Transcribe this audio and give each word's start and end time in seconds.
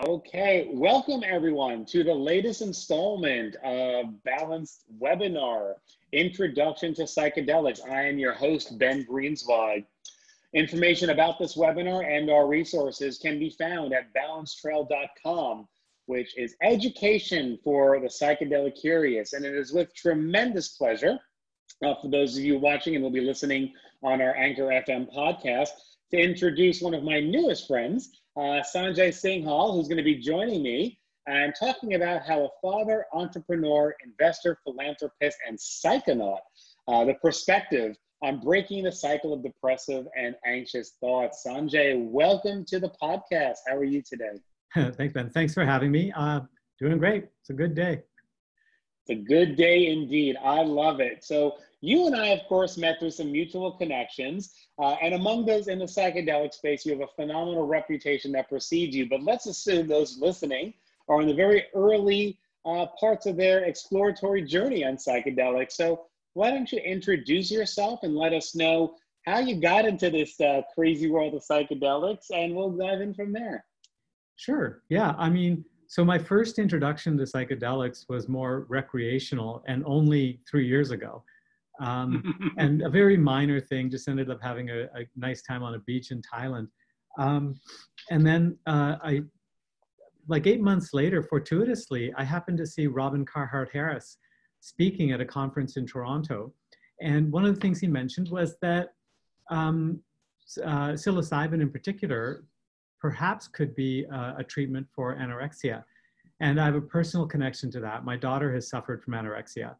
Okay, 0.00 0.70
welcome 0.72 1.22
everyone 1.24 1.84
to 1.86 2.02
the 2.02 2.12
latest 2.12 2.62
installment 2.62 3.54
of 3.62 4.24
Balanced 4.24 4.82
Webinar, 5.00 5.74
Introduction 6.10 6.94
to 6.94 7.02
Psychedelics. 7.02 7.88
I 7.88 8.08
am 8.08 8.18
your 8.18 8.32
host, 8.32 8.76
Ben 8.76 9.04
Greenswag. 9.04 9.84
Information 10.52 11.10
about 11.10 11.38
this 11.38 11.56
webinar 11.56 12.04
and 12.04 12.28
our 12.28 12.48
resources 12.48 13.18
can 13.18 13.38
be 13.38 13.50
found 13.50 13.94
at 13.94 14.12
balancedtrail.com, 14.14 15.68
which 16.06 16.36
is 16.36 16.56
education 16.60 17.56
for 17.62 18.00
the 18.00 18.08
psychedelic 18.08 18.74
curious. 18.74 19.32
And 19.32 19.44
it 19.44 19.54
is 19.54 19.72
with 19.72 19.94
tremendous 19.94 20.70
pleasure, 20.70 21.20
uh, 21.84 21.94
for 22.02 22.08
those 22.08 22.36
of 22.36 22.42
you 22.42 22.58
watching 22.58 22.96
and 22.96 23.04
will 23.04 23.10
be 23.10 23.20
listening 23.20 23.72
on 24.02 24.20
our 24.20 24.34
Anchor 24.34 24.64
FM 24.64 25.14
podcast, 25.14 25.68
to 26.10 26.18
introduce 26.18 26.82
one 26.82 26.94
of 26.94 27.04
my 27.04 27.20
newest 27.20 27.68
friends, 27.68 28.10
uh, 28.36 28.62
Sanjay 28.74 29.10
Singhal, 29.10 29.74
who's 29.74 29.88
going 29.88 29.98
to 29.98 30.04
be 30.04 30.16
joining 30.16 30.62
me 30.62 30.98
and 31.26 31.54
talking 31.58 31.94
about 31.94 32.22
how 32.26 32.44
a 32.44 32.48
father, 32.60 33.06
entrepreneur, 33.12 33.94
investor, 34.04 34.58
philanthropist, 34.64 35.38
and 35.46 35.58
psychonaut, 35.58 36.38
uh, 36.88 37.04
the 37.04 37.14
perspective 37.14 37.96
on 38.22 38.40
breaking 38.40 38.84
the 38.84 38.92
cycle 38.92 39.32
of 39.32 39.42
depressive 39.42 40.06
and 40.16 40.34
anxious 40.46 40.92
thoughts. 41.00 41.44
Sanjay, 41.46 42.02
welcome 42.10 42.64
to 42.66 42.80
the 42.80 42.90
podcast. 43.00 43.56
How 43.66 43.76
are 43.76 43.84
you 43.84 44.02
today? 44.02 44.40
Thanks, 44.74 45.14
Ben. 45.14 45.30
Thanks 45.30 45.54
for 45.54 45.64
having 45.64 45.90
me. 45.90 46.12
Uh, 46.16 46.40
doing 46.80 46.98
great. 46.98 47.26
It's 47.40 47.50
a 47.50 47.54
good 47.54 47.74
day. 47.74 48.02
It's 49.06 49.20
a 49.20 49.22
good 49.22 49.56
day 49.56 49.86
indeed. 49.86 50.36
I 50.42 50.62
love 50.62 51.00
it. 51.00 51.24
So, 51.24 51.56
you 51.84 52.06
and 52.06 52.16
I, 52.16 52.28
of 52.28 52.46
course, 52.48 52.78
met 52.78 52.98
through 52.98 53.10
some 53.10 53.30
mutual 53.30 53.72
connections. 53.72 54.54
Uh, 54.78 54.96
and 55.02 55.14
among 55.14 55.44
those 55.44 55.68
in 55.68 55.78
the 55.78 55.84
psychedelic 55.84 56.54
space, 56.54 56.86
you 56.86 56.92
have 56.92 57.02
a 57.02 57.12
phenomenal 57.14 57.66
reputation 57.66 58.32
that 58.32 58.48
precedes 58.48 58.96
you. 58.96 59.06
But 59.08 59.22
let's 59.22 59.46
assume 59.46 59.86
those 59.86 60.18
listening 60.18 60.72
are 61.08 61.20
in 61.20 61.28
the 61.28 61.34
very 61.34 61.64
early 61.74 62.38
uh, 62.64 62.86
parts 62.98 63.26
of 63.26 63.36
their 63.36 63.64
exploratory 63.64 64.42
journey 64.42 64.82
on 64.82 64.96
psychedelics. 64.96 65.72
So, 65.72 66.06
why 66.32 66.50
don't 66.50 66.72
you 66.72 66.78
introduce 66.78 67.50
yourself 67.50 68.00
and 68.02 68.16
let 68.16 68.32
us 68.32 68.56
know 68.56 68.96
how 69.26 69.38
you 69.38 69.60
got 69.60 69.84
into 69.84 70.10
this 70.10 70.40
uh, 70.40 70.62
crazy 70.74 71.08
world 71.10 71.34
of 71.34 71.42
psychedelics, 71.42 72.30
and 72.30 72.56
we'll 72.56 72.70
dive 72.70 73.02
in 73.02 73.14
from 73.14 73.32
there. 73.32 73.64
Sure. 74.36 74.82
Yeah. 74.88 75.14
I 75.16 75.28
mean, 75.28 75.64
so 75.86 76.04
my 76.04 76.18
first 76.18 76.58
introduction 76.58 77.16
to 77.18 77.24
psychedelics 77.24 78.08
was 78.08 78.28
more 78.28 78.66
recreational 78.68 79.62
and 79.68 79.84
only 79.86 80.40
three 80.50 80.66
years 80.66 80.90
ago. 80.90 81.22
Um, 81.80 82.52
and 82.58 82.82
a 82.82 82.88
very 82.88 83.16
minor 83.16 83.60
thing, 83.60 83.90
just 83.90 84.08
ended 84.08 84.30
up 84.30 84.40
having 84.42 84.70
a, 84.70 84.84
a 84.94 85.06
nice 85.16 85.42
time 85.42 85.62
on 85.62 85.74
a 85.74 85.78
beach 85.80 86.10
in 86.10 86.22
Thailand. 86.22 86.68
Um, 87.18 87.54
and 88.10 88.26
then 88.26 88.58
uh, 88.66 88.96
I, 89.02 89.22
like 90.28 90.46
eight 90.46 90.60
months 90.60 90.92
later, 90.92 91.22
fortuitously, 91.22 92.12
I 92.16 92.24
happened 92.24 92.58
to 92.58 92.66
see 92.66 92.86
Robin 92.86 93.24
Carhart 93.24 93.70
Harris 93.72 94.18
speaking 94.60 95.12
at 95.12 95.20
a 95.20 95.24
conference 95.24 95.76
in 95.76 95.86
Toronto. 95.86 96.52
And 97.00 97.30
one 97.30 97.44
of 97.44 97.54
the 97.54 97.60
things 97.60 97.80
he 97.80 97.86
mentioned 97.86 98.30
was 98.30 98.56
that 98.62 98.94
um, 99.50 100.00
uh, 100.62 100.92
psilocybin 100.92 101.60
in 101.60 101.70
particular 101.70 102.44
perhaps 103.00 103.48
could 103.48 103.74
be 103.74 104.04
a, 104.04 104.36
a 104.38 104.44
treatment 104.44 104.86
for 104.94 105.16
anorexia. 105.16 105.84
And 106.40 106.60
I 106.60 106.64
have 106.64 106.74
a 106.74 106.80
personal 106.80 107.26
connection 107.26 107.70
to 107.72 107.80
that. 107.80 108.04
My 108.04 108.16
daughter 108.16 108.52
has 108.54 108.68
suffered 108.68 109.02
from 109.02 109.14
anorexia 109.14 109.74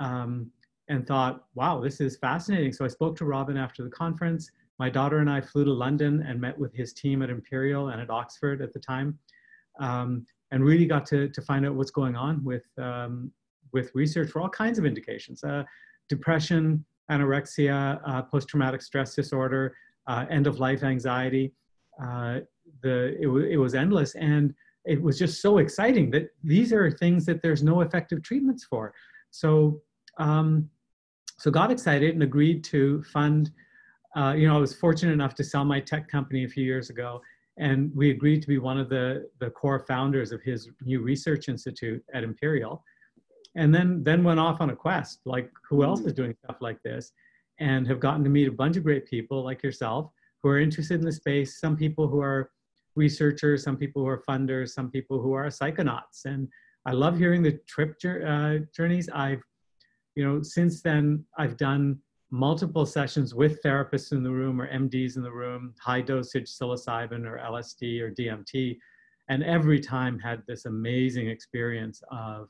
um, 0.00 0.50
and 0.88 1.06
thought, 1.06 1.44
wow, 1.54 1.80
this 1.80 2.00
is 2.00 2.16
fascinating. 2.16 2.72
So 2.72 2.84
I 2.84 2.88
spoke 2.88 3.16
to 3.16 3.24
Robin 3.24 3.56
after 3.56 3.82
the 3.82 3.90
conference. 3.90 4.50
My 4.78 4.90
daughter 4.90 5.18
and 5.18 5.30
I 5.30 5.40
flew 5.40 5.64
to 5.64 5.72
London 5.72 6.24
and 6.26 6.40
met 6.40 6.58
with 6.58 6.74
his 6.74 6.92
team 6.92 7.22
at 7.22 7.30
Imperial 7.30 7.88
and 7.88 8.00
at 8.00 8.10
Oxford 8.10 8.60
at 8.60 8.72
the 8.72 8.80
time, 8.80 9.18
um, 9.80 10.26
and 10.50 10.64
really 10.64 10.86
got 10.86 11.06
to, 11.06 11.28
to 11.28 11.42
find 11.42 11.64
out 11.66 11.74
what's 11.74 11.90
going 11.90 12.16
on 12.16 12.44
with, 12.44 12.66
um, 12.78 13.30
with 13.72 13.90
research 13.94 14.30
for 14.30 14.40
all 14.42 14.48
kinds 14.48 14.78
of 14.78 14.84
indications 14.84 15.42
uh, 15.44 15.64
depression, 16.08 16.84
anorexia, 17.10 18.00
uh, 18.06 18.22
post 18.22 18.48
traumatic 18.48 18.82
stress 18.82 19.14
disorder, 19.14 19.74
uh, 20.06 20.26
end 20.30 20.46
of 20.46 20.58
life 20.58 20.82
anxiety. 20.82 21.52
Uh, 22.02 22.40
the 22.82 23.16
it, 23.20 23.24
w- 23.24 23.46
it 23.46 23.56
was 23.56 23.74
endless 23.74 24.14
and 24.14 24.54
it 24.84 25.00
was 25.00 25.18
just 25.18 25.40
so 25.40 25.58
exciting 25.58 26.10
that 26.10 26.28
these 26.42 26.72
are 26.72 26.90
things 26.90 27.24
that 27.26 27.42
there's 27.42 27.62
no 27.62 27.80
effective 27.82 28.22
treatments 28.22 28.64
for 28.64 28.92
so 29.30 29.80
um, 30.18 30.68
so 31.44 31.50
got 31.50 31.70
excited 31.70 32.14
and 32.14 32.22
agreed 32.22 32.64
to 32.64 33.02
fund 33.02 33.50
uh, 34.16 34.32
you 34.32 34.48
know 34.48 34.56
i 34.56 34.58
was 34.58 34.74
fortunate 34.74 35.12
enough 35.12 35.34
to 35.34 35.44
sell 35.44 35.62
my 35.62 35.78
tech 35.78 36.08
company 36.08 36.44
a 36.44 36.48
few 36.48 36.64
years 36.64 36.88
ago 36.88 37.20
and 37.58 37.92
we 37.94 38.10
agreed 38.10 38.40
to 38.40 38.48
be 38.48 38.56
one 38.56 38.78
of 38.78 38.88
the 38.88 39.28
the 39.40 39.50
core 39.50 39.84
founders 39.86 40.32
of 40.32 40.40
his 40.40 40.70
new 40.82 41.02
research 41.02 41.50
institute 41.50 42.02
at 42.14 42.24
imperial 42.24 42.82
and 43.56 43.74
then 43.74 44.02
then 44.02 44.24
went 44.24 44.40
off 44.40 44.62
on 44.62 44.70
a 44.70 44.76
quest 44.76 45.20
like 45.26 45.50
who 45.68 45.84
else 45.84 46.00
is 46.00 46.14
doing 46.14 46.34
stuff 46.42 46.56
like 46.62 46.82
this 46.82 47.12
and 47.60 47.86
have 47.86 48.00
gotten 48.00 48.24
to 48.24 48.30
meet 48.30 48.48
a 48.48 48.52
bunch 48.62 48.78
of 48.78 48.82
great 48.82 49.04
people 49.06 49.44
like 49.44 49.62
yourself 49.62 50.10
who 50.42 50.48
are 50.48 50.58
interested 50.58 50.98
in 50.98 51.04
the 51.04 51.12
space 51.12 51.60
some 51.60 51.76
people 51.76 52.08
who 52.08 52.20
are 52.22 52.50
researchers, 52.96 53.62
some 53.62 53.76
people 53.76 54.02
who 54.02 54.08
are 54.08 54.22
funders, 54.28 54.70
some 54.70 54.90
people 54.90 55.20
who 55.20 55.32
are 55.32 55.46
psychonauts. 55.46 56.24
And 56.24 56.48
I 56.86 56.92
love 56.92 57.18
hearing 57.18 57.42
the 57.42 57.58
trip 57.66 57.96
uh, 58.04 58.58
journeys. 58.74 59.08
I've, 59.12 59.42
you 60.14 60.24
know, 60.24 60.42
since 60.42 60.82
then, 60.82 61.24
I've 61.38 61.56
done 61.56 61.98
multiple 62.30 62.86
sessions 62.86 63.34
with 63.34 63.62
therapists 63.62 64.12
in 64.12 64.22
the 64.22 64.30
room 64.30 64.60
or 64.60 64.72
MDs 64.72 65.16
in 65.16 65.22
the 65.22 65.32
room, 65.32 65.74
high 65.80 66.00
dosage 66.00 66.48
psilocybin 66.48 67.24
or 67.26 67.38
LSD 67.38 68.00
or 68.00 68.10
DMT, 68.10 68.76
and 69.28 69.42
every 69.44 69.80
time 69.80 70.18
had 70.18 70.42
this 70.46 70.66
amazing 70.66 71.28
experience 71.28 72.02
of, 72.10 72.48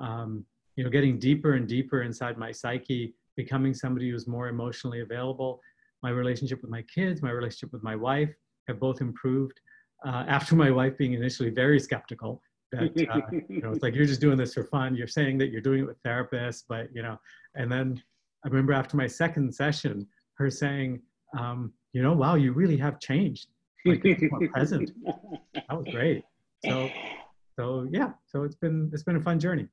um, 0.00 0.44
you 0.76 0.84
know, 0.84 0.90
getting 0.90 1.18
deeper 1.18 1.54
and 1.54 1.68
deeper 1.68 2.02
inside 2.02 2.38
my 2.38 2.50
psyche, 2.50 3.14
becoming 3.36 3.74
somebody 3.74 4.10
who's 4.10 4.26
more 4.26 4.48
emotionally 4.48 5.00
available. 5.00 5.60
My 6.02 6.10
relationship 6.10 6.62
with 6.62 6.70
my 6.70 6.82
kids, 6.82 7.22
my 7.22 7.30
relationship 7.30 7.72
with 7.72 7.82
my 7.82 7.94
wife 7.94 8.34
have 8.68 8.80
both 8.80 9.00
improved 9.00 9.60
uh, 10.06 10.24
after 10.28 10.56
my 10.56 10.70
wife 10.70 10.96
being 10.98 11.12
initially 11.12 11.50
very 11.50 11.78
skeptical 11.78 12.42
that 12.72 12.82
uh, 12.82 13.20
you 13.48 13.60
know 13.60 13.72
it's 13.72 13.82
like 13.82 13.94
you're 13.94 14.06
just 14.06 14.20
doing 14.20 14.36
this 14.36 14.54
for 14.54 14.64
fun. 14.64 14.94
You're 14.94 15.06
saying 15.06 15.38
that 15.38 15.50
you're 15.50 15.60
doing 15.60 15.80
it 15.80 15.86
with 15.86 16.02
therapists 16.02 16.64
but 16.68 16.88
you 16.94 17.02
know 17.02 17.18
and 17.54 17.70
then 17.70 18.02
i 18.44 18.48
remember 18.48 18.72
after 18.72 18.96
my 18.96 19.06
second 19.06 19.54
session 19.54 20.06
her 20.34 20.50
saying 20.50 21.00
um, 21.38 21.72
you 21.92 22.02
know 22.02 22.12
wow 22.12 22.34
you 22.34 22.52
really 22.52 22.76
have 22.76 22.98
changed. 23.00 23.48
Like 23.84 24.04
more 24.30 24.48
present. 24.48 24.90
That 25.54 25.64
was 25.70 25.86
great. 25.90 26.24
So 26.64 26.90
so 27.58 27.88
yeah 27.90 28.10
so 28.26 28.44
it's 28.44 28.56
been 28.56 28.90
it's 28.92 29.02
been 29.02 29.16
a 29.16 29.20
fun 29.20 29.40
journey. 29.40 29.68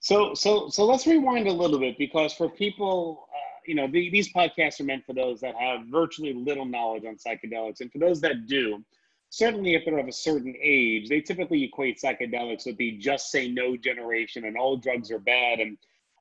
So 0.00 0.34
so 0.34 0.68
so 0.68 0.84
let's 0.84 1.06
rewind 1.06 1.48
a 1.48 1.52
little 1.52 1.78
bit 1.78 1.96
because 1.98 2.32
for 2.34 2.48
people 2.48 3.26
uh, 3.32 3.58
you 3.66 3.74
know 3.74 3.86
the, 3.86 4.10
these 4.10 4.32
podcasts 4.32 4.80
are 4.80 4.84
meant 4.84 5.04
for 5.04 5.14
those 5.14 5.40
that 5.40 5.54
have 5.56 5.80
virtually 5.90 6.34
little 6.34 6.64
knowledge 6.64 7.04
on 7.04 7.16
psychedelics 7.16 7.80
and 7.80 7.90
for 7.90 7.98
those 7.98 8.20
that 8.20 8.46
do 8.46 8.84
certainly 9.30 9.74
if 9.74 9.84
they're 9.84 9.98
of 9.98 10.08
a 10.08 10.12
certain 10.12 10.54
age, 10.60 11.08
they 11.08 11.20
typically 11.20 11.64
equate 11.64 12.00
psychedelics 12.00 12.66
with 12.66 12.76
the 12.76 12.92
just 12.92 13.30
say 13.30 13.48
no 13.48 13.76
generation 13.76 14.44
and 14.44 14.56
all 14.56 14.76
drugs 14.76 15.10
are 15.10 15.18
bad 15.18 15.60
and 15.60 15.76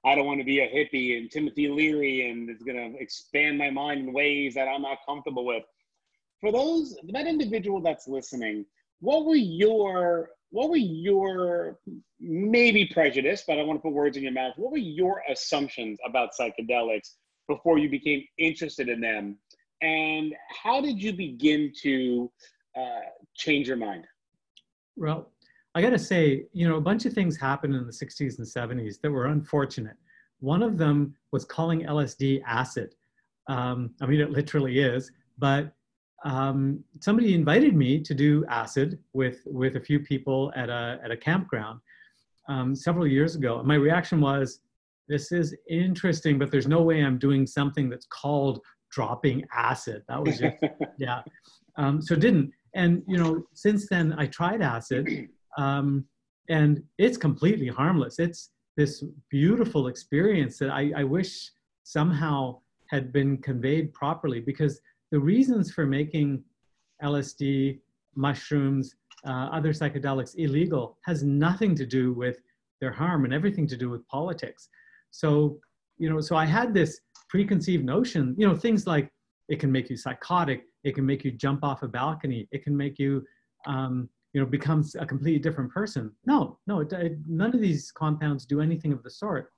I 0.05 0.13
don't 0.13 0.27
want 0.27 0.39
to 0.39 0.45
be 0.45 0.59
a 0.59 0.67
hippie 0.67 1.17
and 1.17 1.31
Timothy 1.31 1.67
Leary 1.67 2.29
and 2.29 2.49
it's 2.49 2.63
going 2.63 2.93
to 2.93 2.99
expand 2.99 3.57
my 3.57 3.71
mind 3.71 4.01
in 4.07 4.13
ways 4.13 4.53
that 4.53 4.67
I'm 4.67 4.83
not 4.83 4.99
comfortable 5.05 5.45
with. 5.45 5.63
For 6.41 6.51
those 6.51 6.95
that 7.11 7.25
individual 7.25 7.81
that's 7.81 8.07
listening, 8.07 8.65
what 8.99 9.25
were 9.25 9.35
your 9.35 10.29
what 10.51 10.69
were 10.69 10.77
your 10.77 11.79
maybe 12.19 12.85
prejudice, 12.93 13.43
but 13.45 13.53
I 13.53 13.55
don't 13.57 13.67
want 13.67 13.79
to 13.79 13.81
put 13.81 13.93
words 13.93 14.15
in 14.15 14.23
your 14.23 14.31
mouth. 14.31 14.53
What 14.57 14.71
were 14.71 14.77
your 14.77 15.21
assumptions 15.27 15.97
about 16.05 16.29
psychedelics 16.39 17.15
before 17.47 17.77
you 17.77 17.89
became 17.89 18.23
interested 18.37 18.89
in 18.89 19.01
them? 19.01 19.37
And 19.81 20.33
how 20.63 20.81
did 20.81 21.01
you 21.01 21.13
begin 21.13 21.73
to 21.81 22.31
uh, 22.75 23.01
change 23.35 23.67
your 23.67 23.77
mind? 23.77 24.05
Well, 24.95 25.31
I 25.75 25.81
got 25.81 25.89
to 25.89 25.99
say, 25.99 26.45
you 26.53 26.67
know, 26.67 26.77
a 26.77 26.81
bunch 26.81 27.05
of 27.05 27.13
things 27.13 27.37
happened 27.37 27.75
in 27.75 27.85
the 27.85 27.91
60s 27.91 28.37
and 28.37 28.47
70s 28.47 29.01
that 29.01 29.11
were 29.11 29.27
unfortunate. 29.27 29.97
One 30.39 30.63
of 30.63 30.77
them 30.77 31.15
was 31.31 31.43
calling 31.43 31.81
LSD 31.81 32.41
acid. 32.45 32.95
Um, 33.47 33.91
I 34.01 34.05
mean, 34.05 34.21
it 34.21 34.31
literally 34.31 34.79
is, 34.79 35.11
but 35.37 35.73
um, 36.23 36.83
somebody 37.01 37.33
invited 37.33 37.75
me 37.75 37.99
to 38.01 38.13
do 38.13 38.45
acid 38.49 38.99
with, 39.13 39.41
with 39.45 39.75
a 39.75 39.79
few 39.79 39.99
people 39.99 40.51
at 40.55 40.69
a, 40.69 40.99
at 41.03 41.11
a 41.11 41.17
campground 41.17 41.81
um, 42.47 42.73
several 42.75 43.05
years 43.05 43.35
ago. 43.35 43.59
And 43.59 43.67
my 43.67 43.75
reaction 43.75 44.21
was, 44.21 44.61
this 45.07 45.31
is 45.31 45.55
interesting, 45.69 46.39
but 46.39 46.51
there's 46.51 46.67
no 46.67 46.81
way 46.81 47.03
I'm 47.03 47.19
doing 47.19 47.45
something 47.45 47.89
that's 47.89 48.07
called 48.07 48.61
dropping 48.89 49.43
acid. 49.53 50.03
That 50.07 50.23
was 50.23 50.39
just, 50.39 50.55
yeah. 50.97 51.21
Um, 51.77 52.01
so 52.01 52.15
didn't 52.15 52.51
and 52.75 53.01
you 53.07 53.17
know 53.17 53.43
since 53.53 53.87
then 53.89 54.13
i 54.17 54.25
tried 54.25 54.61
acid 54.61 55.29
um, 55.57 56.05
and 56.49 56.83
it's 56.97 57.17
completely 57.17 57.67
harmless 57.67 58.19
it's 58.19 58.51
this 58.77 59.03
beautiful 59.29 59.87
experience 59.87 60.59
that 60.59 60.69
I, 60.69 60.91
I 60.97 61.03
wish 61.05 61.49
somehow 61.83 62.59
had 62.89 63.13
been 63.13 63.37
conveyed 63.37 63.93
properly 63.93 64.41
because 64.41 64.81
the 65.11 65.19
reasons 65.19 65.71
for 65.71 65.85
making 65.85 66.43
lsd 67.01 67.79
mushrooms 68.15 68.95
uh, 69.25 69.49
other 69.51 69.73
psychedelics 69.73 70.35
illegal 70.37 70.97
has 71.05 71.23
nothing 71.23 71.75
to 71.75 71.85
do 71.85 72.13
with 72.13 72.37
their 72.81 72.91
harm 72.91 73.25
and 73.25 73.33
everything 73.33 73.67
to 73.67 73.77
do 73.77 73.89
with 73.89 74.07
politics. 74.07 74.69
So, 75.11 75.59
you 75.97 76.09
know, 76.09 76.21
so 76.21 76.35
I 76.35 76.45
had 76.45 76.73
this 76.73 76.99
preconceived 77.29 77.83
notion, 77.83 78.35
you 78.37 78.47
know, 78.47 78.55
things 78.55 78.85
like 78.85 79.09
it 79.49 79.59
can 79.59 79.71
make 79.71 79.89
you 79.89 79.97
psychotic, 79.97 80.65
it 80.85 80.93
can 80.93 81.05
make 81.05 81.25
you 81.25 81.31
jump 81.31 81.63
off 81.63 81.83
a 81.83 81.87
balcony, 81.87 82.47
it 82.51 82.63
can 82.63 82.77
make 82.77 82.99
you, 82.99 83.25
um, 83.65 84.07
you 84.33 84.39
know, 84.39 84.45
become 84.45 84.85
a 84.99 85.05
completely 85.05 85.39
different 85.39 85.71
person. 85.71 86.11
No, 86.25 86.59
no, 86.67 86.81
it, 86.81 86.93
it, 86.93 87.17
none 87.27 87.53
of 87.53 87.59
these 87.59 87.91
compounds 87.91 88.45
do 88.45 88.61
anything 88.61 88.93
of 88.93 89.01
the 89.01 89.09
sort. 89.09 89.51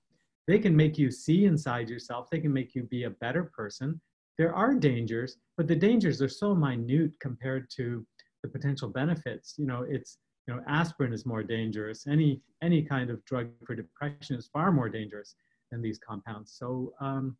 They 0.47 0.57
can 0.57 0.75
make 0.75 0.97
you 0.97 1.11
see 1.11 1.45
inside 1.45 1.89
yourself, 1.89 2.29
they 2.31 2.39
can 2.39 2.53
make 2.53 2.73
you 2.73 2.83
be 2.83 3.03
a 3.03 3.09
better 3.09 3.43
person. 3.43 3.99
There 4.37 4.55
are 4.55 4.73
dangers, 4.73 5.37
but 5.57 5.67
the 5.67 5.75
dangers 5.75 6.21
are 6.21 6.29
so 6.29 6.55
minute 6.55 7.11
compared 7.19 7.69
to 7.71 8.05
the 8.41 8.49
potential 8.49 8.87
benefits. 8.87 9.55
You 9.57 9.65
know, 9.65 9.85
it's 9.87 10.19
you 10.47 10.53
know 10.53 10.61
aspirin 10.67 11.11
is 11.11 11.25
more 11.25 11.43
dangerous. 11.43 12.07
Any 12.07 12.41
any 12.61 12.83
kind 12.83 13.09
of 13.09 13.23
drug 13.25 13.49
for 13.65 13.75
depression 13.75 14.37
is 14.37 14.47
far 14.47 14.71
more 14.71 14.89
dangerous 14.89 15.35
than 15.71 15.81
these 15.81 15.99
compounds. 15.99 16.55
So 16.57 16.93
um, 17.01 17.35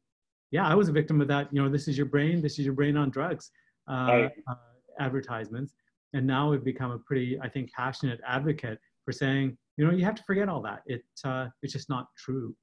yeah, 0.52 0.68
I 0.68 0.76
was 0.76 0.90
a 0.90 0.92
victim 0.92 1.22
of 1.22 1.28
that. 1.30 1.54
You 1.54 1.62
know, 1.62 1.70
this 1.70 1.88
is 1.88 1.98
your 1.98 2.08
brain. 2.08 2.42
This 2.42 2.60
is 2.60 2.66
your 2.66 2.74
brain 2.74 2.98
on 2.98 3.10
drugs. 3.10 3.52
Uh, 3.90 3.94
right. 3.94 4.32
uh, 4.50 4.56
advertisements, 5.00 5.74
and 6.14 6.26
now 6.26 6.50
we've 6.50 6.64
become 6.64 6.92
a 6.92 7.00
pretty, 7.00 7.40
I 7.40 7.48
think, 7.48 7.72
passionate 7.72 8.20
advocate 8.26 8.80
for 9.06 9.12
saying, 9.12 9.58
you 9.78 9.86
know, 9.86 9.92
you 9.92 10.04
have 10.04 10.16
to 10.16 10.24
forget 10.24 10.50
all 10.50 10.62
that. 10.64 10.82
It 10.86 11.04
uh, 11.24 11.48
it's 11.62 11.74
just 11.74 11.90
not 11.90 12.08
true. 12.18 12.56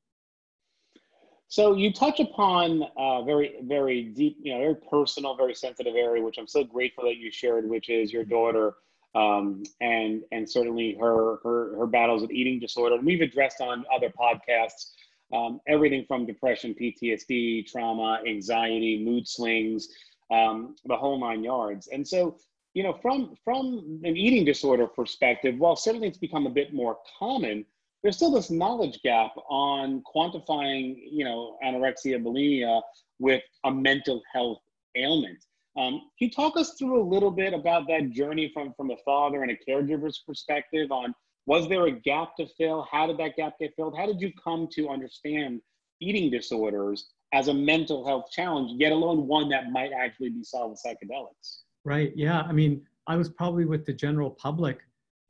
So 1.48 1.76
you 1.76 1.92
touch 1.92 2.20
upon 2.20 2.82
a 2.98 3.22
very, 3.24 3.56
very 3.62 4.02
deep, 4.02 4.38
you 4.42 4.52
know, 4.52 4.58
very 4.58 4.74
personal, 4.90 5.36
very 5.36 5.54
sensitive 5.54 5.94
area, 5.94 6.22
which 6.22 6.36
I'm 6.36 6.48
so 6.48 6.64
grateful 6.64 7.04
that 7.04 7.16
you 7.16 7.30
shared, 7.30 7.68
which 7.68 7.88
is 7.88 8.12
your 8.12 8.24
daughter, 8.24 8.74
um, 9.14 9.62
and 9.80 10.22
and 10.32 10.50
certainly 10.50 10.96
her 11.00 11.36
her 11.42 11.78
her 11.78 11.86
battles 11.86 12.22
with 12.22 12.32
eating 12.32 12.58
disorder. 12.58 12.96
And 12.96 13.06
we've 13.06 13.20
addressed 13.20 13.60
on 13.60 13.84
other 13.94 14.10
podcasts 14.10 14.90
um, 15.32 15.60
everything 15.66 16.04
from 16.06 16.26
depression, 16.26 16.74
PTSD, 16.74 17.66
trauma, 17.66 18.20
anxiety, 18.26 19.02
mood 19.04 19.26
swings, 19.26 19.88
um, 20.34 20.76
the 20.84 20.96
whole 20.96 21.18
nine 21.18 21.44
yards. 21.44 21.88
And 21.88 22.06
so, 22.06 22.36
you 22.74 22.82
know, 22.82 22.98
from 23.00 23.34
from 23.44 24.00
an 24.04 24.16
eating 24.16 24.44
disorder 24.44 24.86
perspective, 24.86 25.54
while 25.58 25.76
certainly 25.76 26.08
it's 26.08 26.18
become 26.18 26.46
a 26.46 26.50
bit 26.50 26.74
more 26.74 26.98
common, 27.18 27.64
there's 28.02 28.16
still 28.16 28.32
this 28.32 28.50
knowledge 28.50 29.00
gap 29.02 29.32
on 29.48 30.02
quantifying, 30.14 30.96
you 31.10 31.24
know, 31.24 31.56
anorexia, 31.64 32.22
bulimia 32.22 32.82
with 33.18 33.42
a 33.64 33.70
mental 33.70 34.22
health 34.32 34.60
ailment. 34.96 35.38
Um, 35.76 35.94
can 36.18 36.28
you 36.28 36.30
talk 36.30 36.56
us 36.56 36.74
through 36.78 37.00
a 37.02 37.06
little 37.14 37.30
bit 37.30 37.52
about 37.52 37.88
that 37.88 38.10
journey 38.10 38.50
from, 38.54 38.74
from 38.76 38.90
a 38.90 38.96
father 39.04 39.42
and 39.42 39.50
a 39.50 39.56
caregiver's 39.68 40.22
perspective 40.26 40.92
on 40.92 41.14
was 41.46 41.68
there 41.68 41.86
a 41.86 41.90
gap 41.90 42.36
to 42.36 42.46
fill? 42.56 42.86
How 42.90 43.06
did 43.06 43.18
that 43.18 43.36
gap 43.36 43.54
get 43.58 43.72
filled? 43.76 43.96
How 43.96 44.06
did 44.06 44.20
you 44.20 44.32
come 44.42 44.68
to 44.72 44.88
understand 44.88 45.60
eating 46.00 46.30
disorders 46.30 47.10
as 47.34 47.48
a 47.48 47.54
mental 47.54 48.06
health 48.06 48.30
challenge, 48.30 48.70
yet 48.80 48.92
alone 48.92 49.26
one 49.26 49.48
that 49.48 49.70
might 49.70 49.90
actually 49.92 50.30
be 50.30 50.44
solved 50.44 50.70
with 50.70 50.82
psychedelics? 50.82 51.62
Right. 51.84 52.12
Yeah. 52.14 52.42
I 52.42 52.52
mean, 52.52 52.80
I 53.08 53.16
was 53.16 53.28
probably 53.28 53.64
with 53.64 53.84
the 53.84 53.92
general 53.92 54.30
public 54.30 54.78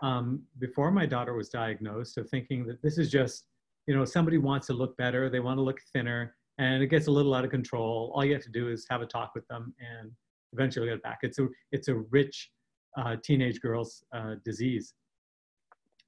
um, 0.01 0.43
before 0.59 0.91
my 0.91 1.07
daughter 1.07 1.35
was 1.35 1.49
diagnosed 1.49 2.19
of 2.19 2.29
thinking 2.29 2.67
that 2.67 2.83
this 2.83 2.99
is 2.99 3.11
just, 3.11 3.47
you 3.87 3.97
know, 3.97 4.05
somebody 4.05 4.37
wants 4.37 4.67
to 4.67 4.75
look 4.75 4.95
better, 4.99 5.31
they 5.31 5.41
want 5.41 5.57
to 5.57 5.63
look 5.63 5.81
thinner, 5.95 6.37
and 6.59 6.83
it 6.83 6.89
gets 6.89 7.07
a 7.07 7.11
little 7.11 7.35
out 7.35 7.45
of 7.45 7.51
control. 7.51 8.13
All 8.15 8.23
you 8.23 8.35
have 8.35 8.43
to 8.43 8.51
do 8.51 8.69
is 8.69 8.87
have 8.91 9.01
a 9.01 9.07
talk 9.07 9.35
with 9.35 9.49
them 9.49 9.75
and 9.81 10.13
eventually 10.53 10.87
get 10.87 10.97
it 10.97 11.03
back. 11.03 11.21
It's 11.23 11.39
a, 11.39 11.49
it's 11.73 11.89
a 11.89 11.95
rich 11.95 12.51
uh, 12.99 13.17
teenage 13.25 13.61
girl's 13.63 14.05
uh, 14.15 14.35
disease. 14.45 14.93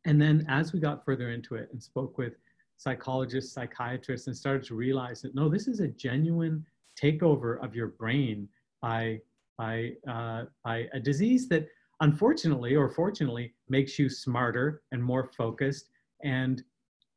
And 0.04 0.20
then 0.20 0.44
as 0.48 0.74
we 0.74 0.78
got 0.78 1.04
further 1.04 1.30
into 1.30 1.54
it 1.54 1.68
and 1.72 1.82
spoke 1.82 2.18
with 2.18 2.34
psychologists, 2.76 3.52
psychiatrists, 3.52 4.26
and 4.26 4.36
started 4.36 4.64
to 4.64 4.74
realize 4.74 5.22
that 5.22 5.34
no, 5.34 5.48
this 5.48 5.68
is 5.68 5.80
a 5.80 5.88
genuine 5.88 6.64
takeover 7.00 7.62
of 7.62 7.74
your 7.74 7.88
brain 7.88 8.48
by, 8.80 9.20
by, 9.58 9.92
uh, 10.08 10.44
by 10.64 10.88
a 10.92 11.00
disease 11.00 11.48
that 11.48 11.66
unfortunately 12.00 12.74
or 12.74 12.88
fortunately 12.88 13.54
makes 13.68 13.98
you 13.98 14.08
smarter 14.08 14.82
and 14.92 15.02
more 15.02 15.30
focused 15.36 15.88
and 16.24 16.62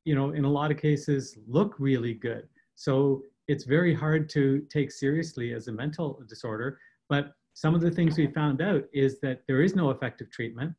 you 0.05 0.15
know 0.15 0.31
in 0.31 0.45
a 0.45 0.49
lot 0.49 0.71
of 0.71 0.77
cases 0.77 1.37
look 1.47 1.75
really 1.79 2.13
good. 2.13 2.47
So 2.75 3.23
it's 3.49 3.65
very 3.65 3.93
hard 3.93 4.29
to 4.29 4.61
take 4.69 4.91
seriously 4.91 5.53
as 5.53 5.67
a 5.67 5.71
mental 5.71 6.21
disorder 6.27 6.79
but 7.09 7.33
some 7.53 7.75
of 7.75 7.81
the 7.81 7.91
things 7.91 8.17
we 8.17 8.27
found 8.27 8.61
out 8.61 8.85
is 8.93 9.19
that 9.19 9.41
there 9.47 9.61
is 9.61 9.75
no 9.75 9.89
effective 9.89 10.31
treatment. 10.31 10.73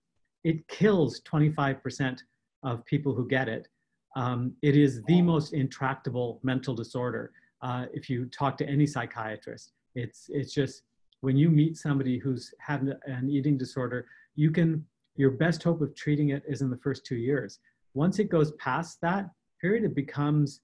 It 0.45 0.67
kills 0.69 1.21
25% 1.31 2.21
of 2.63 2.85
people 2.87 3.15
who 3.15 3.29
get 3.29 3.49
it 3.49 3.69
um, 4.17 4.53
it 4.63 4.77
is 4.77 5.03
the 5.05 5.23
most 5.23 5.53
intractable 5.53 6.41
mental 6.43 6.75
disorder 6.75 7.33
uh, 7.63 7.87
if 7.93 8.09
you 8.09 8.27
talk 8.27 8.57
to 8.57 8.67
any 8.67 8.87
psychiatrist 8.87 9.73
it's 9.95 10.27
it's 10.29 10.53
just 10.53 10.85
when 11.21 11.37
you 11.37 11.51
meet 11.51 11.77
somebody 11.77 12.19
who's 12.19 12.55
had 12.59 12.97
an 13.07 13.29
eating 13.29 13.59
disorder, 13.59 14.07
you 14.37 14.51
can, 14.51 14.85
your 15.17 15.33
best 15.33 15.63
hope 15.63 15.81
of 15.81 15.95
treating 15.95 16.31
it 16.31 16.43
is 16.49 16.63
in 16.63 16.71
the 16.71 16.79
first 16.79 17.05
two 17.05 17.17
years. 17.17 17.59
Once 17.95 18.19
it 18.19 18.31
goes 18.31 18.53
past 18.53 19.01
that 19.03 19.31
period, 19.61 19.85
it 19.85 19.95
becomes 19.95 20.61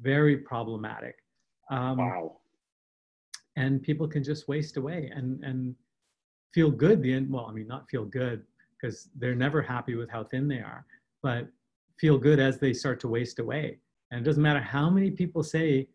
very 0.00 0.36
problematic. 0.36 1.16
Um, 1.70 1.98
wow. 1.98 2.36
And 3.56 3.82
people 3.82 4.08
can 4.08 4.24
just 4.24 4.48
waste 4.48 4.76
away 4.76 5.10
and, 5.14 5.42
and 5.44 5.74
feel 6.52 6.70
good. 6.70 7.02
The 7.02 7.12
end, 7.12 7.30
well, 7.30 7.46
I 7.48 7.52
mean, 7.52 7.68
not 7.68 7.88
feel 7.88 8.04
good 8.04 8.42
because 8.80 9.10
they're 9.16 9.34
never 9.34 9.62
happy 9.62 9.94
with 9.94 10.10
how 10.10 10.24
thin 10.24 10.48
they 10.48 10.56
are, 10.58 10.86
but 11.22 11.46
feel 12.00 12.18
good 12.18 12.40
as 12.40 12.58
they 12.58 12.72
start 12.72 12.98
to 13.00 13.08
waste 13.08 13.38
away. 13.38 13.78
And 14.10 14.20
it 14.20 14.24
doesn't 14.24 14.42
matter 14.42 14.60
how 14.60 14.88
many 14.88 15.10
people 15.10 15.42
say 15.42 15.88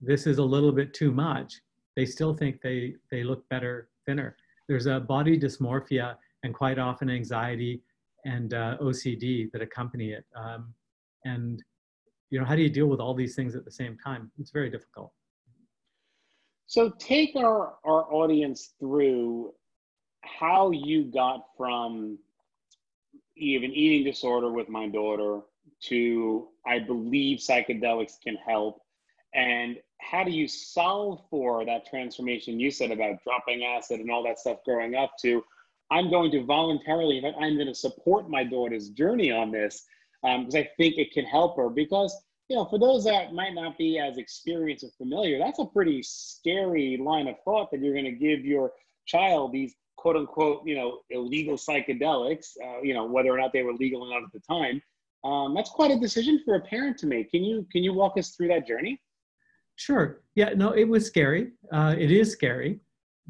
this 0.00 0.26
is 0.26 0.38
a 0.38 0.42
little 0.42 0.72
bit 0.72 0.92
too 0.92 1.10
much, 1.10 1.60
they 1.96 2.04
still 2.04 2.34
think 2.34 2.60
they, 2.60 2.94
they 3.10 3.24
look 3.24 3.48
better 3.48 3.88
thinner. 4.06 4.36
There's 4.68 4.86
a 4.86 5.00
body 5.00 5.38
dysmorphia 5.38 6.16
and 6.42 6.54
quite 6.54 6.78
often 6.78 7.08
anxiety 7.08 7.82
and 8.24 8.54
uh, 8.54 8.76
OCD 8.80 9.50
that 9.52 9.62
accompany 9.62 10.10
it. 10.10 10.24
Um, 10.36 10.74
and 11.24 11.62
you 12.30 12.38
know, 12.38 12.44
how 12.44 12.56
do 12.56 12.62
you 12.62 12.70
deal 12.70 12.86
with 12.86 13.00
all 13.00 13.14
these 13.14 13.34
things 13.34 13.54
at 13.54 13.64
the 13.64 13.70
same 13.70 13.96
time? 14.04 14.30
It's 14.38 14.50
very 14.50 14.70
difficult. 14.70 15.12
So 16.66 16.90
take 16.98 17.36
our, 17.36 17.74
our 17.84 18.12
audience 18.12 18.74
through 18.80 19.52
how 20.22 20.70
you 20.70 21.04
got 21.04 21.44
from 21.56 22.18
even 23.36 23.72
eating 23.72 24.04
disorder 24.04 24.50
with 24.50 24.68
my 24.68 24.88
daughter 24.88 25.40
to 25.84 26.48
I 26.66 26.78
believe 26.78 27.38
psychedelics 27.38 28.20
can 28.22 28.36
help. 28.36 28.80
And 29.34 29.78
how 30.00 30.24
do 30.24 30.30
you 30.30 30.46
solve 30.46 31.20
for 31.30 31.64
that 31.64 31.86
transformation 31.86 32.60
you 32.60 32.70
said 32.70 32.90
about 32.90 33.22
dropping 33.24 33.64
acid 33.64 34.00
and 34.00 34.10
all 34.10 34.22
that 34.24 34.38
stuff 34.38 34.58
growing 34.64 34.94
up 34.94 35.12
to 35.22 35.42
i'm 35.90 36.10
going 36.10 36.30
to 36.30 36.44
voluntarily 36.44 37.22
i'm 37.40 37.54
going 37.56 37.66
to 37.66 37.74
support 37.74 38.28
my 38.28 38.44
daughter's 38.44 38.90
journey 38.90 39.30
on 39.30 39.50
this 39.50 39.84
because 40.22 40.54
um, 40.54 40.60
i 40.60 40.68
think 40.76 40.96
it 40.98 41.12
can 41.12 41.24
help 41.24 41.56
her? 41.56 41.68
Because 41.68 42.16
you 42.48 42.56
know 42.56 42.66
for 42.66 42.78
those 42.78 43.04
that 43.04 43.32
might 43.32 43.54
not 43.54 43.78
be 43.78 43.98
as 43.98 44.18
experienced 44.18 44.84
or 44.84 44.90
familiar 44.98 45.38
that's 45.38 45.58
a 45.58 45.64
pretty 45.64 46.02
scary 46.02 46.98
line 47.02 47.26
of 47.26 47.36
thought 47.44 47.70
that 47.70 47.80
you're 47.80 47.94
going 47.94 48.04
to 48.04 48.10
give 48.12 48.44
your 48.44 48.72
child 49.06 49.52
these 49.52 49.74
quote 50.04 50.16
unquote 50.16 50.60
you 50.64 50.76
know 50.78 50.88
illegal 51.10 51.56
psychedelics 51.56 52.48
uh, 52.64 52.80
you 52.88 52.94
know 52.96 53.04
whether 53.14 53.30
or 53.34 53.38
not 53.38 53.52
they 53.54 53.62
were 53.62 53.74
legal 53.84 54.02
or 54.02 54.10
not 54.14 54.22
at 54.22 54.32
the 54.32 54.44
time 54.54 54.76
um, 55.24 55.54
that's 55.54 55.70
quite 55.70 55.90
a 55.90 55.98
decision 55.98 56.34
for 56.44 56.56
a 56.56 56.60
parent 56.60 56.98
to 56.98 57.06
make 57.06 57.30
can 57.30 57.42
you 57.42 57.66
can 57.72 57.82
you 57.82 57.92
walk 57.92 58.18
us 58.18 58.30
through 58.34 58.48
that 58.48 58.66
journey 58.66 59.00
Sure. 59.76 60.20
Yeah. 60.34 60.50
No, 60.54 60.70
it 60.70 60.84
was 60.84 61.06
scary. 61.06 61.52
Uh, 61.72 61.94
it 61.98 62.10
is 62.10 62.32
scary. 62.32 62.80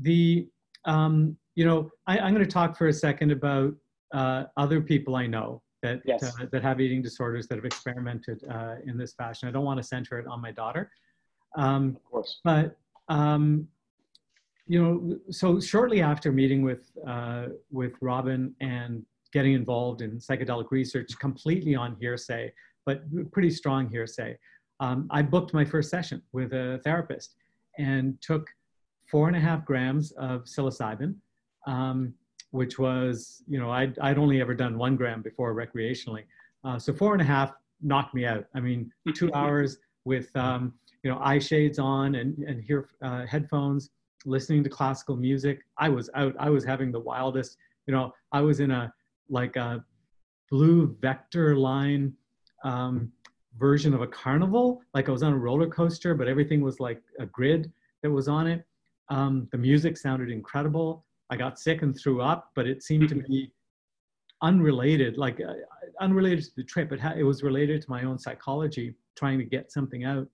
The 0.00 0.48
um, 0.84 1.36
you 1.54 1.64
know, 1.64 1.90
I, 2.06 2.18
am 2.18 2.34
going 2.34 2.44
to 2.44 2.50
talk 2.50 2.76
for 2.76 2.88
a 2.88 2.92
second 2.92 3.30
about 3.32 3.74
uh, 4.12 4.44
other 4.56 4.80
people 4.80 5.16
I 5.16 5.26
know 5.26 5.62
that 5.82 6.02
yes. 6.04 6.22
uh, 6.22 6.46
that 6.50 6.62
have 6.62 6.80
eating 6.80 7.00
disorders 7.00 7.46
that 7.48 7.56
have 7.56 7.64
experimented 7.64 8.42
uh, 8.50 8.76
in 8.84 8.98
this 8.98 9.14
fashion. 9.14 9.48
I 9.48 9.52
don't 9.52 9.64
want 9.64 9.78
to 9.78 9.82
center 9.82 10.18
it 10.18 10.26
on 10.26 10.40
my 10.40 10.50
daughter. 10.50 10.90
Um, 11.56 11.96
of 11.96 12.04
course. 12.10 12.40
But 12.44 12.76
um, 13.08 13.68
you 14.66 14.82
know, 14.82 15.18
so 15.30 15.60
shortly 15.60 16.00
after 16.00 16.32
meeting 16.32 16.62
with 16.62 16.90
uh, 17.06 17.46
with 17.70 17.92
Robin 18.00 18.54
and 18.60 19.04
getting 19.32 19.54
involved 19.54 20.00
in 20.00 20.18
psychedelic 20.18 20.70
research, 20.70 21.18
completely 21.18 21.74
on 21.74 21.96
hearsay, 22.00 22.52
but 22.86 23.02
pretty 23.32 23.50
strong 23.50 23.88
hearsay 23.88 24.38
um, 24.80 25.06
I 25.10 25.22
booked 25.22 25.54
my 25.54 25.64
first 25.64 25.90
session 25.90 26.22
with 26.32 26.52
a 26.52 26.80
therapist 26.84 27.36
and 27.78 28.20
took 28.20 28.48
four 29.10 29.28
and 29.28 29.36
a 29.36 29.40
half 29.40 29.64
grams 29.64 30.12
of 30.12 30.44
psilocybin, 30.44 31.14
um, 31.66 32.14
which 32.50 32.78
was, 32.78 33.42
you 33.48 33.58
know, 33.58 33.70
I'd, 33.70 33.98
I'd 33.98 34.18
only 34.18 34.40
ever 34.40 34.54
done 34.54 34.78
one 34.78 34.96
gram 34.96 35.22
before 35.22 35.54
recreationally. 35.54 36.24
Uh, 36.64 36.78
so 36.78 36.92
four 36.92 37.12
and 37.12 37.22
a 37.22 37.24
half 37.24 37.52
knocked 37.82 38.14
me 38.14 38.24
out. 38.26 38.46
I 38.54 38.60
mean, 38.60 38.90
two 39.14 39.32
hours 39.34 39.78
with, 40.04 40.34
um, 40.36 40.74
you 41.02 41.10
know, 41.10 41.18
eye 41.20 41.38
shades 41.38 41.78
on 41.78 42.16
and, 42.16 42.38
and 42.38 42.62
hear 42.62 42.88
uh, 43.02 43.26
headphones, 43.26 43.90
listening 44.24 44.64
to 44.64 44.70
classical 44.70 45.16
music. 45.16 45.60
I 45.78 45.88
was 45.88 46.10
out. 46.14 46.34
I 46.38 46.50
was 46.50 46.64
having 46.64 46.92
the 46.92 47.00
wildest, 47.00 47.56
you 47.86 47.94
know, 47.94 48.12
I 48.32 48.40
was 48.40 48.60
in 48.60 48.70
a, 48.70 48.92
like 49.28 49.56
a 49.56 49.84
blue 50.50 50.96
vector 51.00 51.56
line 51.56 52.12
um, 52.64 53.12
version 53.58 53.94
of 53.94 54.02
a 54.02 54.06
carnival. 54.06 54.82
Like 54.94 55.08
I 55.08 55.12
was 55.12 55.22
on 55.22 55.32
a 55.32 55.38
roller 55.38 55.68
coaster, 55.68 56.14
but 56.14 56.28
everything 56.28 56.60
was 56.60 56.80
like 56.80 57.02
a 57.18 57.26
grid 57.26 57.72
that 58.02 58.10
was 58.10 58.28
on 58.28 58.46
it. 58.46 58.64
Um, 59.10 59.48
the 59.52 59.58
music 59.58 59.96
sounded 59.96 60.30
incredible. 60.30 61.04
I 61.30 61.36
got 61.36 61.58
sick 61.58 61.82
and 61.82 61.96
threw 61.96 62.20
up, 62.20 62.50
but 62.54 62.66
it 62.66 62.82
seemed 62.82 63.08
to 63.10 63.16
be 63.16 63.52
unrelated, 64.42 65.16
like 65.16 65.40
uh, 65.40 65.54
unrelated 66.00 66.44
to 66.44 66.50
the 66.56 66.64
trip. 66.64 66.92
It, 66.92 67.00
ha- 67.00 67.14
it 67.16 67.22
was 67.22 67.42
related 67.42 67.82
to 67.82 67.90
my 67.90 68.04
own 68.04 68.18
psychology, 68.18 68.94
trying 69.16 69.38
to 69.38 69.44
get 69.44 69.72
something 69.72 70.04
out. 70.04 70.28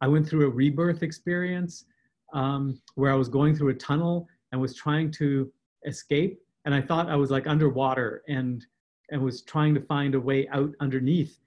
I 0.00 0.08
went 0.08 0.28
through 0.28 0.46
a 0.46 0.50
rebirth 0.50 1.02
experience 1.02 1.84
um, 2.32 2.80
where 2.94 3.12
I 3.12 3.14
was 3.14 3.28
going 3.28 3.54
through 3.54 3.70
a 3.70 3.74
tunnel 3.74 4.28
and 4.52 4.60
was 4.60 4.74
trying 4.74 5.10
to 5.12 5.50
escape, 5.86 6.40
and 6.64 6.74
I 6.74 6.80
thought 6.80 7.08
I 7.08 7.16
was 7.16 7.30
like 7.30 7.46
underwater 7.46 8.22
and 8.28 8.64
and 9.10 9.22
was 9.22 9.42
trying 9.42 9.74
to 9.74 9.80
find 9.80 10.14
a 10.14 10.20
way 10.20 10.48
out 10.48 10.72
underneath 10.80 11.38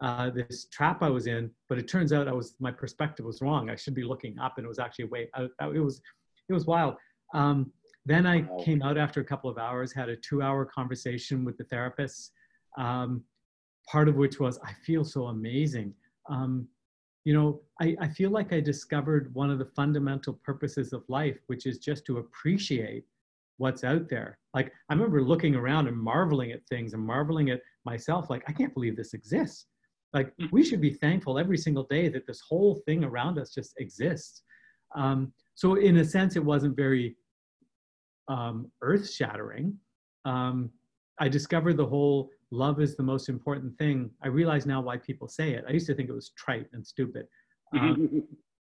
uh, 0.00 0.30
this 0.30 0.66
trap 0.66 1.02
I 1.02 1.10
was 1.10 1.26
in. 1.26 1.50
But 1.68 1.78
it 1.78 1.88
turns 1.88 2.12
out 2.12 2.28
I 2.28 2.32
was 2.32 2.54
my 2.58 2.70
perspective 2.70 3.26
was 3.26 3.42
wrong. 3.42 3.70
I 3.70 3.76
should 3.76 3.94
be 3.94 4.04
looking 4.04 4.38
up, 4.38 4.54
and 4.56 4.64
it 4.64 4.68
was 4.68 4.78
actually 4.78 5.04
a 5.04 5.08
way 5.08 5.30
out. 5.36 5.50
It 5.74 5.80
was 5.80 6.00
it 6.48 6.52
was 6.52 6.66
wild. 6.66 6.96
Um, 7.34 7.72
then 8.04 8.26
I 8.26 8.42
came 8.64 8.82
out 8.82 8.98
after 8.98 9.20
a 9.20 9.24
couple 9.24 9.48
of 9.48 9.58
hours, 9.58 9.92
had 9.92 10.08
a 10.08 10.16
two-hour 10.16 10.64
conversation 10.66 11.44
with 11.44 11.56
the 11.56 11.64
therapists. 11.64 12.30
Um, 12.76 13.22
part 13.86 14.08
of 14.08 14.16
which 14.16 14.40
was 14.40 14.58
I 14.64 14.72
feel 14.84 15.04
so 15.04 15.26
amazing. 15.26 15.94
Um, 16.28 16.66
you 17.24 17.34
know, 17.34 17.60
I, 17.80 17.96
I 18.00 18.08
feel 18.08 18.30
like 18.30 18.52
I 18.52 18.60
discovered 18.60 19.32
one 19.34 19.50
of 19.50 19.58
the 19.58 19.64
fundamental 19.76 20.34
purposes 20.44 20.92
of 20.92 21.04
life, 21.08 21.38
which 21.46 21.66
is 21.66 21.78
just 21.78 22.04
to 22.06 22.18
appreciate 22.18 23.04
what's 23.58 23.84
out 23.84 24.08
there. 24.08 24.38
Like 24.54 24.72
I 24.88 24.94
remember 24.94 25.22
looking 25.22 25.54
around 25.54 25.86
and 25.86 25.96
marveling 25.96 26.52
at 26.52 26.66
things 26.68 26.94
and 26.94 27.02
marveling 27.02 27.50
at 27.50 27.60
myself, 27.84 28.28
like, 28.28 28.42
I 28.48 28.52
can't 28.52 28.74
believe 28.74 28.96
this 28.96 29.14
exists. 29.14 29.66
Like 30.12 30.32
hmm. 30.38 30.46
we 30.50 30.64
should 30.64 30.80
be 30.80 30.94
thankful 30.94 31.38
every 31.38 31.58
single 31.58 31.84
day 31.84 32.08
that 32.08 32.26
this 32.26 32.40
whole 32.40 32.82
thing 32.86 33.04
around 33.04 33.38
us 33.38 33.54
just 33.54 33.74
exists. 33.78 34.42
Um, 34.96 35.32
so 35.54 35.74
in 35.74 35.98
a 35.98 36.04
sense, 36.04 36.36
it 36.36 36.44
wasn't 36.44 36.76
very 36.76 37.16
um, 38.28 38.70
earth 38.82 39.10
shattering. 39.10 39.78
Um, 40.24 40.70
I 41.22 41.28
discovered 41.28 41.76
the 41.76 41.86
whole 41.86 42.30
love 42.50 42.80
is 42.80 42.96
the 42.96 43.02
most 43.04 43.28
important 43.28 43.78
thing. 43.78 44.10
I 44.24 44.26
realize 44.26 44.66
now 44.66 44.80
why 44.80 44.96
people 44.96 45.28
say 45.28 45.52
it. 45.52 45.64
I 45.68 45.70
used 45.70 45.86
to 45.86 45.94
think 45.94 46.08
it 46.08 46.14
was 46.14 46.30
trite 46.30 46.66
and 46.72 46.84
stupid, 46.84 47.28
um, 47.78 48.24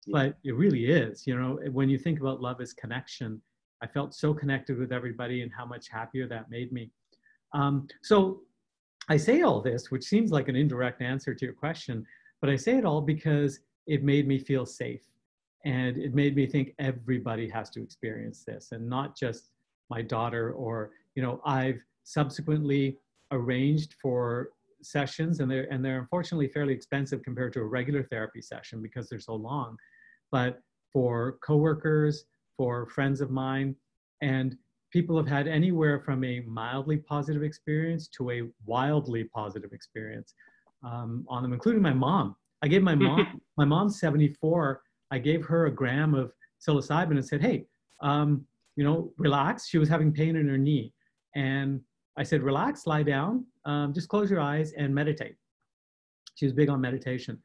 but 0.08 0.36
it 0.44 0.54
really 0.54 0.84
is. 0.84 1.26
You 1.26 1.40
know, 1.40 1.58
when 1.70 1.88
you 1.88 1.96
think 1.96 2.20
about 2.20 2.42
love 2.42 2.60
as 2.60 2.74
connection, 2.74 3.40
I 3.82 3.86
felt 3.86 4.14
so 4.14 4.34
connected 4.34 4.78
with 4.78 4.92
everybody 4.92 5.40
and 5.40 5.50
how 5.50 5.64
much 5.64 5.88
happier 5.88 6.28
that 6.28 6.50
made 6.50 6.72
me. 6.72 6.90
Um, 7.54 7.88
so 8.02 8.42
I 9.08 9.16
say 9.16 9.40
all 9.40 9.62
this, 9.62 9.90
which 9.90 10.04
seems 10.04 10.30
like 10.30 10.48
an 10.48 10.54
indirect 10.54 11.00
answer 11.00 11.34
to 11.34 11.44
your 11.46 11.54
question, 11.54 12.04
but 12.42 12.50
I 12.50 12.56
say 12.56 12.76
it 12.76 12.84
all 12.84 13.00
because 13.00 13.60
it 13.86 14.04
made 14.04 14.28
me 14.28 14.38
feel 14.38 14.66
safe. 14.66 15.04
And 15.64 15.96
it 15.96 16.14
made 16.14 16.36
me 16.36 16.46
think 16.46 16.74
everybody 16.78 17.48
has 17.48 17.70
to 17.70 17.82
experience 17.82 18.44
this 18.44 18.72
and 18.72 18.86
not 18.86 19.16
just 19.16 19.52
my 19.88 20.02
daughter 20.02 20.52
or, 20.52 20.90
you 21.14 21.22
know, 21.22 21.40
I've 21.46 21.80
subsequently 22.04 22.98
arranged 23.30 23.94
for 24.00 24.50
sessions 24.82 25.40
and 25.40 25.50
they're 25.50 25.72
and 25.72 25.84
they're 25.84 26.00
unfortunately 26.00 26.48
fairly 26.48 26.74
expensive 26.74 27.22
compared 27.22 27.52
to 27.52 27.60
a 27.60 27.64
regular 27.64 28.02
therapy 28.02 28.42
session 28.42 28.82
because 28.82 29.08
they're 29.08 29.20
so 29.20 29.34
long. 29.34 29.76
But 30.30 30.60
for 30.92 31.38
coworkers 31.44 32.24
for 32.56 32.86
friends 32.86 33.20
of 33.20 33.30
mine 33.30 33.74
and 34.20 34.56
people 34.92 35.16
have 35.16 35.28
had 35.28 35.48
anywhere 35.48 36.00
from 36.00 36.22
a 36.24 36.40
mildly 36.40 36.98
positive 36.98 37.42
experience 37.42 38.08
to 38.08 38.30
a 38.30 38.42
wildly 38.66 39.24
positive 39.24 39.72
experience 39.72 40.34
um, 40.84 41.24
on 41.28 41.42
them 41.42 41.52
including 41.52 41.82
my 41.82 41.94
mom. 41.94 42.36
I 42.62 42.68
gave 42.68 42.82
my 42.82 42.94
mom 42.94 43.40
my 43.56 43.64
mom's 43.64 43.98
74 44.00 44.82
i 45.10 45.18
gave 45.18 45.44
her 45.44 45.66
a 45.66 45.70
gram 45.70 46.14
of 46.14 46.32
psilocybin 46.60 47.12
and 47.12 47.24
said 47.24 47.40
hey 47.40 47.66
um, 48.02 48.46
you 48.76 48.84
know 48.84 49.12
relax. 49.16 49.68
She 49.68 49.78
was 49.78 49.88
having 49.88 50.12
pain 50.12 50.36
in 50.36 50.48
her 50.48 50.58
knee. 50.58 50.92
And 51.34 51.80
I 52.16 52.22
said, 52.22 52.42
relax, 52.42 52.86
lie 52.86 53.02
down, 53.02 53.46
um, 53.64 53.92
just 53.94 54.08
close 54.08 54.30
your 54.30 54.40
eyes 54.40 54.72
and 54.72 54.94
meditate. 54.94 55.36
She 56.34 56.44
was 56.44 56.52
big 56.52 56.68
on 56.68 56.80
meditation. 56.80 57.38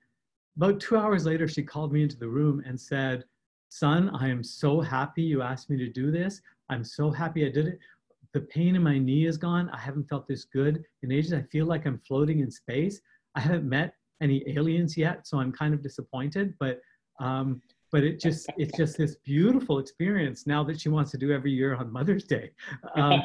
About 0.58 0.80
two 0.80 0.98
hours 0.98 1.26
later, 1.26 1.48
she 1.48 1.64
called 1.64 1.94
me 1.94 2.04
into 2.04 2.18
the 2.18 2.28
room 2.28 2.64
and 2.66 2.80
said, 2.80 3.24
Son, 3.70 4.10
I 4.16 4.28
am 4.30 4.44
so 4.44 4.82
happy 4.82 5.22
you 5.22 5.42
asked 5.42 5.70
me 5.70 5.78
to 5.78 5.90
do 5.90 6.10
this. 6.10 6.42
I'm 6.70 6.84
so 6.84 7.12
happy 7.12 7.46
I 7.46 7.50
did 7.50 7.68
it. 7.68 7.80
The 8.34 8.42
pain 8.42 8.76
in 8.76 8.84
my 8.84 8.98
knee 8.98 9.26
is 9.26 9.38
gone. 9.38 9.70
I 9.70 9.80
haven't 9.80 10.10
felt 10.10 10.28
this 10.28 10.46
good 10.46 10.84
in 11.04 11.12
ages. 11.12 11.34
I 11.34 11.42
feel 11.44 11.66
like 11.66 11.86
I'm 11.86 12.00
floating 12.08 12.40
in 12.40 12.52
space. 12.52 13.02
I 13.36 13.40
haven't 13.42 13.68
met 13.68 13.94
any 14.22 14.44
aliens 14.48 14.98
yet, 14.98 15.28
so 15.28 15.40
I'm 15.40 15.52
kind 15.52 15.74
of 15.74 15.84
disappointed, 15.84 16.54
but 16.60 16.80
um, 17.20 17.62
but 17.92 18.04
it 18.04 18.20
just 18.20 18.48
it's 18.58 18.76
just 18.78 18.98
this 18.98 19.16
beautiful 19.24 19.80
experience 19.80 20.46
now 20.46 20.64
that 20.64 20.80
she 20.80 20.90
wants 20.90 21.12
to 21.12 21.18
do 21.18 21.32
every 21.32 21.52
year 21.52 21.76
on 21.76 21.92
mother's 21.92 22.24
day. 22.24 22.52
Um, 22.96 23.22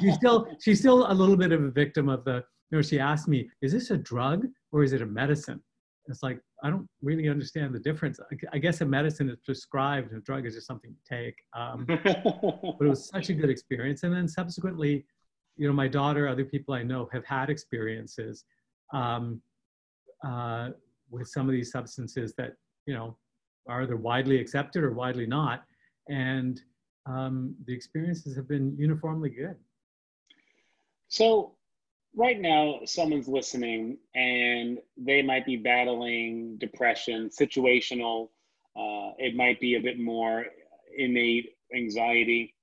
she's 0.00 0.14
still 0.14 0.48
she's 0.60 0.78
still 0.80 1.10
a 1.10 1.14
little 1.14 1.36
bit 1.36 1.52
of 1.52 1.62
a 1.62 1.70
victim 1.70 2.08
of 2.08 2.24
the 2.24 2.44
you 2.70 2.78
know 2.78 2.82
she 2.82 2.98
asked 2.98 3.28
me 3.28 3.48
is 3.62 3.72
this 3.72 3.90
a 3.90 3.96
drug 3.96 4.46
or 4.72 4.82
is 4.82 4.92
it 4.92 5.02
a 5.02 5.06
medicine? 5.06 5.60
It's 6.06 6.22
like 6.22 6.38
i 6.62 6.70
don't 6.70 6.88
really 7.02 7.28
understand 7.28 7.74
the 7.74 7.78
difference. 7.78 8.18
I, 8.52 8.58
guess 8.58 8.80
a 8.80 8.86
medicine 8.86 9.28
is 9.28 9.36
prescribed 9.44 10.12
and 10.12 10.20
a 10.20 10.24
drug 10.24 10.46
is 10.46 10.54
just 10.54 10.66
something 10.66 10.94
to 10.94 11.16
take 11.16 11.34
um, 11.54 11.84
but 11.86 12.86
it 12.86 12.88
was 12.88 13.08
such 13.08 13.30
a 13.30 13.34
good 13.34 13.50
experience. 13.50 14.02
And 14.02 14.14
then 14.14 14.28
subsequently 14.28 15.04
you 15.56 15.66
know 15.66 15.72
my 15.72 15.88
daughter 15.88 16.26
other 16.28 16.44
people 16.44 16.74
i 16.74 16.82
know 16.82 17.08
have 17.12 17.24
had 17.24 17.50
experiences 17.50 18.44
um, 18.92 19.40
uh, 20.26 20.70
with 21.10 21.28
some 21.28 21.48
of 21.48 21.52
these 21.52 21.70
substances 21.70 22.34
that 22.36 22.54
you 22.86 22.94
know 22.94 23.16
are 23.68 23.82
either 23.82 23.96
widely 23.96 24.38
accepted 24.38 24.84
or 24.84 24.92
widely 24.92 25.26
not. 25.26 25.64
And 26.08 26.60
um, 27.06 27.54
the 27.66 27.74
experiences 27.74 28.36
have 28.36 28.48
been 28.48 28.76
uniformly 28.78 29.30
good. 29.30 29.56
So, 31.08 31.54
right 32.16 32.40
now, 32.40 32.80
someone's 32.84 33.28
listening 33.28 33.98
and 34.14 34.78
they 34.96 35.22
might 35.22 35.46
be 35.46 35.56
battling 35.56 36.56
depression, 36.58 37.30
situational, 37.30 38.28
uh, 38.76 39.12
it 39.18 39.36
might 39.36 39.60
be 39.60 39.76
a 39.76 39.80
bit 39.80 40.00
more 40.00 40.46
innate 40.96 41.50
anxiety. 41.74 42.54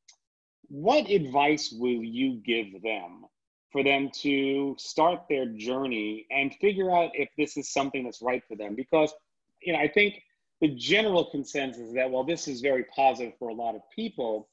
What 0.67 1.09
advice 1.09 1.73
will 1.77 2.03
you 2.03 2.41
give 2.45 2.81
them 2.81 3.25
for 3.71 3.83
them 3.83 4.09
to 4.21 4.75
start 4.77 5.21
their 5.29 5.45
journey 5.45 6.27
and 6.29 6.53
figure 6.55 6.91
out 6.91 7.11
if 7.13 7.29
this 7.37 7.55
is 7.57 7.71
something 7.71 8.03
that's 8.03 8.21
right 8.21 8.43
for 8.47 8.55
them? 8.55 8.75
Because, 8.75 9.13
you 9.61 9.73
know, 9.73 9.79
I 9.79 9.87
think 9.87 10.21
the 10.61 10.69
general 10.69 11.25
consensus 11.25 11.87
is 11.87 11.93
that 11.93 12.09
while 12.09 12.23
this 12.23 12.47
is 12.47 12.61
very 12.61 12.85
positive 12.95 13.33
for 13.39 13.49
a 13.49 13.53
lot 13.53 13.75
of 13.75 13.81
people, 13.93 14.47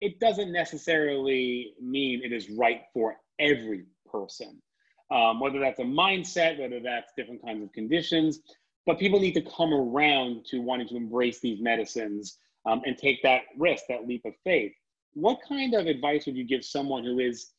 it 0.00 0.20
doesn't 0.20 0.52
necessarily 0.52 1.74
mean 1.80 2.20
it 2.22 2.32
is 2.32 2.50
right 2.50 2.82
for 2.92 3.16
every 3.38 3.84
person. 4.10 4.60
Um, 5.10 5.40
whether 5.40 5.58
that's 5.60 5.80
a 5.80 5.84
mindset, 5.84 6.58
whether 6.58 6.80
that's 6.80 7.12
different 7.16 7.42
kinds 7.42 7.62
of 7.62 7.72
conditions, 7.72 8.40
but 8.86 8.98
people 8.98 9.18
need 9.18 9.32
to 9.34 9.42
come 9.42 9.72
around 9.72 10.44
to 10.46 10.60
wanting 10.60 10.88
to 10.88 10.96
embrace 10.96 11.40
these 11.40 11.60
medicines 11.60 12.38
um, 12.66 12.82
and 12.84 12.98
take 12.98 13.22
that 13.22 13.42
risk, 13.58 13.84
that 13.88 14.06
leap 14.06 14.24
of 14.26 14.34
faith. 14.44 14.72
What 15.14 15.38
kind 15.46 15.74
of 15.74 15.86
advice 15.86 16.26
would 16.26 16.36
you 16.36 16.44
give 16.44 16.64
someone 16.64 17.04
who 17.04 17.20
is 17.20 17.52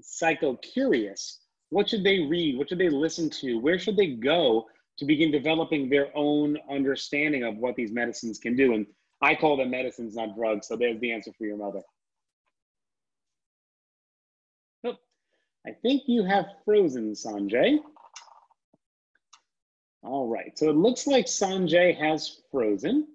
psycho 0.00 0.56
curious? 0.56 1.40
What 1.70 1.88
should 1.88 2.02
they 2.02 2.20
read? 2.20 2.58
What 2.58 2.68
should 2.68 2.78
they 2.78 2.88
listen 2.88 3.30
to? 3.30 3.58
Where 3.58 3.78
should 3.78 3.96
they 3.96 4.08
go 4.08 4.66
to 4.98 5.04
begin 5.04 5.30
developing 5.30 5.88
their 5.88 6.08
own 6.14 6.56
understanding 6.70 7.44
of 7.44 7.56
what 7.56 7.76
these 7.76 7.92
medicines 7.92 8.38
can 8.38 8.56
do. 8.56 8.74
And 8.74 8.86
I 9.20 9.34
call 9.34 9.56
them 9.56 9.70
medicines, 9.70 10.16
not 10.16 10.36
drugs. 10.36 10.68
So 10.68 10.76
there's 10.76 11.00
the 11.00 11.12
answer 11.12 11.32
for 11.36 11.44
your 11.44 11.56
mother. 11.56 11.80
Oh, 14.84 14.96
I 15.66 15.70
think 15.82 16.02
you 16.06 16.24
have 16.24 16.46
frozen, 16.64 17.12
Sanjay. 17.12 17.78
All 20.02 20.28
right, 20.28 20.58
so 20.58 20.68
it 20.68 20.76
looks 20.76 21.06
like 21.06 21.26
Sanjay 21.26 21.96
has 21.96 22.40
frozen. 22.50 23.06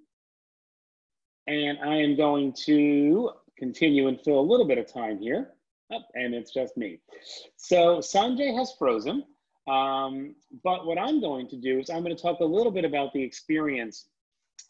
And 1.47 1.77
I 1.83 1.95
am 1.95 2.15
going 2.15 2.53
to 2.65 3.31
continue 3.57 4.07
and 4.07 4.19
fill 4.21 4.39
a 4.39 4.41
little 4.41 4.67
bit 4.67 4.77
of 4.77 4.91
time 4.91 5.19
here. 5.19 5.51
Oh, 5.91 5.99
and 6.15 6.33
it's 6.33 6.53
just 6.53 6.75
me. 6.75 6.99
So 7.55 7.99
Sanjay 7.99 8.57
has 8.57 8.73
frozen. 8.77 9.23
Um, 9.67 10.35
but 10.63 10.85
what 10.85 10.97
I'm 10.97 11.19
going 11.19 11.47
to 11.49 11.57
do 11.57 11.79
is 11.79 11.89
I'm 11.89 12.03
going 12.03 12.15
to 12.15 12.21
talk 12.21 12.39
a 12.39 12.45
little 12.45 12.71
bit 12.71 12.85
about 12.85 13.13
the 13.13 13.21
experience 13.21 14.05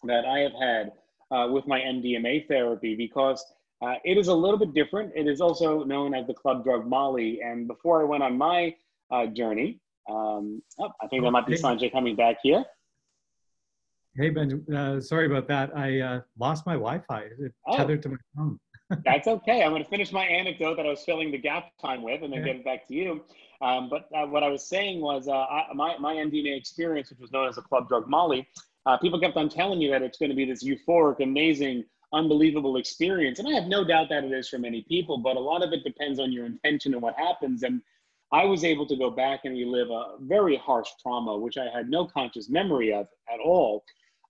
that 0.04 0.26
I 0.26 0.40
have 0.40 0.54
had 0.54 0.92
uh, 1.32 1.48
with 1.52 1.68
my 1.68 1.80
MDMA 1.80 2.48
therapy 2.48 2.96
because 2.96 3.46
uh, 3.82 3.96
it 4.04 4.18
is 4.18 4.28
a 4.28 4.34
little 4.34 4.58
bit 4.58 4.74
different. 4.74 5.12
It 5.16 5.28
is 5.28 5.40
also 5.40 5.84
known 5.84 6.16
as 6.16 6.26
the 6.26 6.34
club 6.34 6.64
drug 6.64 6.88
Molly. 6.88 7.42
And 7.44 7.68
before 7.68 8.02
I 8.02 8.06
went 8.06 8.24
on 8.24 8.38
my 8.38 8.76
uh, 9.12 9.28
journey, 9.28 9.80
um, 10.10 10.62
oh, 10.80 10.90
I 11.02 11.08
think 11.08 11.22
there 11.22 11.32
might 11.32 11.46
be 11.46 11.54
Sanjay 11.54 11.92
coming 11.92 12.16
back 12.16 12.38
here. 12.42 12.64
Hey 14.16 14.32
Ben, 14.32 14.66
uh, 14.74 15.00
sorry 15.00 15.28
about 15.28 15.48
that. 15.50 15.78
I 15.78 16.00
uh, 16.00 16.22
lost 16.40 16.66
my 16.66 16.74
Wi-Fi. 16.74 17.20
It 17.40 17.54
oh. 17.68 17.78
tethered 17.78 18.02
to 18.02 18.10
my 18.10 18.18
phone. 18.36 18.60
That's 19.04 19.28
okay. 19.28 19.64
I'm 19.64 19.72
going 19.72 19.84
to 19.84 19.90
finish 19.90 20.12
my 20.12 20.26
anecdote 20.26 20.76
that 20.76 20.86
I 20.86 20.90
was 20.90 21.04
filling 21.04 21.32
the 21.32 21.38
gap 21.38 21.72
time 21.82 22.02
with, 22.04 22.24
and 22.24 22.32
then 22.32 22.40
yeah. 22.40 22.48
get 22.48 22.56
it 22.58 22.66
back 22.66 22.88
to 22.88 22.94
you. 22.94 23.24
Um, 23.62 23.90
but 23.90 24.08
uh, 24.16 24.26
what 24.28 24.44
I 24.44 24.50
was 24.50 24.64
saying 24.64 25.02
was, 25.02 25.28
uh, 25.28 25.34
I, 25.34 25.66
my 25.74 25.98
my 25.98 26.16
MDMA 26.16 26.56
experience, 26.58 27.10
which 27.10 27.20
was 27.20 27.32
known 27.32 27.50
as 27.50 27.58
a 27.58 27.62
club 27.62 27.90
drug 27.90 28.08
Molly, 28.08 28.48
uh, 28.86 28.98
people 28.98 29.20
kept 29.20 29.36
on 29.36 29.50
telling 29.50 29.82
you 29.82 29.92
that 29.92 30.02
it's 30.02 30.18
going 30.18 30.30
to 30.30 30.36
be 30.36 30.46
this 30.46 30.64
euphoric, 30.64 31.22
amazing, 31.22 31.84
unbelievable 32.14 32.78
experience, 32.78 33.40
and 33.40 33.48
I 33.48 33.52
have 33.52 33.66
no 33.66 33.84
doubt 33.84 34.08
that 34.10 34.24
it 34.24 34.32
is 34.32 34.48
for 34.48 34.60
many 34.60 34.86
people. 34.88 35.18
But 35.18 35.36
a 35.36 35.40
lot 35.40 35.64
of 35.64 35.74
it 35.74 35.84
depends 35.84 36.20
on 36.20 36.32
your 36.32 36.46
intention 36.46 36.94
and 36.94 37.02
what 37.02 37.16
happens. 37.18 37.64
And 37.64 37.82
I 38.32 38.46
was 38.46 38.64
able 38.64 38.86
to 38.88 38.96
go 38.96 39.10
back 39.10 39.42
and 39.44 39.54
relive 39.54 39.90
a 39.90 40.16
very 40.22 40.56
harsh 40.58 40.90
trauma, 41.02 41.38
which 41.38 41.58
I 41.58 41.66
had 41.76 41.90
no 41.90 42.06
conscious 42.06 42.50
memory 42.50 42.94
of 42.94 43.08
at 43.34 43.40
all. 43.44 43.84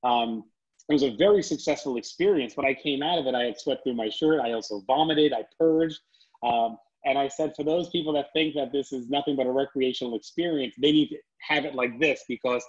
Um, 0.03 0.45
it 0.89 0.93
was 0.93 1.03
a 1.03 1.15
very 1.15 1.43
successful 1.43 1.97
experience. 1.97 2.55
When 2.55 2.65
I 2.65 2.73
came 2.73 3.03
out 3.03 3.19
of 3.19 3.27
it, 3.27 3.35
I 3.35 3.43
had 3.43 3.59
sweat 3.59 3.79
through 3.83 3.95
my 3.95 4.09
shirt. 4.09 4.39
I 4.39 4.53
also 4.53 4.81
vomited. 4.87 5.33
I 5.33 5.43
purged. 5.59 5.99
Um, 6.43 6.77
and 7.05 7.17
I 7.17 7.27
said, 7.27 7.53
for 7.55 7.63
those 7.63 7.89
people 7.89 8.13
that 8.13 8.27
think 8.33 8.55
that 8.55 8.71
this 8.71 8.91
is 8.91 9.09
nothing 9.09 9.35
but 9.35 9.47
a 9.47 9.51
recreational 9.51 10.15
experience, 10.15 10.75
they 10.81 10.91
need 10.91 11.09
to 11.09 11.17
have 11.39 11.65
it 11.65 11.75
like 11.75 11.99
this 11.99 12.23
because 12.27 12.63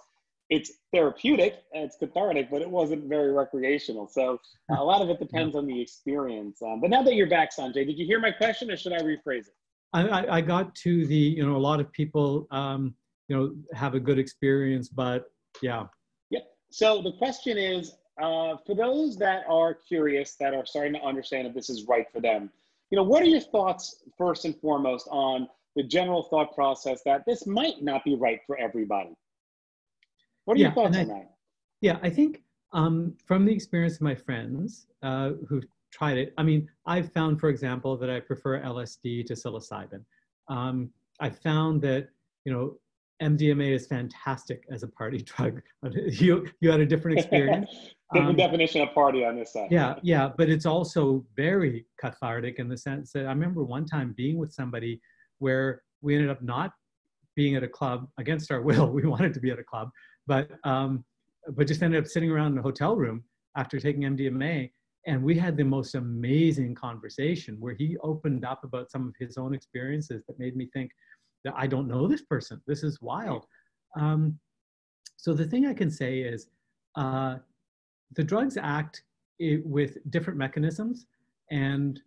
it's 0.50 0.72
therapeutic 0.92 1.62
and 1.74 1.84
it's 1.84 1.96
cathartic, 1.96 2.50
but 2.50 2.62
it 2.62 2.70
wasn't 2.70 3.04
very 3.08 3.32
recreational. 3.32 4.08
So 4.08 4.40
uh, 4.70 4.80
a 4.80 4.84
lot 4.84 5.02
of 5.02 5.10
it 5.10 5.18
depends 5.20 5.54
on 5.54 5.66
the 5.66 5.80
experience. 5.80 6.60
Um, 6.62 6.80
but 6.80 6.90
now 6.90 7.02
that 7.02 7.14
you're 7.14 7.28
back, 7.28 7.50
Sanjay, 7.56 7.86
did 7.86 7.98
you 7.98 8.06
hear 8.06 8.20
my 8.20 8.30
question 8.30 8.70
or 8.70 8.76
should 8.76 8.92
I 8.92 9.00
rephrase 9.00 9.46
it? 9.46 9.54
I, 9.92 10.36
I 10.36 10.40
got 10.40 10.74
to 10.76 11.06
the, 11.06 11.16
you 11.16 11.46
know, 11.46 11.56
a 11.56 11.58
lot 11.58 11.80
of 11.80 11.90
people, 11.92 12.46
um, 12.50 12.94
you 13.28 13.36
know, 13.36 13.54
have 13.74 13.94
a 13.94 14.00
good 14.00 14.18
experience, 14.18 14.88
but 14.88 15.24
yeah. 15.62 15.84
Yep. 16.30 16.42
So 16.70 17.00
the 17.02 17.12
question 17.12 17.56
is, 17.56 17.94
uh, 18.20 18.56
for 18.66 18.74
those 18.74 19.16
that 19.16 19.44
are 19.48 19.74
curious, 19.74 20.34
that 20.36 20.54
are 20.54 20.66
starting 20.66 20.94
to 20.94 21.02
understand 21.02 21.46
if 21.46 21.54
this 21.54 21.70
is 21.70 21.84
right 21.84 22.06
for 22.12 22.20
them, 22.20 22.50
you 22.90 22.96
know, 22.96 23.02
what 23.02 23.22
are 23.22 23.26
your 23.26 23.40
thoughts 23.40 24.02
first 24.16 24.44
and 24.44 24.56
foremost 24.56 25.08
on 25.10 25.48
the 25.76 25.82
general 25.82 26.22
thought 26.24 26.54
process 26.54 27.02
that 27.04 27.22
this 27.26 27.46
might 27.46 27.82
not 27.82 28.04
be 28.04 28.16
right 28.16 28.40
for 28.46 28.58
everybody? 28.58 29.14
What 30.44 30.56
are 30.56 30.60
yeah, 30.60 30.66
your 30.66 30.74
thoughts 30.74 30.96
I, 30.96 31.00
on 31.02 31.08
that? 31.08 31.30
Yeah, 31.80 31.98
I 32.02 32.10
think 32.10 32.42
um, 32.72 33.14
from 33.26 33.44
the 33.44 33.52
experience 33.52 33.96
of 33.96 34.02
my 34.02 34.14
friends 34.14 34.86
uh, 35.02 35.32
who 35.48 35.62
tried 35.92 36.18
it, 36.18 36.34
I 36.38 36.42
mean, 36.42 36.68
I've 36.86 37.12
found, 37.12 37.40
for 37.40 37.48
example, 37.48 37.96
that 37.98 38.10
I 38.10 38.20
prefer 38.20 38.60
LSD 38.60 39.26
to 39.26 39.34
psilocybin. 39.34 40.02
Um, 40.48 40.90
I 41.20 41.30
found 41.30 41.82
that, 41.82 42.08
you 42.44 42.52
know, 42.52 42.78
MDMA 43.22 43.74
is 43.74 43.86
fantastic 43.86 44.64
as 44.70 44.82
a 44.82 44.88
party 44.88 45.18
drug. 45.22 45.62
you 45.92 46.48
you 46.60 46.70
had 46.70 46.80
a 46.80 46.86
different 46.86 47.18
experience. 47.20 47.94
Different 48.12 48.30
um, 48.30 48.36
definition 48.36 48.80
of 48.80 48.92
party 48.94 49.24
on 49.24 49.36
this 49.36 49.52
side. 49.52 49.68
Yeah, 49.70 49.96
yeah, 50.02 50.30
but 50.36 50.48
it's 50.48 50.66
also 50.66 51.24
very 51.36 51.86
cathartic 52.00 52.58
in 52.58 52.68
the 52.68 52.76
sense 52.76 53.12
that 53.12 53.26
I 53.26 53.30
remember 53.30 53.64
one 53.64 53.84
time 53.84 54.14
being 54.16 54.38
with 54.38 54.52
somebody 54.52 55.00
where 55.38 55.82
we 56.00 56.14
ended 56.14 56.30
up 56.30 56.42
not 56.42 56.72
being 57.36 57.54
at 57.54 57.62
a 57.62 57.68
club 57.68 58.08
against 58.18 58.50
our 58.50 58.62
will. 58.62 58.86
We 58.92 59.06
wanted 59.06 59.34
to 59.34 59.40
be 59.40 59.50
at 59.50 59.58
a 59.58 59.64
club, 59.64 59.90
but 60.26 60.50
um, 60.64 61.04
but 61.54 61.66
just 61.66 61.82
ended 61.82 62.02
up 62.02 62.08
sitting 62.08 62.30
around 62.30 62.52
in 62.52 62.58
a 62.58 62.62
hotel 62.62 62.96
room 62.96 63.24
after 63.56 63.78
taking 63.78 64.02
MDMA, 64.02 64.70
and 65.06 65.22
we 65.22 65.36
had 65.36 65.56
the 65.56 65.64
most 65.64 65.94
amazing 65.94 66.74
conversation 66.74 67.56
where 67.60 67.74
he 67.74 67.96
opened 68.02 68.44
up 68.44 68.64
about 68.64 68.90
some 68.90 69.06
of 69.08 69.14
his 69.18 69.36
own 69.36 69.54
experiences 69.54 70.22
that 70.26 70.38
made 70.38 70.56
me 70.56 70.68
think 70.72 70.90
that 71.44 71.54
I 71.56 71.66
don't 71.66 71.88
know 71.88 72.06
this 72.06 72.22
person. 72.22 72.60
This 72.66 72.82
is 72.82 73.00
wild. 73.00 73.44
Um, 73.98 74.38
so 75.16 75.34
the 75.34 75.46
thing 75.46 75.66
I 75.66 75.74
can 75.74 75.90
say 75.90 76.20
is 76.20 76.48
uh, 76.96 77.36
the 78.14 78.24
drugs 78.24 78.56
act 78.60 79.02
it, 79.38 79.64
with 79.66 79.98
different 80.10 80.38
mechanisms 80.38 81.06
and 81.50 82.00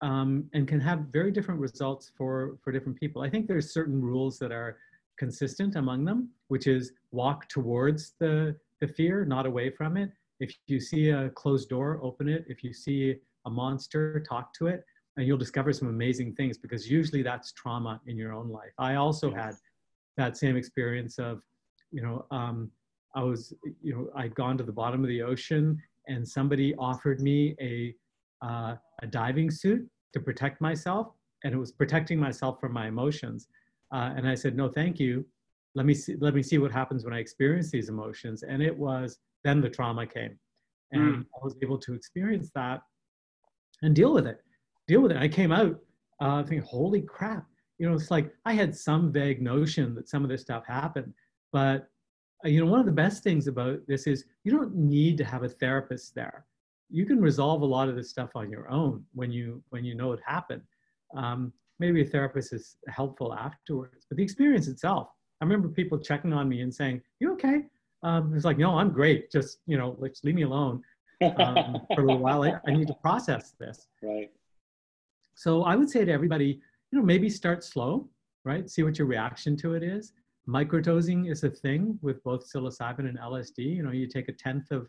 um, 0.00 0.50
and 0.52 0.66
can 0.66 0.80
have 0.80 1.00
very 1.12 1.30
different 1.30 1.60
results 1.60 2.10
for 2.16 2.58
for 2.62 2.72
different 2.72 2.98
people. 2.98 3.22
I 3.22 3.30
think 3.30 3.46
there's 3.46 3.72
certain 3.72 4.00
rules 4.00 4.38
that 4.38 4.52
are 4.52 4.78
consistent 5.16 5.76
among 5.76 6.04
them, 6.04 6.30
which 6.48 6.66
is 6.66 6.92
walk 7.10 7.48
towards 7.48 8.14
the 8.18 8.56
the 8.80 8.88
fear, 8.88 9.24
not 9.24 9.46
away 9.46 9.70
from 9.70 9.96
it. 9.96 10.10
If 10.40 10.54
you 10.66 10.80
see 10.80 11.10
a 11.10 11.30
closed 11.30 11.68
door, 11.68 12.00
open 12.02 12.28
it. 12.28 12.44
If 12.48 12.64
you 12.64 12.72
see 12.72 13.16
a 13.46 13.50
monster, 13.50 14.20
talk 14.20 14.52
to 14.54 14.66
it 14.66 14.84
and 15.16 15.26
you'll 15.26 15.38
discover 15.38 15.72
some 15.72 15.88
amazing 15.88 16.34
things 16.34 16.56
because 16.56 16.90
usually 16.90 17.22
that's 17.22 17.52
trauma 17.52 18.00
in 18.06 18.16
your 18.16 18.32
own 18.32 18.48
life. 18.48 18.72
I 18.78 18.94
also 18.94 19.30
yes. 19.30 19.38
had 19.38 19.54
that 20.16 20.36
same 20.36 20.56
experience 20.56 21.18
of, 21.18 21.42
you 21.90 22.02
know, 22.02 22.26
um, 22.30 22.70
I 23.14 23.22
was, 23.22 23.52
you 23.82 23.94
know, 23.94 24.08
I'd 24.16 24.34
gone 24.34 24.56
to 24.58 24.64
the 24.64 24.72
bottom 24.72 25.02
of 25.02 25.08
the 25.08 25.22
ocean 25.22 25.80
and 26.08 26.26
somebody 26.26 26.74
offered 26.76 27.20
me 27.20 27.54
a, 27.60 27.94
uh, 28.44 28.74
a 29.02 29.06
diving 29.06 29.50
suit 29.50 29.86
to 30.14 30.20
protect 30.20 30.60
myself. 30.60 31.08
And 31.44 31.54
it 31.54 31.58
was 31.58 31.72
protecting 31.72 32.18
myself 32.18 32.60
from 32.60 32.72
my 32.72 32.88
emotions. 32.88 33.48
Uh, 33.94 34.14
and 34.16 34.28
I 34.28 34.34
said, 34.34 34.56
no, 34.56 34.68
thank 34.68 34.98
you. 34.98 35.24
Let 35.74 35.86
me 35.86 35.94
see, 35.94 36.16
let 36.20 36.34
me 36.34 36.42
see 36.42 36.58
what 36.58 36.70
happens 36.70 37.04
when 37.04 37.14
I 37.14 37.18
experience 37.18 37.70
these 37.70 37.88
emotions. 37.88 38.42
And 38.42 38.62
it 38.62 38.76
was, 38.76 39.18
then 39.44 39.60
the 39.60 39.70
trauma 39.70 40.06
came. 40.06 40.38
And 40.92 41.02
mm. 41.02 41.20
I 41.22 41.44
was 41.44 41.56
able 41.62 41.78
to 41.78 41.94
experience 41.94 42.50
that 42.54 42.80
and 43.82 43.94
deal 43.94 44.12
with 44.12 44.26
it 44.26 44.40
deal 44.86 45.00
with 45.00 45.12
it. 45.12 45.18
I 45.18 45.28
came 45.28 45.52
out 45.52 45.78
uh, 46.20 46.42
thinking, 46.42 46.66
holy 46.66 47.02
crap. 47.02 47.46
You 47.78 47.88
know, 47.88 47.94
it's 47.94 48.10
like 48.10 48.32
I 48.44 48.52
had 48.52 48.74
some 48.76 49.12
vague 49.12 49.42
notion 49.42 49.94
that 49.94 50.08
some 50.08 50.22
of 50.22 50.28
this 50.28 50.42
stuff 50.42 50.64
happened. 50.66 51.12
But, 51.52 51.88
you 52.44 52.64
know, 52.64 52.70
one 52.70 52.80
of 52.80 52.86
the 52.86 52.92
best 52.92 53.22
things 53.22 53.46
about 53.46 53.80
this 53.86 54.06
is 54.06 54.24
you 54.44 54.52
don't 54.52 54.74
need 54.74 55.16
to 55.18 55.24
have 55.24 55.42
a 55.42 55.48
therapist 55.48 56.14
there. 56.14 56.44
You 56.90 57.06
can 57.06 57.20
resolve 57.20 57.62
a 57.62 57.66
lot 57.66 57.88
of 57.88 57.96
this 57.96 58.10
stuff 58.10 58.30
on 58.34 58.50
your 58.50 58.68
own 58.70 59.04
when 59.14 59.30
you 59.30 59.62
when 59.70 59.84
you 59.84 59.94
know 59.94 60.12
it 60.12 60.20
happened. 60.26 60.62
Um, 61.16 61.52
maybe 61.78 62.02
a 62.02 62.04
therapist 62.04 62.52
is 62.52 62.76
helpful 62.88 63.34
afterwards, 63.34 64.06
but 64.08 64.16
the 64.16 64.22
experience 64.22 64.68
itself. 64.68 65.08
I 65.40 65.44
remember 65.44 65.68
people 65.68 65.98
checking 65.98 66.32
on 66.32 66.48
me 66.48 66.60
and 66.60 66.74
saying, 66.74 67.02
"You 67.20 67.32
okay?" 67.32 67.64
Um, 68.02 68.34
it's 68.34 68.44
like, 68.44 68.58
"No, 68.58 68.76
I'm 68.76 68.90
great. 68.90 69.30
Just 69.30 69.58
you 69.66 69.78
know, 69.78 69.96
let's 69.98 70.22
leave 70.24 70.34
me 70.34 70.42
alone 70.42 70.82
um, 71.36 71.80
for 71.94 72.02
a 72.02 72.06
little 72.06 72.18
while. 72.18 72.42
I, 72.42 72.54
I 72.66 72.72
need 72.72 72.88
to 72.88 72.94
process 72.94 73.54
this." 73.58 73.88
Right. 74.02 74.30
So 75.34 75.62
I 75.62 75.76
would 75.76 75.88
say 75.88 76.04
to 76.04 76.12
everybody, 76.12 76.60
you 76.90 76.98
know, 76.98 77.04
maybe 77.04 77.30
start 77.30 77.64
slow, 77.64 78.08
right? 78.44 78.68
See 78.68 78.82
what 78.82 78.98
your 78.98 79.06
reaction 79.06 79.56
to 79.58 79.74
it 79.74 79.82
is. 79.82 80.12
Microdosing 80.48 81.30
is 81.30 81.44
a 81.44 81.50
thing 81.50 81.98
with 82.02 82.22
both 82.24 82.50
psilocybin 82.50 83.08
and 83.08 83.18
LSD. 83.18 83.58
You 83.58 83.82
know, 83.82 83.92
you 83.92 84.06
take 84.06 84.28
a 84.28 84.32
tenth 84.32 84.70
of 84.70 84.88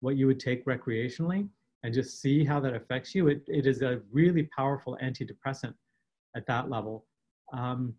what 0.00 0.16
you 0.16 0.26
would 0.26 0.40
take 0.40 0.64
recreationally 0.66 1.48
and 1.84 1.94
just 1.94 2.20
see 2.20 2.44
how 2.44 2.58
that 2.60 2.74
affects 2.74 3.14
you. 3.14 3.28
It, 3.28 3.42
it 3.46 3.66
is 3.66 3.82
a 3.82 4.00
really 4.10 4.48
powerful 4.56 4.98
antidepressant 5.02 5.74
at 6.36 6.46
that 6.46 6.68
level. 6.68 7.06
Um, 7.52 7.94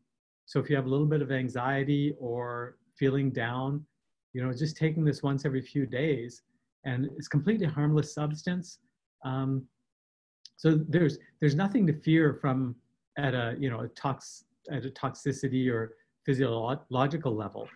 so 0.46 0.60
if 0.60 0.70
you 0.70 0.76
have 0.76 0.86
a 0.86 0.90
little 0.90 1.06
bit 1.06 1.22
of 1.22 1.32
anxiety 1.32 2.16
or 2.20 2.78
feeling 2.98 3.32
down, 3.32 3.86
you 4.34 4.44
know, 4.44 4.52
just 4.52 4.76
taking 4.76 5.06
this 5.06 5.24
once 5.24 5.46
every 5.46 5.62
few 5.62 5.86
days 5.86 6.42
and 6.86 7.10
it's 7.18 7.28
completely 7.28 7.66
harmless 7.66 8.14
substance. 8.14 8.80
Um, 9.24 9.66
so 10.58 10.80
there's 10.88 11.18
there's 11.40 11.56
nothing 11.56 11.88
to 11.88 11.94
fear 11.94 12.34
from 12.34 12.76
at 13.18 13.34
a 13.34 13.56
you 13.60 13.70
know 13.70 13.82
a 13.82 13.88
tox 13.90 14.44
at 14.72 14.86
a 14.86 14.90
toxicity 14.90 15.72
or 15.72 15.96
physiological 16.26 17.36
level. 17.36 17.68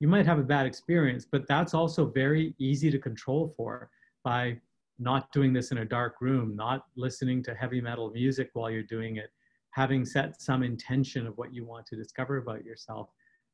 You 0.00 0.08
might 0.08 0.26
have 0.26 0.38
a 0.38 0.42
bad 0.42 0.66
experience, 0.66 1.26
but 1.30 1.46
that's 1.48 1.74
also 1.74 2.06
very 2.06 2.54
easy 2.58 2.90
to 2.90 2.98
control 2.98 3.54
for 3.56 3.90
by 4.24 4.58
not 4.98 5.30
doing 5.32 5.52
this 5.52 5.70
in 5.70 5.78
a 5.78 5.84
dark 5.84 6.20
room, 6.20 6.56
not 6.56 6.86
listening 6.96 7.42
to 7.44 7.54
heavy 7.54 7.80
metal 7.80 8.10
music 8.10 8.50
while 8.52 8.70
you're 8.70 8.82
doing 8.82 9.16
it, 9.16 9.30
having 9.70 10.04
set 10.04 10.40
some 10.40 10.62
intention 10.62 11.26
of 11.26 11.36
what 11.36 11.52
you 11.52 11.64
want 11.64 11.86
to 11.86 11.96
discover 11.96 12.38
about 12.38 12.64
yourself. 12.64 13.08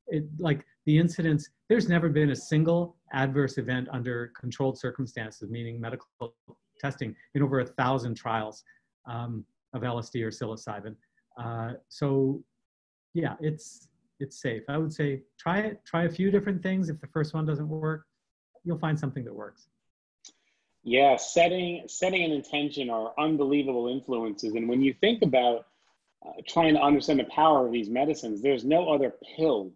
It, 0.09 0.25
like 0.39 0.65
the 0.87 0.99
incidents, 0.99 1.49
there's 1.69 1.89
never 1.89 2.09
been 2.09 2.31
a 2.31 2.37
single 2.37 2.97
adverse 3.13 3.59
event 3.59 3.89
under 3.93 4.33
controlled 4.39 4.79
circumstances, 4.79 5.49
meaning 5.51 5.81
medical 5.81 6.07
testing 6.79 7.15
in 7.35 7.43
over 7.43 7.61
a 7.61 7.67
thousand 7.67 8.15
trials 8.15 8.65
um, 9.07 9.45
of 9.73 9.83
LSD 9.83 10.23
or 10.23 10.31
psilocybin. 10.31 10.97
Uh, 11.39 11.75
so 11.89 12.43
yeah, 13.15 13.35
it's 13.41 13.89
it's 14.23 14.41
safe. 14.41 14.63
I 14.69 14.79
would 14.79 14.93
say 14.93 15.23
try 15.39 15.59
it. 15.61 15.85
Try 15.85 16.05
a 16.05 16.11
few 16.11 16.31
different 16.31 16.63
things. 16.63 16.89
If 16.89 17.01
the 17.01 17.09
first 17.09 17.35
one 17.35 17.45
doesn't 17.45 17.69
work, 17.69 18.07
you'll 18.65 18.79
find 18.79 18.99
something 18.99 19.25
that 19.25 19.35
works. 19.35 19.67
Yeah, 20.85 21.17
setting 21.17 21.85
setting 21.87 22.25
an 22.25 22.33
intention 22.33 22.91
are 22.91 23.13
unbelievable 23.19 23.89
influences. 23.89 24.55
And 24.55 24.69
when 24.69 24.83
you 24.83 24.95
think 25.01 25.23
about 25.23 25.67
uh, 26.27 26.41
trying 26.47 26.75
to 26.75 26.81
understand 26.81 27.21
the 27.21 27.25
power 27.25 27.67
of 27.67 27.73
these 27.73 27.89
medicines, 27.89 28.43
there's 28.43 28.65
no 28.65 28.93
other 28.93 29.15
pill 29.37 29.73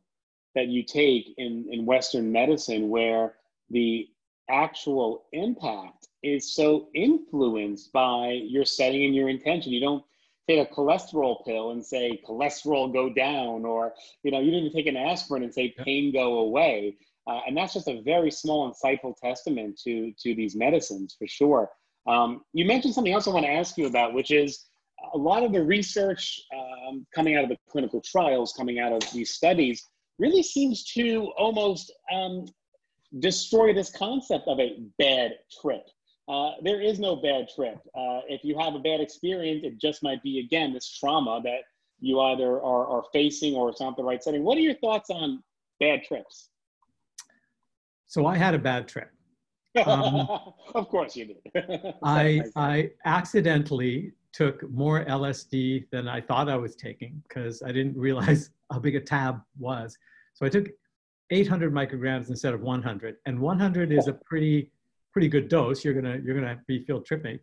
that 0.55 0.69
you 0.69 0.83
take 0.83 1.35
in, 1.37 1.67
in 1.71 1.85
Western 1.85 2.33
medicine 2.33 2.89
where 2.89 3.35
the 3.71 4.09
actual 4.49 5.27
impact 5.33 6.09
is 6.23 6.55
so 6.55 6.89
influenced 6.95 7.93
by 7.93 8.41
your 8.45 8.65
setting 8.65 9.05
and 9.05 9.15
your 9.15 9.29
intention. 9.29 9.73
You 9.73 9.81
don't 9.81 10.05
take 10.49 10.61
a 10.61 10.73
cholesterol 10.73 11.45
pill 11.45 11.73
and 11.73 11.85
say 11.85 12.21
cholesterol 12.27 12.93
go 12.93 13.13
down, 13.13 13.65
or 13.65 13.95
you 14.23 14.31
know, 14.31 14.41
you 14.41 14.51
didn't 14.51 14.67
even 14.67 14.73
take 14.73 14.87
an 14.87 14.97
aspirin 14.97 15.43
and 15.43 15.53
say 15.53 15.75
pain 15.79 16.13
go 16.13 16.39
away. 16.39 16.97
Uh, 17.27 17.41
and 17.47 17.57
that's 17.57 17.75
just 17.75 17.89
a 17.89 18.01
very 18.03 18.31
small, 18.31 18.73
insightful 18.73 19.17
testament 19.17 19.79
to 19.85 20.13
to 20.21 20.35
these 20.35 20.55
medicines 20.55 21.17
for 21.19 21.27
sure. 21.27 21.71
Um, 22.07 22.43
you 22.53 22.65
mentioned 22.65 22.95
something 22.95 23.13
else 23.13 23.27
I 23.27 23.31
want 23.31 23.47
to 23.47 23.53
ask 23.53 23.77
you 23.77 23.87
about, 23.87 24.15
which 24.15 24.31
is 24.31 24.67
a 25.13 25.19
lot 25.19 25.43
of 25.43 25.53
the 25.53 25.63
research 25.63 26.41
um, 26.55 27.07
coming 27.15 27.37
out 27.37 27.43
of 27.43 27.51
the 27.51 27.59
clinical 27.69 28.01
trials, 28.01 28.53
coming 28.53 28.79
out 28.79 28.93
of 28.93 29.03
these 29.13 29.31
studies, 29.31 29.89
really 30.19 30.43
seems 30.43 30.85
to 30.85 31.33
almost 31.37 31.93
um, 32.13 32.47
destroy 33.19 33.75
this 33.75 33.91
concept 33.91 34.47
of 34.49 34.61
a 34.61 34.79
bad 34.99 35.33
trip. 35.61 35.83
Uh, 36.29 36.53
there 36.63 36.81
is 36.81 36.99
no 36.99 37.17
bad 37.17 37.49
trip. 37.55 37.79
Uh, 37.95 38.21
if 38.29 38.43
you 38.43 38.59
have 38.59 38.75
a 38.75 38.79
bad 38.79 39.01
experience, 39.01 39.65
it 39.65 39.79
just 39.79 40.03
might 40.03 40.23
be, 40.23 40.41
again, 40.41 40.73
this 40.73 40.89
trauma 40.89 41.41
that 41.45 41.61
you 42.01 42.21
either 42.21 42.61
are, 42.61 42.87
are 42.87 43.05
facing 43.13 43.55
or 43.55 43.71
it's 43.71 43.81
not 43.81 43.97
the 43.97 44.03
right 44.03 44.23
setting. 44.23 44.43
What 44.43 44.59
are 44.59 44.63
your 44.63 44.75
thoughts 44.75 45.09
on 45.11 45.43
bad 45.79 46.03
trips? 46.03 46.51
So 48.07 48.27
I 48.27 48.37
had 48.37 48.55
a 48.55 48.59
bad 48.59 48.89
trip. 48.89 49.11
Um, 49.85 50.27
of 50.75 50.89
course 50.89 51.17
you 51.17 51.27
did. 51.27 51.95
I, 52.03 52.43
I 52.57 52.91
accidentally 53.05 54.13
took 54.33 54.69
more 54.71 55.05
LSD 55.05 55.87
than 55.91 56.09
I 56.09 56.21
thought 56.21 56.49
I 56.49 56.57
was 56.57 56.77
taking 56.77 57.23
because 57.29 57.63
I 57.63 57.73
didn't 57.73 57.97
realize 57.97 58.51
how 58.73 58.81
big 58.81 58.97
a 58.97 59.01
tab 59.01 59.41
was. 59.59 59.97
So 60.35 60.45
I 60.45 60.49
took 60.49 60.69
800 61.31 61.73
micrograms 61.73 62.31
instead 62.31 62.53
of 62.53 62.63
100, 62.63 63.17
and 63.27 63.39
100 63.39 63.93
is 63.93 64.09
a 64.09 64.13
pretty 64.13 64.71
pretty 65.17 65.29
good 65.29 65.49
dose. 65.49 65.83
You're 65.83 65.95
gonna 65.95 66.21
you're 66.23 66.39
gonna 66.39 66.61
be 66.67 66.85
feel 66.85 67.01
tripping. 67.01 67.39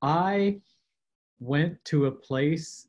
I 0.00 0.62
went 1.38 1.76
to 1.84 2.06
a 2.06 2.10
place. 2.10 2.88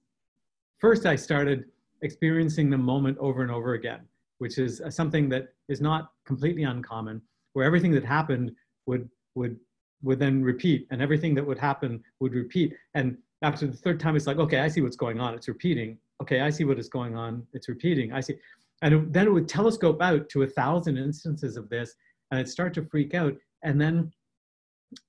First, 0.80 1.06
I 1.06 1.18
started 1.18 1.66
experiencing 2.02 2.70
the 2.70 2.78
moment 2.78 3.18
over 3.18 3.42
and 3.42 3.52
over 3.52 3.74
again, 3.74 4.00
which 4.38 4.58
is 4.58 4.82
something 4.92 5.28
that 5.28 5.50
is 5.68 5.82
not 5.82 6.14
completely 6.26 6.64
uncommon, 6.64 7.22
where 7.52 7.66
everything 7.66 7.92
that 7.92 8.06
happened 8.06 8.54
would 8.86 9.10
would 9.36 9.58
would 10.04 10.20
then 10.20 10.42
repeat, 10.42 10.88
and 10.90 11.02
everything 11.02 11.36
that 11.36 11.46
would 11.46 11.60
happen 11.60 12.02
would 12.22 12.34
repeat. 12.34 12.74
And 12.94 13.18
after 13.42 13.68
the 13.68 13.76
third 13.76 14.00
time, 14.00 14.16
it's 14.16 14.26
like, 14.26 14.38
okay, 14.38 14.62
I 14.62 14.70
see 14.70 14.80
what's 14.80 14.96
going 14.96 15.20
on. 15.20 15.34
It's 15.34 15.50
repeating. 15.50 15.98
Okay, 16.22 16.40
I 16.40 16.50
see 16.50 16.64
what 16.64 16.80
is 16.80 16.88
going 16.88 17.18
on. 17.18 17.46
It's 17.52 17.68
repeating. 17.68 18.14
I 18.14 18.22
see. 18.22 18.36
And 18.84 19.14
then 19.14 19.28
it 19.28 19.32
would 19.32 19.50
telescope 19.50 20.02
out 20.02 20.30
to 20.30 20.44
a 20.44 20.48
thousand 20.48 20.98
instances 20.98 21.58
of 21.58 21.68
this, 21.68 21.94
and 22.30 22.40
I'd 22.40 22.48
start 22.48 22.74
to 22.76 22.86
freak 22.86 23.14
out 23.14 23.36
and 23.64 23.80
then 23.80 24.12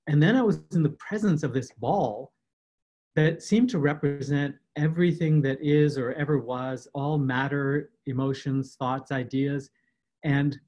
and 0.07 0.21
then 0.21 0.35
i 0.35 0.41
was 0.41 0.61
in 0.73 0.83
the 0.83 0.89
presence 0.89 1.43
of 1.43 1.53
this 1.53 1.71
ball 1.73 2.33
that 3.15 3.43
seemed 3.43 3.69
to 3.69 3.79
represent 3.79 4.55
everything 4.75 5.41
that 5.41 5.61
is 5.61 5.97
or 5.97 6.13
ever 6.13 6.39
was 6.39 6.87
all 6.93 7.17
matter 7.17 7.91
emotions 8.07 8.75
thoughts 8.75 9.11
ideas. 9.11 9.69
And 10.23 10.59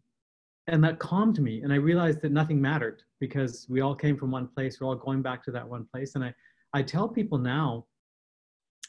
and 0.67 0.83
that 0.83 0.99
calmed 0.99 1.39
me. 1.39 1.61
And 1.61 1.71
i 1.71 1.77
realized 1.77 2.21
that 2.21 2.31
nothing 2.31 2.61
mattered 2.61 3.03
because 3.19 3.65
we 3.69 3.81
all 3.81 3.95
came 3.95 4.17
from 4.17 4.31
one 4.31 4.47
place. 4.47 4.79
We're 4.79 4.87
all 4.87 4.95
going 4.95 5.21
back 5.21 5.43
to 5.45 5.51
that 5.51 5.67
one 5.67 5.85
place. 5.91 6.15
And 6.15 6.23
i 6.23 6.33
i 6.73 6.81
tell 6.81 7.07
people 7.07 7.37
now 7.37 7.85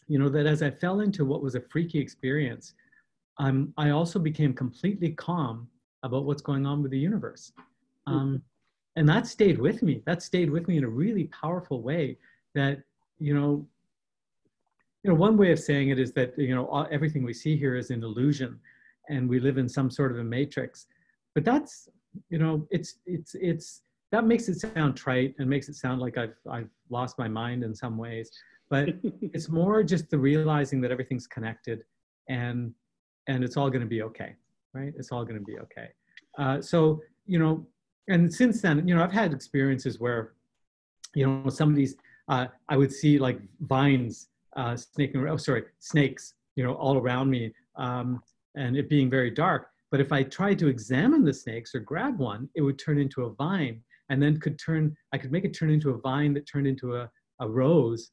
you 0.08 0.18
know 0.18 0.28
that 0.28 0.46
as 0.46 0.62
i 0.62 0.70
fell 0.70 1.00
into 1.00 1.24
what 1.24 1.42
was 1.42 1.54
a 1.56 1.60
freaky 1.60 1.98
experience 1.98 2.74
um, 3.38 3.72
i 3.76 3.90
also 3.90 4.18
became 4.20 4.52
completely 4.52 5.10
calm 5.12 5.68
about 6.04 6.24
what's 6.24 6.42
going 6.42 6.64
on 6.64 6.82
with 6.82 6.92
the 6.92 6.98
universe. 6.98 7.52
Um, 8.06 8.42
and 8.96 9.08
that 9.08 9.26
stayed 9.26 9.58
with 9.58 9.82
me. 9.82 10.02
That 10.06 10.22
stayed 10.22 10.50
with 10.50 10.68
me 10.68 10.78
in 10.78 10.84
a 10.84 10.88
really 10.88 11.24
powerful 11.24 11.82
way 11.82 12.18
that 12.54 12.82
you 13.18 13.34
know 13.34 13.66
you 15.02 15.10
know 15.10 15.14
one 15.16 15.36
way 15.36 15.52
of 15.52 15.58
saying 15.58 15.90
it 15.90 15.98
is 15.98 16.12
that 16.12 16.36
you 16.38 16.54
know 16.54 16.86
everything 16.90 17.22
we 17.22 17.34
see 17.34 17.56
here 17.56 17.76
is 17.76 17.90
an 17.90 18.02
illusion 18.02 18.58
and 19.08 19.28
we 19.28 19.38
live 19.38 19.58
in 19.58 19.68
some 19.68 19.90
sort 19.90 20.12
of 20.12 20.18
a 20.18 20.24
matrix. 20.24 20.86
But 21.34 21.44
that's 21.44 21.88
you 22.30 22.38
know 22.38 22.66
it's 22.70 22.96
it's 23.06 23.34
it's 23.34 23.82
that 24.12 24.24
makes 24.24 24.48
it 24.48 24.58
sound 24.60 24.96
trite 24.96 25.34
and 25.38 25.48
makes 25.48 25.68
it 25.68 25.74
sound 25.74 26.00
like 26.00 26.16
i've 26.16 26.36
i've 26.50 26.70
lost 26.88 27.18
my 27.18 27.28
mind 27.28 27.62
in 27.62 27.74
some 27.74 27.96
ways. 27.96 28.30
But 28.70 28.88
it's 29.20 29.48
more 29.48 29.82
just 29.82 30.10
the 30.10 30.18
realizing 30.18 30.80
that 30.80 30.90
everything's 30.90 31.26
connected 31.26 31.84
and 32.28 32.72
and 33.28 33.44
it's 33.44 33.56
all 33.56 33.68
going 33.68 33.82
to 33.82 33.88
be 33.88 34.02
okay 34.02 34.36
right? 34.76 34.92
It's 34.96 35.10
all 35.10 35.24
going 35.24 35.38
to 35.38 35.44
be 35.44 35.58
okay. 35.58 35.88
Uh, 36.38 36.60
so 36.60 37.00
you 37.26 37.38
know 37.38 37.66
and 38.08 38.32
since 38.32 38.60
then, 38.60 38.86
you 38.86 38.94
know, 38.94 39.02
I've 39.02 39.12
had 39.12 39.32
experiences 39.32 39.98
where, 39.98 40.32
you 41.14 41.26
know, 41.26 41.50
some 41.50 41.70
of 41.70 41.76
these, 41.76 41.96
uh, 42.28 42.46
I 42.68 42.76
would 42.76 42.92
see 42.92 43.18
like 43.18 43.40
vines 43.60 44.28
uh, 44.56 44.76
snaking, 44.76 45.26
oh, 45.28 45.36
sorry, 45.36 45.64
snakes, 45.78 46.34
you 46.56 46.64
know, 46.64 46.74
all 46.74 46.96
around 46.98 47.30
me, 47.30 47.52
um, 47.76 48.20
and 48.54 48.76
it 48.76 48.88
being 48.88 49.10
very 49.10 49.30
dark. 49.30 49.70
But 49.90 50.00
if 50.00 50.12
I 50.12 50.22
tried 50.22 50.58
to 50.60 50.68
examine 50.68 51.24
the 51.24 51.32
snakes 51.32 51.74
or 51.74 51.80
grab 51.80 52.18
one, 52.18 52.48
it 52.54 52.62
would 52.62 52.78
turn 52.78 52.98
into 52.98 53.24
a 53.24 53.34
vine, 53.34 53.82
and 54.08 54.22
then 54.22 54.38
could 54.38 54.58
turn, 54.58 54.96
I 55.12 55.18
could 55.18 55.32
make 55.32 55.44
it 55.44 55.54
turn 55.54 55.70
into 55.70 55.90
a 55.90 55.98
vine 55.98 56.32
that 56.34 56.46
turned 56.46 56.66
into 56.66 56.96
a, 56.96 57.10
a 57.40 57.48
rose 57.48 58.10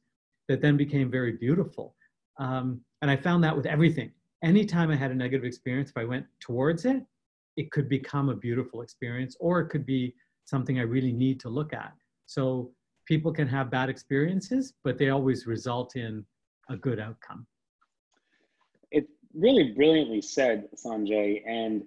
that 0.48 0.60
then 0.60 0.76
became 0.76 1.10
very 1.10 1.32
beautiful. 1.32 1.96
Um, 2.38 2.80
and 3.00 3.10
I 3.10 3.16
found 3.16 3.42
that 3.44 3.56
with 3.56 3.66
everything. 3.66 4.12
Anytime 4.42 4.90
I 4.90 4.96
had 4.96 5.10
a 5.10 5.14
negative 5.14 5.44
experience, 5.44 5.90
if 5.90 5.96
I 5.96 6.04
went 6.04 6.26
towards 6.40 6.84
it, 6.84 7.02
it 7.56 7.70
could 7.70 7.88
become 7.88 8.28
a 8.28 8.34
beautiful 8.34 8.82
experience 8.82 9.36
or 9.40 9.60
it 9.60 9.68
could 9.68 9.86
be 9.86 10.14
something 10.44 10.78
I 10.78 10.82
really 10.82 11.12
need 11.12 11.40
to 11.40 11.48
look 11.48 11.72
at. 11.72 11.92
So 12.26 12.72
people 13.06 13.32
can 13.32 13.48
have 13.48 13.70
bad 13.70 13.88
experiences, 13.88 14.74
but 14.82 14.98
they 14.98 15.10
always 15.10 15.46
result 15.46 15.96
in 15.96 16.24
a 16.68 16.76
good 16.76 16.98
outcome. 16.98 17.46
It's 18.90 19.10
really 19.34 19.72
brilliantly 19.72 20.22
said, 20.22 20.68
Sanjay. 20.74 21.42
And 21.46 21.84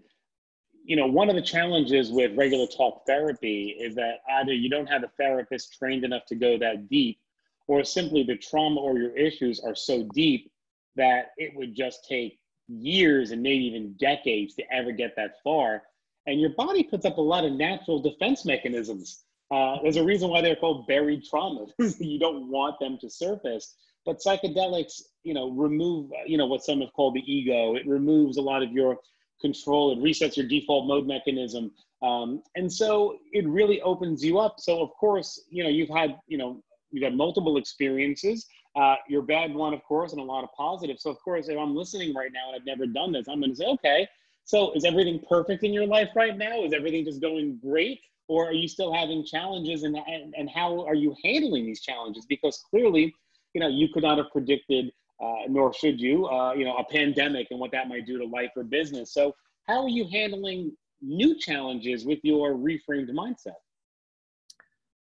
you 0.83 0.95
know, 0.95 1.05
one 1.05 1.29
of 1.29 1.35
the 1.35 1.41
challenges 1.41 2.11
with 2.11 2.37
regular 2.37 2.65
talk 2.65 3.05
therapy 3.05 3.75
is 3.77 3.93
that 3.95 4.19
either 4.39 4.53
you 4.53 4.69
don't 4.69 4.87
have 4.87 5.03
a 5.03 5.11
therapist 5.17 5.77
trained 5.77 6.05
enough 6.05 6.25
to 6.27 6.35
go 6.35 6.57
that 6.59 6.87
deep, 6.87 7.19
or 7.67 7.83
simply 7.83 8.23
the 8.23 8.37
trauma 8.37 8.79
or 8.79 8.97
your 8.97 9.15
issues 9.17 9.59
are 9.59 9.75
so 9.75 10.07
deep 10.13 10.49
that 10.95 11.31
it 11.35 11.51
would 11.55 11.75
just 11.75 12.05
take 12.07 12.39
years 12.67 13.31
and 13.31 13.41
maybe 13.41 13.65
even 13.65 13.93
decades 13.99 14.55
to 14.55 14.63
ever 14.73 14.91
get 14.91 15.15
that 15.15 15.35
far. 15.43 15.83
And 16.25 16.41
your 16.41 16.51
body 16.51 16.83
puts 16.83 17.05
up 17.05 17.17
a 17.17 17.21
lot 17.21 17.45
of 17.45 17.53
natural 17.53 17.99
defense 17.99 18.45
mechanisms. 18.45 19.23
Uh, 19.49 19.77
there's 19.81 19.95
a 19.95 20.03
reason 20.03 20.29
why 20.29 20.41
they're 20.41 20.57
called 20.57 20.87
buried 20.87 21.23
traumas. 21.23 21.71
you 21.99 22.19
don't 22.19 22.49
want 22.49 22.79
them 22.79 22.97
to 22.99 23.09
surface. 23.09 23.75
But 24.05 24.19
psychedelics, 24.19 25.01
you 25.23 25.33
know, 25.33 25.51
remove, 25.51 26.11
you 26.25 26.37
know, 26.37 26.45
what 26.45 26.63
some 26.63 26.81
have 26.81 26.93
called 26.93 27.15
the 27.15 27.31
ego. 27.31 27.75
It 27.75 27.87
removes 27.87 28.37
a 28.37 28.41
lot 28.41 28.63
of 28.63 28.71
your 28.71 28.97
control. 29.41 29.91
It 29.91 29.99
resets 29.99 30.37
your 30.37 30.47
default 30.47 30.87
mode 30.87 31.07
mechanism. 31.07 31.71
Um, 32.01 32.43
and 32.55 32.71
so 32.71 33.17
it 33.31 33.47
really 33.47 33.81
opens 33.81 34.23
you 34.23 34.39
up. 34.39 34.59
So 34.59 34.81
of 34.81 34.89
course, 34.99 35.45
you 35.49 35.63
know, 35.63 35.69
you've 35.69 35.89
had, 35.89 36.17
you 36.27 36.37
know, 36.37 36.61
you've 36.91 37.03
had 37.03 37.15
multiple 37.15 37.57
experiences. 37.57 38.47
Uh, 38.77 38.95
your 39.09 39.23
bad 39.23 39.53
one, 39.55 39.73
of 39.73 39.83
course, 39.83 40.11
and 40.11 40.21
a 40.21 40.23
lot 40.23 40.43
of 40.43 40.51
positive. 40.55 40.99
So, 40.99 41.09
of 41.09 41.17
course, 41.23 41.47
if 41.49 41.57
I'm 41.57 41.75
listening 41.75 42.13
right 42.13 42.31
now 42.31 42.49
and 42.49 42.55
I've 42.55 42.65
never 42.65 42.85
done 42.85 43.11
this, 43.11 43.27
I'm 43.27 43.39
going 43.39 43.49
to 43.49 43.55
say, 43.55 43.65
okay, 43.65 44.07
so 44.43 44.71
is 44.73 44.85
everything 44.85 45.19
perfect 45.27 45.63
in 45.63 45.73
your 45.73 45.87
life 45.87 46.09
right 46.15 46.37
now? 46.37 46.63
Is 46.63 46.73
everything 46.73 47.03
just 47.03 47.19
going 47.19 47.57
great? 47.57 47.99
Or 48.27 48.47
are 48.47 48.53
you 48.53 48.67
still 48.67 48.93
having 48.93 49.25
challenges 49.25 49.81
and, 49.81 49.95
and, 49.95 50.35
and 50.37 50.47
how 50.49 50.85
are 50.85 50.93
you 50.93 51.15
handling 51.23 51.65
these 51.65 51.81
challenges? 51.81 52.27
Because 52.27 52.63
clearly, 52.69 53.15
you 53.53 53.61
know, 53.61 53.67
you 53.67 53.87
could 53.91 54.03
not 54.03 54.19
have 54.19 54.27
predicted, 54.31 54.91
uh, 55.19 55.47
nor 55.49 55.73
should 55.73 55.99
you, 55.99 56.27
uh, 56.27 56.53
you 56.53 56.63
know, 56.63 56.75
a 56.75 56.83
pandemic 56.83 57.47
and 57.49 57.59
what 57.59 57.71
that 57.71 57.87
might 57.87 58.05
do 58.05 58.19
to 58.19 58.25
life 58.25 58.51
or 58.55 58.63
business. 58.63 59.11
So, 59.11 59.33
how 59.67 59.81
are 59.81 59.89
you 59.89 60.07
handling 60.11 60.71
new 61.01 61.35
challenges 61.37 62.05
with 62.05 62.19
your 62.21 62.53
reframed 62.53 63.09
mindset? 63.09 63.55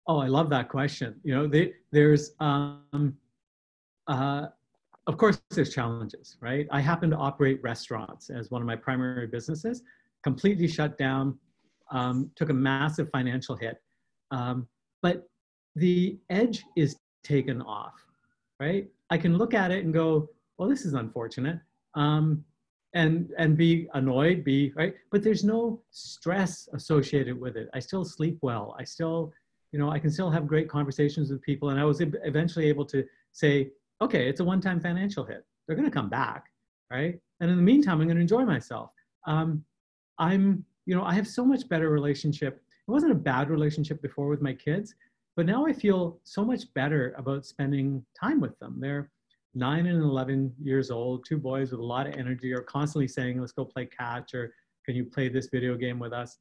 Oh, 0.06 0.18
I 0.18 0.28
love 0.28 0.50
that 0.50 0.68
question. 0.68 1.16
You 1.24 1.34
know, 1.34 1.46
they, 1.48 1.74
there's, 1.90 2.32
um, 2.38 3.16
uh, 4.08 4.46
of 5.06 5.16
course, 5.16 5.40
there's 5.50 5.72
challenges, 5.72 6.36
right? 6.40 6.66
I 6.70 6.80
happen 6.80 7.10
to 7.10 7.16
operate 7.16 7.60
restaurants 7.62 8.28
as 8.28 8.50
one 8.50 8.60
of 8.60 8.66
my 8.66 8.76
primary 8.76 9.26
businesses, 9.26 9.82
completely 10.22 10.66
shut 10.66 10.98
down, 10.98 11.38
um, 11.92 12.30
took 12.34 12.50
a 12.50 12.54
massive 12.54 13.08
financial 13.10 13.56
hit. 13.56 13.80
Um, 14.32 14.66
but 15.02 15.28
the 15.76 16.18
edge 16.30 16.64
is 16.76 16.96
taken 17.22 17.62
off, 17.62 17.94
right? 18.58 18.88
I 19.10 19.18
can 19.18 19.38
look 19.38 19.54
at 19.54 19.70
it 19.70 19.84
and 19.84 19.94
go, 19.94 20.28
well, 20.58 20.68
this 20.68 20.84
is 20.84 20.94
unfortunate. 20.94 21.60
Um, 21.94 22.44
and, 22.94 23.30
and 23.36 23.56
be 23.56 23.88
annoyed, 23.92 24.42
be, 24.42 24.72
right? 24.74 24.94
But 25.12 25.22
there's 25.22 25.44
no 25.44 25.82
stress 25.90 26.66
associated 26.72 27.38
with 27.38 27.56
it. 27.56 27.68
I 27.74 27.78
still 27.78 28.04
sleep 28.04 28.38
well. 28.40 28.74
I 28.78 28.84
still, 28.84 29.32
you 29.70 29.78
know, 29.78 29.90
I 29.90 29.98
can 29.98 30.10
still 30.10 30.30
have 30.30 30.46
great 30.46 30.68
conversations 30.68 31.30
with 31.30 31.42
people. 31.42 31.68
And 31.68 31.78
I 31.78 31.84
was 31.84 32.00
eventually 32.00 32.68
able 32.68 32.86
to 32.86 33.04
say, 33.32 33.70
okay, 34.00 34.28
it's 34.28 34.40
a 34.40 34.44
one-time 34.44 34.80
financial 34.80 35.24
hit. 35.24 35.44
They're 35.66 35.76
going 35.76 35.88
to 35.88 35.94
come 35.94 36.08
back, 36.08 36.46
right? 36.90 37.18
And 37.40 37.50
in 37.50 37.56
the 37.56 37.62
meantime, 37.62 38.00
I'm 38.00 38.06
going 38.06 38.16
to 38.16 38.22
enjoy 38.22 38.44
myself. 38.44 38.90
Um, 39.26 39.64
I'm, 40.18 40.64
you 40.86 40.94
know, 40.94 41.02
I 41.02 41.14
have 41.14 41.26
so 41.26 41.44
much 41.44 41.68
better 41.68 41.90
relationship. 41.90 42.62
It 42.86 42.90
wasn't 42.90 43.12
a 43.12 43.16
bad 43.16 43.50
relationship 43.50 44.00
before 44.02 44.28
with 44.28 44.40
my 44.40 44.52
kids, 44.52 44.94
but 45.36 45.46
now 45.46 45.66
I 45.66 45.72
feel 45.72 46.20
so 46.24 46.44
much 46.44 46.72
better 46.74 47.14
about 47.18 47.44
spending 47.44 48.04
time 48.18 48.40
with 48.40 48.58
them. 48.58 48.78
They're 48.80 49.10
nine 49.54 49.86
and 49.86 50.02
11 50.02 50.54
years 50.62 50.90
old, 50.90 51.24
two 51.26 51.38
boys 51.38 51.70
with 51.70 51.80
a 51.80 51.84
lot 51.84 52.06
of 52.06 52.14
energy 52.14 52.52
are 52.52 52.62
constantly 52.62 53.08
saying, 53.08 53.40
let's 53.40 53.52
go 53.52 53.64
play 53.64 53.86
catch 53.86 54.34
or 54.34 54.52
can 54.84 54.94
you 54.94 55.04
play 55.04 55.28
this 55.28 55.48
video 55.52 55.76
game 55.76 55.98
with 55.98 56.12
us? 56.12 56.38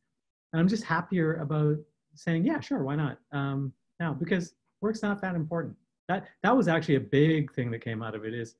And 0.54 0.60
I'm 0.60 0.68
just 0.68 0.84
happier 0.84 1.36
about 1.36 1.78
saying, 2.14 2.46
yeah, 2.46 2.60
sure, 2.60 2.84
why 2.84 2.96
not? 2.96 3.18
Um, 3.32 3.74
now 4.00 4.14
because 4.14 4.54
work's 4.82 5.02
not 5.02 5.22
that 5.22 5.36
important. 5.36 5.76
That 6.08 6.28
that 6.44 6.56
was 6.56 6.68
actually 6.68 6.96
a 6.96 7.02
big 7.02 7.54
thing 7.54 7.72
that 7.72 7.80
came 7.80 8.04
out 8.04 8.16
of 8.16 8.26
it 8.26 8.34
is, 8.34 8.56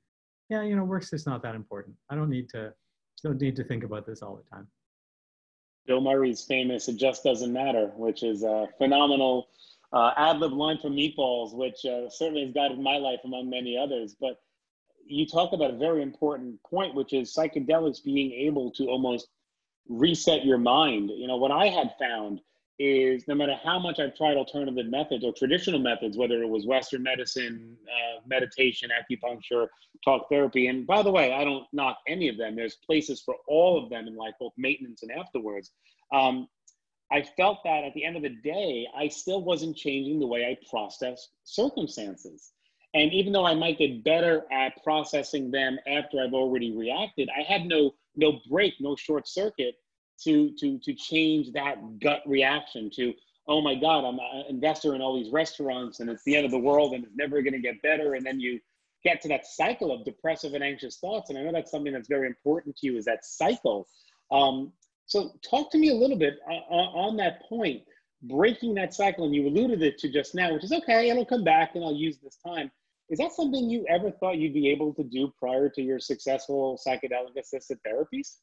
yeah, 0.48 0.62
you 0.62 0.76
know, 0.76 0.84
work's 0.84 1.10
just 1.10 1.26
not 1.26 1.42
that 1.42 1.54
important. 1.54 1.96
I 2.10 2.14
don't 2.14 2.30
need 2.30 2.48
to 2.50 2.72
don't 3.22 3.40
need 3.40 3.56
to 3.56 3.64
think 3.64 3.84
about 3.84 4.06
this 4.06 4.22
all 4.22 4.36
the 4.36 4.48
time. 4.50 4.66
Bill 5.86 6.00
Murray's 6.00 6.42
famous 6.42 6.88
"It 6.88 6.96
Just 6.96 7.22
Doesn't 7.24 7.52
Matter," 7.52 7.92
which 7.96 8.22
is 8.22 8.42
a 8.42 8.68
phenomenal 8.78 9.48
uh, 9.92 10.12
ad 10.16 10.40
lib 10.40 10.52
line 10.52 10.78
from 10.78 10.96
Meatballs, 10.96 11.54
which 11.54 11.84
uh, 11.84 12.10
certainly 12.10 12.44
has 12.44 12.52
guided 12.52 12.78
my 12.78 12.96
life 12.96 13.20
among 13.24 13.48
many 13.48 13.78
others. 13.78 14.16
But 14.18 14.40
you 15.06 15.26
talk 15.26 15.52
about 15.52 15.70
a 15.70 15.76
very 15.76 16.02
important 16.02 16.60
point, 16.64 16.94
which 16.94 17.12
is 17.12 17.34
psychedelics 17.34 18.02
being 18.02 18.32
able 18.32 18.70
to 18.72 18.86
almost 18.88 19.28
reset 19.88 20.44
your 20.44 20.58
mind. 20.58 21.10
You 21.10 21.28
know, 21.28 21.36
what 21.36 21.52
I 21.52 21.66
had 21.68 21.94
found 21.98 22.40
is 22.78 23.26
no 23.26 23.34
matter 23.34 23.54
how 23.62 23.78
much 23.78 23.98
I've 23.98 24.14
tried 24.14 24.36
alternative 24.36 24.86
methods 24.86 25.24
or 25.24 25.32
traditional 25.32 25.80
methods, 25.80 26.16
whether 26.16 26.42
it 26.42 26.48
was 26.48 26.66
Western 26.66 27.02
medicine, 27.02 27.76
uh, 27.86 28.20
meditation, 28.26 28.90
acupuncture, 28.90 29.68
talk 30.04 30.28
therapy, 30.28 30.66
and 30.66 30.86
by 30.86 31.02
the 31.02 31.10
way, 31.10 31.32
I 31.32 31.44
don't 31.44 31.66
knock 31.72 31.98
any 32.06 32.28
of 32.28 32.36
them. 32.36 32.56
There's 32.56 32.76
places 32.76 33.22
for 33.22 33.36
all 33.48 33.82
of 33.82 33.88
them 33.88 34.06
in 34.06 34.16
life, 34.16 34.34
both 34.38 34.52
maintenance 34.58 35.02
and 35.02 35.12
afterwards. 35.12 35.70
Um, 36.12 36.48
I 37.10 37.22
felt 37.22 37.58
that 37.64 37.84
at 37.84 37.94
the 37.94 38.04
end 38.04 38.16
of 38.16 38.22
the 38.22 38.36
day, 38.42 38.86
I 38.96 39.08
still 39.08 39.42
wasn't 39.42 39.76
changing 39.76 40.18
the 40.18 40.26
way 40.26 40.44
I 40.44 40.58
process 40.68 41.28
circumstances. 41.44 42.52
And 42.94 43.12
even 43.12 43.32
though 43.32 43.46
I 43.46 43.54
might 43.54 43.78
get 43.78 44.02
better 44.04 44.44
at 44.50 44.82
processing 44.82 45.50
them 45.50 45.78
after 45.86 46.20
I've 46.20 46.34
already 46.34 46.76
reacted, 46.76 47.28
I 47.36 47.42
had 47.42 47.66
no 47.66 47.94
no 48.16 48.40
break, 48.48 48.74
no 48.80 48.96
short 48.96 49.28
circuit 49.28 49.74
to 50.24 50.50
to 50.58 50.78
to 50.78 50.94
change 50.94 51.52
that 51.52 51.76
gut 52.00 52.22
reaction 52.26 52.90
to 52.94 53.12
oh 53.48 53.60
my 53.60 53.74
god 53.74 54.04
i'm 54.04 54.18
an 54.18 54.44
investor 54.48 54.94
in 54.94 55.00
all 55.00 55.16
these 55.16 55.32
restaurants 55.32 56.00
and 56.00 56.10
it's 56.10 56.24
the 56.24 56.36
end 56.36 56.44
of 56.44 56.50
the 56.50 56.58
world 56.58 56.94
and 56.94 57.04
it's 57.04 57.16
never 57.16 57.42
going 57.42 57.52
to 57.52 57.58
get 57.58 57.80
better. 57.82 58.14
And 58.14 58.24
then 58.24 58.40
you 58.40 58.60
get 59.04 59.20
to 59.22 59.28
that 59.28 59.46
cycle 59.46 59.92
of 59.92 60.04
depressive 60.04 60.54
and 60.54 60.64
anxious 60.64 60.96
thoughts. 60.96 61.30
And 61.30 61.38
i 61.38 61.42
know 61.42 61.52
that's 61.52 61.70
something 61.70 61.92
that's 61.92 62.08
very 62.08 62.26
important 62.26 62.76
to 62.78 62.86
you 62.86 62.96
is 62.96 63.04
that 63.04 63.24
cycle. 63.24 63.86
Um, 64.30 64.72
so 65.06 65.32
talk 65.48 65.70
to 65.70 65.78
me 65.78 65.90
a 65.90 65.94
little 65.94 66.16
bit 66.16 66.38
on 66.48 67.16
that 67.18 67.42
point 67.48 67.82
breaking 68.22 68.74
that 68.74 68.92
cycle. 68.92 69.26
And 69.26 69.34
you 69.34 69.46
alluded 69.46 69.82
it 69.82 69.98
to 69.98 70.08
just 70.08 70.34
now 70.34 70.52
which 70.52 70.64
is 70.64 70.72
okay 70.72 71.10
it'll 71.10 71.24
come 71.24 71.44
back 71.44 71.74
and 71.74 71.84
i'll 71.84 71.94
use 71.94 72.18
this 72.18 72.36
time. 72.44 72.70
Is 73.08 73.18
that 73.18 73.32
something 73.32 73.70
you 73.70 73.86
ever 73.88 74.10
thought 74.10 74.38
you'd 74.38 74.52
be 74.52 74.68
able 74.68 74.92
to 74.94 75.04
do 75.04 75.32
prior 75.38 75.68
to 75.68 75.80
your 75.80 76.00
successful 76.00 76.80
psychedelic 76.84 77.36
assisted 77.38 77.78
therapies 77.86 78.38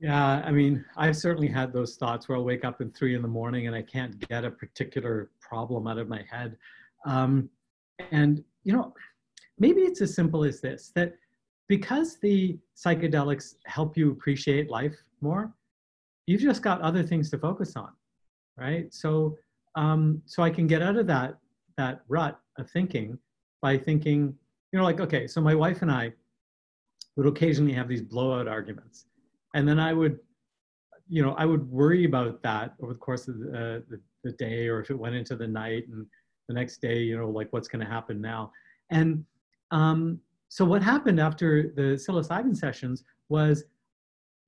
yeah, 0.00 0.42
I 0.44 0.50
mean, 0.50 0.84
I've 0.96 1.16
certainly 1.16 1.48
had 1.48 1.72
those 1.72 1.96
thoughts 1.96 2.28
where 2.28 2.38
I'll 2.38 2.44
wake 2.44 2.64
up 2.64 2.80
at 2.80 2.94
three 2.94 3.14
in 3.14 3.20
the 3.20 3.28
morning 3.28 3.66
and 3.66 3.76
I 3.76 3.82
can't 3.82 4.18
get 4.28 4.44
a 4.46 4.50
particular 4.50 5.30
problem 5.40 5.86
out 5.86 5.98
of 5.98 6.08
my 6.08 6.24
head. 6.30 6.56
Um, 7.04 7.50
and, 8.10 8.42
you 8.64 8.72
know, 8.72 8.94
maybe 9.58 9.82
it's 9.82 10.00
as 10.00 10.14
simple 10.14 10.42
as 10.42 10.60
this 10.60 10.90
that 10.94 11.14
because 11.68 12.18
the 12.18 12.58
psychedelics 12.74 13.56
help 13.66 13.96
you 13.96 14.10
appreciate 14.10 14.70
life 14.70 14.96
more, 15.20 15.52
you've 16.26 16.40
just 16.40 16.62
got 16.62 16.80
other 16.80 17.02
things 17.02 17.30
to 17.30 17.38
focus 17.38 17.76
on, 17.76 17.90
right? 18.56 18.92
So, 18.92 19.36
um, 19.74 20.22
so 20.24 20.42
I 20.42 20.50
can 20.50 20.66
get 20.66 20.82
out 20.82 20.96
of 20.96 21.06
that 21.08 21.36
that 21.76 22.00
rut 22.08 22.38
of 22.58 22.68
thinking 22.70 23.18
by 23.62 23.78
thinking, 23.78 24.34
you 24.72 24.78
know, 24.78 24.84
like 24.84 25.00
okay, 25.00 25.26
so 25.26 25.40
my 25.40 25.54
wife 25.54 25.82
and 25.82 25.90
I 25.90 26.12
would 27.16 27.26
occasionally 27.26 27.72
have 27.74 27.86
these 27.88 28.02
blowout 28.02 28.48
arguments, 28.48 29.06
and 29.54 29.66
then 29.66 29.78
I 29.78 29.92
would, 29.92 30.18
you 31.08 31.22
know, 31.22 31.34
I 31.34 31.44
would 31.44 31.68
worry 31.68 32.04
about 32.04 32.42
that 32.42 32.74
over 32.82 32.92
the 32.92 32.98
course 32.98 33.28
of 33.28 33.38
the, 33.38 33.48
uh, 33.48 33.80
the, 33.88 34.00
the, 34.24 34.32
day, 34.32 34.68
or 34.68 34.80
if 34.80 34.90
it 34.90 34.98
went 34.98 35.14
into 35.14 35.36
the 35.36 35.46
night, 35.46 35.84
and 35.88 36.06
the 36.48 36.54
next 36.54 36.80
day, 36.80 36.98
you 36.98 37.16
know, 37.16 37.28
like 37.28 37.52
what's 37.52 37.68
going 37.68 37.84
to 37.84 37.90
happen 37.90 38.20
now. 38.20 38.52
And 38.90 39.24
um, 39.70 40.20
so 40.48 40.64
what 40.64 40.82
happened 40.82 41.20
after 41.20 41.72
the 41.76 41.96
psilocybin 41.96 42.56
sessions 42.56 43.04
was 43.28 43.64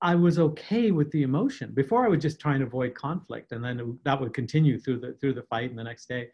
I 0.00 0.16
was 0.16 0.38
okay 0.38 0.90
with 0.90 1.10
the 1.12 1.22
emotion. 1.22 1.72
Before 1.72 2.04
I 2.04 2.08
would 2.08 2.20
just 2.20 2.40
try 2.40 2.54
and 2.54 2.62
avoid 2.62 2.94
conflict, 2.94 3.52
and 3.52 3.64
then 3.64 3.80
it, 3.80 3.86
that 4.04 4.20
would 4.20 4.34
continue 4.34 4.78
through 4.78 4.98
the 4.98 5.12
through 5.20 5.34
the 5.34 5.42
fight 5.42 5.70
and 5.70 5.78
the 5.78 5.84
next 5.84 6.06
day. 6.06 6.28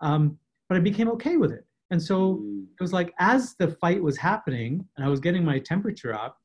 Um, 0.00 0.38
but 0.68 0.76
I 0.76 0.80
became 0.80 1.08
okay 1.10 1.36
with 1.36 1.52
it. 1.52 1.66
And 1.90 2.02
so 2.02 2.36
mm. 2.36 2.64
it 2.64 2.82
was 2.82 2.92
like 2.92 3.14
as 3.18 3.54
the 3.58 3.68
fight 3.68 4.02
was 4.02 4.16
happening 4.16 4.86
and 4.96 5.06
I 5.06 5.08
was 5.08 5.20
getting 5.20 5.44
my 5.44 5.58
temperature 5.58 6.14
up, 6.14 6.38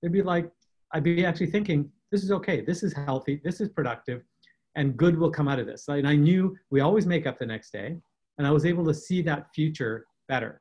they'd 0.00 0.12
be 0.12 0.22
like, 0.22 0.50
I'd 0.92 1.04
be 1.04 1.24
actually 1.24 1.50
thinking, 1.50 1.90
this 2.10 2.24
is 2.24 2.32
okay, 2.32 2.60
this 2.60 2.82
is 2.82 2.92
healthy, 2.92 3.40
this 3.44 3.60
is 3.60 3.68
productive, 3.68 4.22
and 4.76 4.96
good 4.96 5.16
will 5.16 5.30
come 5.30 5.48
out 5.48 5.58
of 5.58 5.66
this. 5.66 5.86
And 5.88 6.08
I 6.08 6.16
knew 6.16 6.56
we 6.70 6.80
always 6.80 7.06
make 7.06 7.26
up 7.26 7.38
the 7.38 7.46
next 7.46 7.72
day, 7.72 7.96
and 8.38 8.46
I 8.46 8.50
was 8.50 8.66
able 8.66 8.84
to 8.86 8.94
see 8.94 9.22
that 9.22 9.46
future 9.54 10.06
better, 10.28 10.60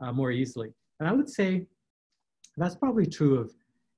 uh, 0.00 0.12
more 0.12 0.30
easily. 0.30 0.72
And 1.00 1.08
I 1.08 1.12
would 1.12 1.28
say 1.28 1.66
that's 2.56 2.74
probably 2.74 3.06
true 3.06 3.38
of 3.38 3.52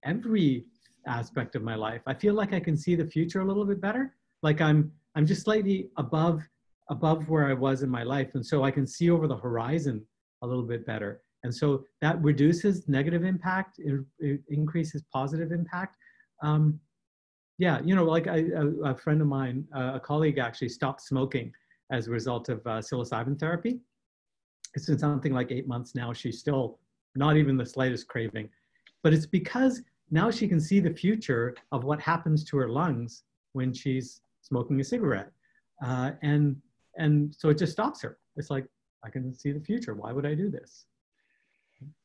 every 0.04 0.64
aspect 1.06 1.56
of 1.56 1.62
my 1.62 1.74
life. 1.74 2.02
I 2.06 2.14
feel 2.14 2.34
like 2.34 2.52
I 2.52 2.60
can 2.60 2.76
see 2.76 2.94
the 2.94 3.06
future 3.06 3.40
a 3.40 3.44
little 3.44 3.64
bit 3.64 3.80
better. 3.80 4.14
Like 4.42 4.60
I'm, 4.60 4.92
I'm 5.16 5.26
just 5.26 5.42
slightly 5.42 5.88
above, 5.96 6.42
above 6.90 7.28
where 7.28 7.46
I 7.46 7.54
was 7.54 7.82
in 7.82 7.90
my 7.90 8.02
life, 8.04 8.34
and 8.34 8.46
so 8.46 8.62
I 8.62 8.70
can 8.70 8.86
see 8.86 9.10
over 9.10 9.26
the 9.26 9.36
horizon 9.36 10.06
a 10.42 10.46
little 10.46 10.62
bit 10.62 10.86
better. 10.86 11.22
And 11.44 11.54
so 11.54 11.84
that 12.00 12.20
reduces 12.22 12.88
negative 12.88 13.22
impact, 13.22 13.78
it, 13.78 14.02
it 14.18 14.40
increases 14.48 15.04
positive 15.12 15.52
impact. 15.52 15.96
Um, 16.42 16.80
yeah, 17.58 17.80
you 17.84 17.94
know, 17.94 18.04
like 18.04 18.26
a, 18.26 18.72
a 18.84 18.94
friend 18.96 19.20
of 19.20 19.28
mine, 19.28 19.68
uh, 19.76 19.92
a 19.94 20.00
colleague 20.00 20.38
actually 20.38 20.70
stopped 20.70 21.02
smoking 21.02 21.52
as 21.92 22.08
a 22.08 22.10
result 22.10 22.48
of 22.48 22.66
uh, 22.66 22.80
psilocybin 22.80 23.38
therapy. 23.38 23.78
It's 24.74 24.86
been 24.86 24.98
something 24.98 25.32
like 25.32 25.52
eight 25.52 25.68
months 25.68 25.94
now. 25.94 26.12
She's 26.12 26.40
still 26.40 26.80
not 27.14 27.36
even 27.36 27.56
the 27.56 27.66
slightest 27.66 28.08
craving. 28.08 28.48
But 29.02 29.12
it's 29.12 29.26
because 29.26 29.82
now 30.10 30.30
she 30.30 30.48
can 30.48 30.60
see 30.60 30.80
the 30.80 30.92
future 30.92 31.54
of 31.70 31.84
what 31.84 32.00
happens 32.00 32.42
to 32.44 32.56
her 32.56 32.68
lungs 32.68 33.22
when 33.52 33.72
she's 33.72 34.22
smoking 34.40 34.80
a 34.80 34.84
cigarette. 34.84 35.30
Uh, 35.84 36.12
and, 36.22 36.56
and 36.96 37.34
so 37.36 37.50
it 37.50 37.58
just 37.58 37.72
stops 37.72 38.00
her. 38.02 38.18
It's 38.36 38.50
like, 38.50 38.66
I 39.04 39.10
can 39.10 39.34
see 39.34 39.52
the 39.52 39.60
future. 39.60 39.94
Why 39.94 40.10
would 40.10 40.26
I 40.26 40.34
do 40.34 40.50
this? 40.50 40.86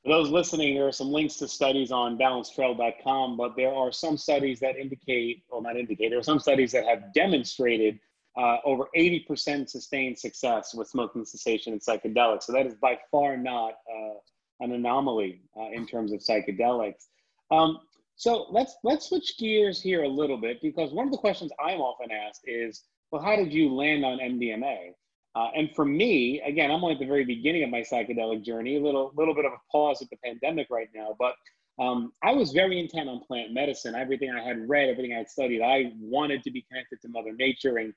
For 0.03 0.09
those 0.09 0.29
listening, 0.29 0.75
there 0.75 0.87
are 0.87 0.91
some 0.91 1.11
links 1.11 1.35
to 1.35 1.47
studies 1.47 1.91
on 1.91 2.17
balancetrail.com, 2.17 3.37
but 3.37 3.55
there 3.55 3.73
are 3.73 3.91
some 3.91 4.17
studies 4.17 4.59
that 4.61 4.77
indicate, 4.77 5.43
well, 5.49 5.61
not 5.61 5.77
indicate, 5.77 6.09
there 6.09 6.19
are 6.19 6.23
some 6.23 6.39
studies 6.39 6.71
that 6.71 6.85
have 6.85 7.13
demonstrated 7.13 7.99
uh, 8.37 8.57
over 8.63 8.87
80% 8.95 9.69
sustained 9.69 10.17
success 10.17 10.73
with 10.73 10.87
smoking 10.87 11.25
cessation 11.25 11.73
and 11.73 11.81
psychedelics. 11.81 12.43
So 12.43 12.53
that 12.53 12.65
is 12.65 12.75
by 12.75 12.97
far 13.11 13.35
not 13.35 13.73
uh, 13.91 14.13
an 14.61 14.71
anomaly 14.71 15.41
uh, 15.59 15.69
in 15.73 15.85
terms 15.85 16.13
of 16.13 16.19
psychedelics. 16.19 17.07
Um, 17.51 17.79
so 18.15 18.47
let's 18.49 18.75
let's 18.83 19.07
switch 19.07 19.37
gears 19.37 19.81
here 19.81 20.03
a 20.03 20.07
little 20.07 20.37
bit 20.37 20.61
because 20.61 20.91
one 20.91 21.05
of 21.05 21.11
the 21.11 21.17
questions 21.17 21.51
I'm 21.59 21.79
often 21.79 22.11
asked 22.11 22.41
is, 22.45 22.83
well, 23.11 23.21
how 23.21 23.35
did 23.35 23.53
you 23.53 23.73
land 23.73 24.05
on 24.05 24.19
MDMA? 24.19 24.93
Uh, 25.35 25.49
and 25.55 25.69
for 25.75 25.85
me, 25.85 26.41
again, 26.41 26.71
I'm 26.71 26.83
only 26.83 26.95
at 26.95 26.99
the 26.99 27.05
very 27.05 27.23
beginning 27.23 27.63
of 27.63 27.69
my 27.69 27.81
psychedelic 27.81 28.43
journey, 28.43 28.77
a 28.77 28.81
little, 28.81 29.13
little 29.15 29.35
bit 29.35 29.45
of 29.45 29.53
a 29.53 29.71
pause 29.71 29.99
with 29.99 30.09
the 30.09 30.17
pandemic 30.17 30.67
right 30.69 30.89
now, 30.93 31.15
but 31.19 31.35
um, 31.79 32.11
I 32.21 32.33
was 32.33 32.51
very 32.51 32.79
intent 32.79 33.07
on 33.07 33.21
plant 33.21 33.53
medicine. 33.53 33.95
Everything 33.95 34.31
I 34.31 34.41
had 34.41 34.67
read, 34.67 34.89
everything 34.89 35.13
I 35.13 35.19
had 35.19 35.29
studied, 35.29 35.61
I 35.61 35.93
wanted 35.99 36.43
to 36.43 36.51
be 36.51 36.65
connected 36.69 36.99
to 37.01 37.09
Mother 37.09 37.31
Nature. 37.31 37.77
And 37.77 37.93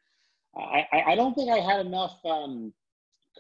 I, 0.56 0.86
I 1.08 1.14
don't 1.16 1.34
think 1.34 1.50
I 1.50 1.58
had 1.58 1.84
enough 1.84 2.18
um, 2.24 2.72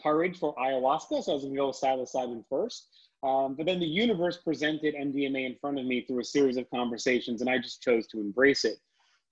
courage 0.02 0.38
for 0.38 0.54
ayahuasca, 0.56 1.22
so 1.22 1.32
I 1.32 1.34
was 1.34 1.44
to 1.44 1.54
go 1.54 1.68
with 1.68 1.76
psilocybin 1.76 2.44
first. 2.50 2.88
Um, 3.22 3.54
but 3.54 3.66
then 3.66 3.78
the 3.78 3.86
universe 3.86 4.38
presented 4.38 4.96
MDMA 4.96 5.46
in 5.46 5.56
front 5.60 5.78
of 5.78 5.86
me 5.86 6.04
through 6.04 6.20
a 6.20 6.24
series 6.24 6.56
of 6.56 6.68
conversations, 6.70 7.40
and 7.40 7.48
I 7.48 7.58
just 7.58 7.80
chose 7.80 8.08
to 8.08 8.18
embrace 8.18 8.64
it. 8.64 8.78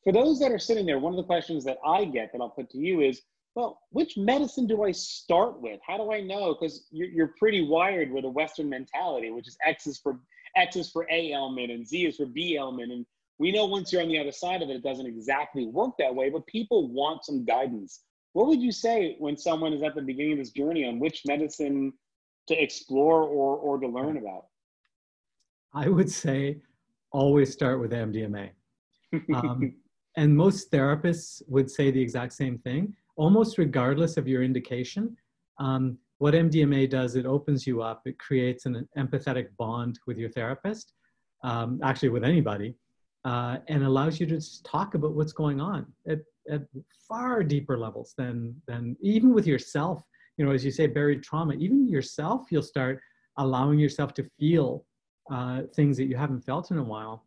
For 0.04 0.12
those 0.12 0.38
that 0.38 0.52
are 0.52 0.58
sitting 0.60 0.86
there, 0.86 1.00
one 1.00 1.12
of 1.12 1.16
the 1.16 1.24
questions 1.24 1.64
that 1.64 1.78
I 1.84 2.04
get 2.04 2.30
that 2.32 2.40
I'll 2.40 2.50
put 2.50 2.70
to 2.70 2.78
you 2.78 3.00
is, 3.00 3.20
well, 3.54 3.80
which 3.90 4.16
medicine 4.16 4.66
do 4.66 4.84
I 4.84 4.92
start 4.92 5.60
with? 5.60 5.80
How 5.86 5.96
do 5.96 6.12
I 6.12 6.20
know? 6.20 6.54
Because 6.54 6.86
you're, 6.90 7.08
you're 7.08 7.34
pretty 7.38 7.66
wired 7.66 8.10
with 8.10 8.24
a 8.24 8.28
Western 8.28 8.68
mentality, 8.68 9.30
which 9.30 9.48
is 9.48 9.56
X 9.66 9.86
is 9.86 9.98
for 9.98 10.20
X 10.56 10.76
is 10.76 10.90
for 10.90 11.06
A 11.10 11.32
ailment 11.32 11.70
and 11.70 11.86
Z 11.86 12.06
is 12.06 12.16
for 12.16 12.26
B 12.26 12.56
ailment. 12.56 12.92
And 12.92 13.04
we 13.38 13.50
know 13.50 13.66
once 13.66 13.92
you're 13.92 14.02
on 14.02 14.08
the 14.08 14.18
other 14.18 14.32
side 14.32 14.62
of 14.62 14.70
it, 14.70 14.76
it 14.76 14.82
doesn't 14.82 15.06
exactly 15.06 15.66
work 15.66 15.92
that 15.98 16.14
way, 16.14 16.30
but 16.30 16.46
people 16.46 16.88
want 16.92 17.24
some 17.24 17.44
guidance. 17.44 18.00
What 18.32 18.46
would 18.46 18.60
you 18.60 18.70
say 18.70 19.16
when 19.18 19.36
someone 19.36 19.72
is 19.72 19.82
at 19.82 19.96
the 19.96 20.02
beginning 20.02 20.32
of 20.32 20.38
this 20.38 20.50
journey 20.50 20.84
on 20.86 21.00
which 21.00 21.22
medicine 21.26 21.92
to 22.46 22.62
explore 22.62 23.22
or, 23.22 23.56
or 23.56 23.78
to 23.78 23.88
learn 23.88 24.16
about? 24.16 24.46
I 25.74 25.88
would 25.88 26.10
say 26.10 26.58
always 27.10 27.52
start 27.52 27.80
with 27.80 27.92
MDMA. 27.92 28.50
Um, 29.34 29.74
and 30.16 30.36
most 30.36 30.70
therapists 30.70 31.42
would 31.48 31.68
say 31.68 31.90
the 31.90 32.00
exact 32.00 32.32
same 32.32 32.58
thing 32.58 32.94
almost 33.16 33.58
regardless 33.58 34.16
of 34.16 34.26
your 34.28 34.42
indication. 34.42 35.16
Um, 35.58 35.98
what 36.18 36.34
MDMA 36.34 36.88
does, 36.90 37.16
it 37.16 37.26
opens 37.26 37.66
you 37.66 37.82
up, 37.82 38.02
it 38.04 38.18
creates 38.18 38.66
an 38.66 38.86
empathetic 38.98 39.48
bond 39.56 39.98
with 40.06 40.18
your 40.18 40.30
therapist, 40.30 40.92
um, 41.42 41.80
actually 41.82 42.10
with 42.10 42.24
anybody, 42.24 42.74
uh, 43.24 43.58
and 43.68 43.84
allows 43.84 44.20
you 44.20 44.26
to 44.26 44.36
just 44.36 44.64
talk 44.64 44.94
about 44.94 45.14
what's 45.14 45.32
going 45.32 45.60
on. 45.60 45.86
It, 46.04 46.24
at 46.50 46.62
far 47.08 47.42
deeper 47.42 47.78
levels 47.78 48.14
than 48.16 48.54
than 48.66 48.96
even 49.00 49.32
with 49.32 49.46
yourself. 49.46 50.02
You 50.36 50.44
know, 50.44 50.52
as 50.52 50.64
you 50.64 50.70
say, 50.70 50.86
buried 50.86 51.22
trauma. 51.22 51.54
Even 51.54 51.88
yourself, 51.88 52.46
you'll 52.50 52.62
start 52.62 53.00
allowing 53.36 53.78
yourself 53.78 54.14
to 54.14 54.24
feel 54.38 54.84
uh, 55.30 55.62
things 55.74 55.96
that 55.96 56.06
you 56.06 56.16
haven't 56.16 56.40
felt 56.40 56.70
in 56.70 56.78
a 56.78 56.82
while, 56.82 57.24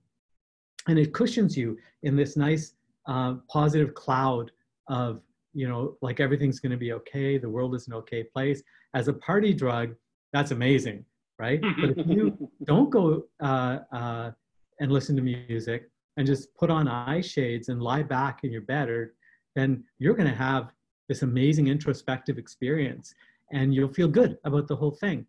and 0.87 0.97
it 0.97 1.13
cushions 1.13 1.55
you 1.55 1.77
in 2.03 2.15
this 2.15 2.35
nice 2.35 2.73
uh, 3.07 3.35
positive 3.49 3.93
cloud 3.93 4.51
of 4.87 5.21
you 5.53 5.67
know, 5.67 5.97
like 6.01 6.19
everything's 6.19 6.59
going 6.59 6.71
to 6.71 6.77
be 6.77 6.93
okay. 6.93 7.37
The 7.37 7.49
world 7.49 7.75
is 7.75 7.87
an 7.87 7.93
okay 7.93 8.23
place. 8.23 8.61
As 8.93 9.07
a 9.07 9.13
party 9.13 9.53
drug, 9.53 9.95
that's 10.31 10.51
amazing, 10.51 11.05
right? 11.39 11.61
but 11.61 11.97
if 11.97 12.07
you 12.07 12.49
don't 12.65 12.89
go 12.89 13.23
uh, 13.41 13.79
uh, 13.91 14.31
and 14.79 14.91
listen 14.91 15.15
to 15.15 15.21
music 15.21 15.89
and 16.17 16.27
just 16.27 16.55
put 16.55 16.69
on 16.69 16.87
eye 16.87 17.21
shades 17.21 17.69
and 17.69 17.81
lie 17.81 18.03
back 18.03 18.43
in 18.43 18.51
your 18.51 18.61
bed, 18.61 18.89
or 18.89 19.13
then 19.55 19.83
you're 19.99 20.15
going 20.15 20.29
to 20.29 20.35
have 20.35 20.71
this 21.07 21.21
amazing 21.21 21.67
introspective 21.67 22.37
experience, 22.37 23.13
and 23.51 23.73
you'll 23.73 23.93
feel 23.93 24.07
good 24.07 24.37
about 24.45 24.67
the 24.67 24.75
whole 24.75 24.91
thing. 24.91 25.25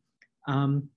Um, 0.46 0.88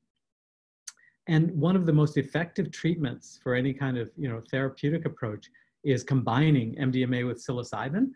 and 1.28 1.52
one 1.52 1.76
of 1.76 1.86
the 1.86 1.94
most 1.94 2.18
effective 2.18 2.72
treatments 2.72 3.40
for 3.44 3.54
any 3.54 3.74
kind 3.74 3.98
of 3.98 4.10
you 4.18 4.30
know 4.30 4.42
therapeutic 4.50 5.06
approach 5.06 5.50
is 5.84 6.04
combining 6.04 6.76
MDMA 6.76 7.26
with 7.28 7.46
psilocybin 7.46 8.10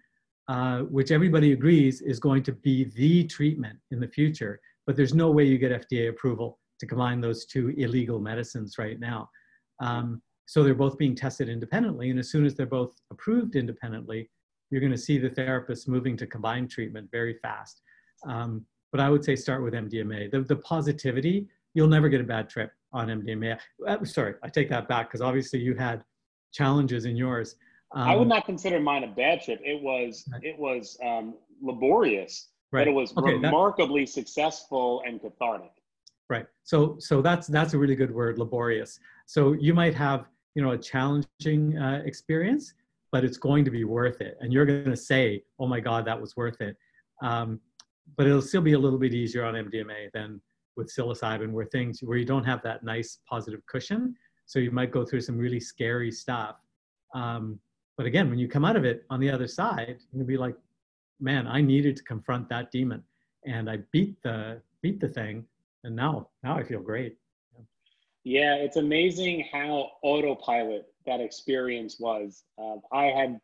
uh, 0.52 0.80
which 0.98 1.12
everybody 1.12 1.54
agrees 1.54 2.02
is 2.02 2.20
going 2.20 2.44
to 2.44 2.52
be 2.52 2.84
the 2.98 3.24
treatment 3.24 3.80
in 3.92 4.02
the 4.02 4.08
future. 4.08 4.60
But 4.86 4.98
there's 4.98 5.14
no 5.14 5.32
way 5.32 5.46
you 5.46 5.58
get 5.58 5.72
FDA 5.88 6.10
approval 6.10 6.60
to 6.82 6.86
combine 6.86 7.22
those 7.22 7.46
two 7.46 7.70
illegal 7.78 8.20
medicines 8.20 8.78
right 8.78 9.00
now. 9.00 9.30
Um, 9.80 10.22
so 10.48 10.62
they're 10.62 10.76
both 10.76 10.98
being 10.98 11.16
tested 11.16 11.48
independently. 11.48 12.10
And 12.10 12.20
as 12.20 12.30
soon 12.30 12.46
as 12.46 12.54
they're 12.54 12.66
both 12.66 12.94
approved 13.12 13.56
independently, 13.56 14.30
you're 14.70 14.82
going 14.82 14.92
to 14.92 14.98
see 14.98 15.18
the 15.18 15.30
therapists 15.30 15.88
moving 15.88 16.18
to 16.18 16.28
combined 16.28 16.70
treatment 16.70 17.08
very 17.14 17.36
fast. 17.42 17.82
Um, 18.28 18.66
but 18.92 19.00
I 19.00 19.10
would 19.10 19.24
say 19.24 19.38
start 19.38 19.64
with 19.64 19.74
MDMA. 19.74 20.32
The, 20.32 20.42
the 20.42 20.58
positivity, 20.58 21.48
you'll 21.76 21.88
never 21.88 22.10
get 22.10 22.20
a 22.20 22.26
bad 22.26 22.50
trip 22.50 22.74
on 22.92 23.08
MDMA. 23.08 23.58
Uh, 23.88 24.04
sorry, 24.04 24.34
I 24.44 24.50
take 24.50 24.68
that 24.68 24.90
back 24.90 25.08
because 25.08 25.22
obviously 25.22 25.60
you 25.60 25.76
had 25.76 26.04
challenges 26.52 27.06
in 27.06 27.16
yours. 27.16 27.56
Um, 27.94 28.08
I 28.08 28.16
would 28.16 28.24
um, 28.24 28.30
not 28.30 28.46
consider 28.46 28.80
mine 28.80 29.04
a 29.04 29.08
bad 29.08 29.42
trip. 29.42 29.60
It 29.64 29.82
was 29.82 30.24
right. 30.32 30.44
it 30.44 30.58
was 30.58 30.98
um, 31.04 31.36
laborious, 31.62 32.50
right. 32.72 32.82
but 32.82 32.88
it 32.88 32.94
was 32.94 33.16
okay, 33.18 33.34
remarkably 33.34 34.06
that, 34.06 34.12
successful 34.12 35.04
and 35.06 35.22
cathartic. 35.22 35.72
Right. 36.30 36.46
So 36.64 36.96
so 37.00 37.22
that's 37.22 37.48
that's 37.48 37.74
a 37.74 37.78
really 37.78 37.96
good 37.96 38.14
word, 38.14 38.38
laborious. 38.40 39.00
So 39.26 39.54
you 39.54 39.74
might 39.74 39.94
have 39.96 40.26
you 40.56 40.62
know 40.62 40.72
a 40.72 40.78
challenging 40.78 41.78
uh, 41.78 42.02
experience, 42.06 42.74
but 43.12 43.26
it's 43.26 43.38
going 43.38 43.66
to 43.66 43.72
be 43.72 43.84
worth 43.84 44.22
it, 44.22 44.38
and 44.40 44.54
you're 44.54 44.66
going 44.66 44.86
to 44.86 44.96
say, 44.96 45.44
"Oh 45.60 45.68
my 45.68 45.80
God, 45.80 46.06
that 46.06 46.20
was 46.20 46.38
worth 46.38 46.62
it." 46.62 46.78
Um, 47.22 47.60
but 48.18 48.26
it'll 48.26 48.42
still 48.42 48.62
be 48.62 48.74
a 48.74 48.80
little 48.80 49.00
bit 49.00 49.14
easier 49.14 49.44
on 49.46 49.54
MDMA 49.54 50.12
than 50.14 50.42
with 50.78 50.94
psilocybin, 50.94 51.52
where 51.52 51.66
things 51.66 52.00
where 52.02 52.18
you 52.18 52.26
don't 52.26 52.44
have 52.44 52.62
that 52.64 52.84
nice 52.84 53.20
positive 53.30 53.66
cushion. 53.66 54.16
So 54.46 54.60
you 54.60 54.72
might 54.72 54.92
go 54.92 55.06
through 55.06 55.22
some 55.22 55.38
really 55.38 55.60
scary 55.60 56.12
stuff. 56.12 56.58
Um, 57.14 57.60
but 58.02 58.08
again, 58.08 58.32
when 58.32 58.40
you 58.40 58.48
come 58.48 58.66
out 58.66 58.76
of 58.76 58.84
it 58.84 59.06
on 59.12 59.20
the 59.20 59.30
other 59.30 59.48
side, 59.48 60.00
you'll 60.12 60.26
be 60.26 60.36
like, 60.36 60.56
man, 61.20 61.46
I 61.46 61.62
needed 61.62 61.96
to 61.98 62.04
confront 62.04 62.50
that 62.50 62.72
demon, 62.72 63.04
and 63.46 63.70
I 63.70 63.78
beat 63.92 64.20
the 64.24 64.60
beat 64.82 65.00
the 65.00 65.08
thing, 65.08 65.46
and 65.84 65.96
now 65.96 66.30
now 66.42 66.58
I 66.58 66.64
feel 66.64 66.82
great. 66.82 67.20
Yeah, 68.24 68.56
it's 68.56 68.78
amazing 68.78 69.48
how 69.54 69.92
autopilot 70.02 70.88
that 71.06 71.20
experience 71.20 72.00
was. 72.00 72.44
Uh, 72.58 72.78
I 72.92 73.06
had, 73.06 73.40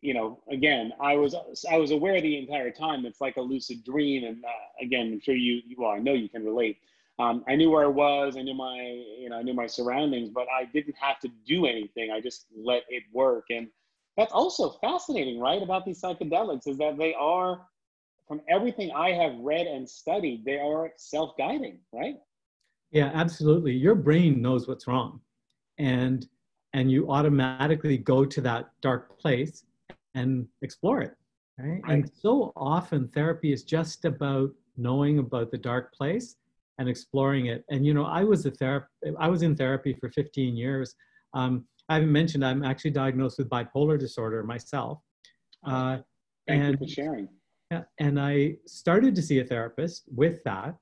you 0.00 0.14
know, 0.14 0.40
again, 0.50 0.94
I 0.98 1.16
was 1.16 1.36
I 1.70 1.76
was 1.76 1.90
aware 1.90 2.18
the 2.22 2.38
entire 2.38 2.70
time. 2.70 3.04
It's 3.04 3.20
like 3.20 3.36
a 3.36 3.42
lucid 3.42 3.84
dream, 3.84 4.24
and 4.24 4.42
uh, 4.42 4.48
again, 4.80 5.12
I'm 5.12 5.20
sure 5.20 5.34
you, 5.34 5.60
well, 5.76 5.90
I 5.90 5.98
know 5.98 6.14
you 6.14 6.30
can 6.30 6.46
relate. 6.46 6.78
Um, 7.18 7.44
I 7.46 7.56
knew 7.56 7.70
where 7.70 7.84
I 7.84 7.88
was. 7.88 8.38
I 8.38 8.40
knew 8.40 8.54
my, 8.54 9.04
you 9.20 9.28
know, 9.28 9.36
I 9.36 9.42
knew 9.42 9.52
my 9.52 9.66
surroundings, 9.66 10.30
but 10.30 10.46
I 10.48 10.64
didn't 10.64 10.96
have 10.98 11.20
to 11.20 11.28
do 11.46 11.66
anything. 11.66 12.10
I 12.10 12.22
just 12.22 12.46
let 12.56 12.84
it 12.88 13.02
work. 13.12 13.44
And 13.50 13.68
that's 14.16 14.32
also 14.32 14.70
fascinating, 14.80 15.40
right? 15.40 15.62
About 15.62 15.84
these 15.84 16.00
psychedelics 16.00 16.66
is 16.66 16.76
that 16.78 16.98
they 16.98 17.14
are, 17.14 17.66
from 18.28 18.40
everything 18.48 18.92
I 18.92 19.12
have 19.12 19.38
read 19.38 19.66
and 19.66 19.88
studied, 19.88 20.44
they 20.44 20.58
are 20.58 20.92
self-guiding, 20.96 21.78
right? 21.92 22.16
Yeah, 22.90 23.10
absolutely. 23.14 23.72
Your 23.72 23.94
brain 23.94 24.42
knows 24.42 24.68
what's 24.68 24.86
wrong, 24.86 25.20
and 25.78 26.26
and 26.74 26.90
you 26.90 27.10
automatically 27.10 27.98
go 27.98 28.24
to 28.24 28.40
that 28.42 28.70
dark 28.80 29.18
place 29.18 29.64
and 30.14 30.46
explore 30.60 31.00
it. 31.00 31.14
Right? 31.58 31.80
right. 31.82 31.92
And 31.92 32.10
so 32.20 32.52
often 32.56 33.08
therapy 33.08 33.52
is 33.52 33.62
just 33.62 34.04
about 34.04 34.50
knowing 34.76 35.18
about 35.18 35.50
the 35.50 35.58
dark 35.58 35.92
place 35.94 36.36
and 36.78 36.88
exploring 36.88 37.46
it. 37.46 37.64
And 37.70 37.86
you 37.86 37.94
know, 37.94 38.04
I 38.04 38.24
was 38.24 38.44
a 38.46 38.50
therapist. 38.50 38.90
I 39.18 39.28
was 39.28 39.42
in 39.42 39.56
therapy 39.56 39.94
for 39.98 40.10
15 40.10 40.56
years. 40.56 40.94
Um, 41.34 41.64
I 41.88 41.94
haven't 41.94 42.12
mentioned 42.12 42.44
I'm 42.44 42.64
actually 42.64 42.92
diagnosed 42.92 43.38
with 43.38 43.48
bipolar 43.48 43.98
disorder 43.98 44.42
myself. 44.42 45.00
Uh, 45.64 45.98
Thank 46.46 46.62
and, 46.62 46.72
you 46.80 46.86
for 46.86 46.92
sharing. 46.92 47.28
Yeah, 47.70 47.82
and 47.98 48.20
I 48.20 48.56
started 48.66 49.14
to 49.14 49.22
see 49.22 49.38
a 49.40 49.44
therapist 49.44 50.04
with 50.14 50.42
that. 50.44 50.74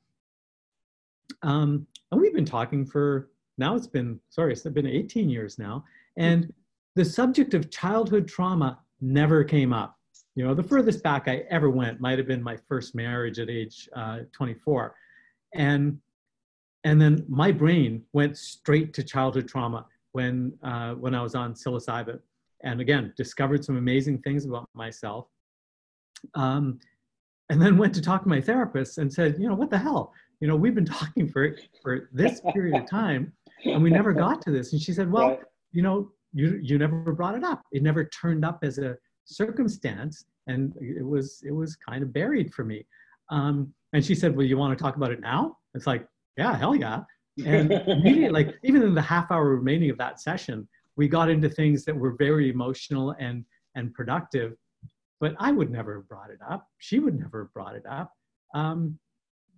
Um, 1.42 1.86
and 2.10 2.20
we've 2.20 2.34
been 2.34 2.44
talking 2.44 2.84
for 2.84 3.30
now. 3.58 3.76
It's 3.76 3.86
been 3.86 4.18
sorry, 4.30 4.52
it's 4.52 4.62
been 4.62 4.86
18 4.86 5.28
years 5.28 5.58
now, 5.58 5.84
and 6.16 6.52
the 6.96 7.04
subject 7.04 7.54
of 7.54 7.70
childhood 7.70 8.26
trauma 8.26 8.80
never 9.00 9.44
came 9.44 9.72
up. 9.72 9.96
You 10.34 10.44
know, 10.44 10.54
the 10.54 10.62
furthest 10.62 11.02
back 11.02 11.28
I 11.28 11.44
ever 11.50 11.70
went 11.70 12.00
might 12.00 12.18
have 12.18 12.26
been 12.26 12.42
my 12.42 12.56
first 12.68 12.94
marriage 12.94 13.38
at 13.38 13.48
age 13.48 13.88
uh, 13.94 14.20
24 14.32 14.94
and 15.54 15.98
and 16.84 17.00
then 17.00 17.24
my 17.28 17.52
brain 17.52 18.02
went 18.12 18.38
straight 18.38 18.94
to 18.94 19.02
childhood 19.02 19.48
trauma 19.48 19.84
when 20.12 20.52
uh, 20.62 20.94
when 20.94 21.14
I 21.14 21.22
was 21.22 21.34
on 21.34 21.54
psilocybin, 21.54 22.18
and 22.62 22.80
again 22.80 23.12
discovered 23.16 23.64
some 23.64 23.76
amazing 23.76 24.18
things 24.22 24.44
about 24.44 24.68
myself. 24.74 25.26
Um, 26.34 26.78
and 27.50 27.60
then 27.60 27.76
went 27.76 27.94
to 27.94 28.02
talk 28.02 28.22
to 28.22 28.28
my 28.28 28.40
therapist 28.40 28.98
and 28.98 29.12
said, 29.12 29.36
you 29.38 29.48
know, 29.48 29.56
what 29.56 29.70
the 29.70 29.78
hell? 29.78 30.12
You 30.40 30.46
know, 30.46 30.56
we've 30.56 30.74
been 30.74 30.84
talking 30.84 31.28
for 31.28 31.56
for 31.82 32.08
this 32.12 32.40
period 32.52 32.80
of 32.80 32.88
time, 32.88 33.32
and 33.64 33.82
we 33.82 33.90
never 33.90 34.12
got 34.12 34.40
to 34.42 34.50
this. 34.50 34.72
And 34.72 34.80
she 34.80 34.92
said, 34.92 35.10
well, 35.10 35.30
right. 35.30 35.40
you 35.72 35.82
know, 35.82 36.12
you 36.32 36.58
you 36.62 36.78
never 36.78 37.12
brought 37.12 37.34
it 37.34 37.44
up. 37.44 37.62
It 37.72 37.82
never 37.82 38.04
turned 38.04 38.44
up 38.44 38.60
as 38.62 38.78
a 38.78 38.96
circumstance, 39.24 40.24
and 40.46 40.74
it 40.80 41.04
was 41.04 41.42
it 41.46 41.52
was 41.52 41.76
kind 41.76 42.02
of 42.02 42.12
buried 42.12 42.54
for 42.54 42.64
me. 42.64 42.86
Um, 43.30 43.72
and 43.92 44.04
she 44.04 44.14
said, 44.14 44.36
well, 44.36 44.46
you 44.46 44.56
want 44.56 44.76
to 44.76 44.82
talk 44.82 44.96
about 44.96 45.10
it 45.10 45.20
now? 45.20 45.56
It's 45.74 45.86
like, 45.86 46.06
yeah, 46.36 46.56
hell 46.56 46.74
yeah. 46.74 47.00
And 47.46 47.72
immediately, 47.86 48.28
like 48.44 48.54
even 48.62 48.82
in 48.82 48.94
the 48.94 49.02
half 49.02 49.30
hour 49.30 49.48
remaining 49.48 49.90
of 49.90 49.98
that 49.98 50.20
session, 50.20 50.68
we 50.96 51.08
got 51.08 51.30
into 51.30 51.48
things 51.48 51.84
that 51.84 51.96
were 51.96 52.12
very 52.12 52.50
emotional 52.50 53.14
and 53.18 53.44
and 53.74 53.94
productive. 53.94 54.56
But 55.20 55.34
I 55.38 55.52
would 55.52 55.70
never 55.70 55.96
have 55.96 56.08
brought 56.08 56.30
it 56.30 56.40
up. 56.48 56.66
She 56.78 56.98
would 56.98 57.18
never 57.18 57.44
have 57.44 57.52
brought 57.52 57.74
it 57.74 57.84
up. 57.86 58.12
Um, 58.54 58.98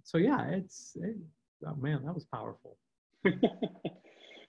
so 0.05 0.19
yeah, 0.19 0.47
it's 0.49 0.97
it, 1.01 1.17
oh 1.67 1.75
man, 1.77 2.05
that 2.05 2.15
was 2.15 2.25
powerful. 2.25 2.77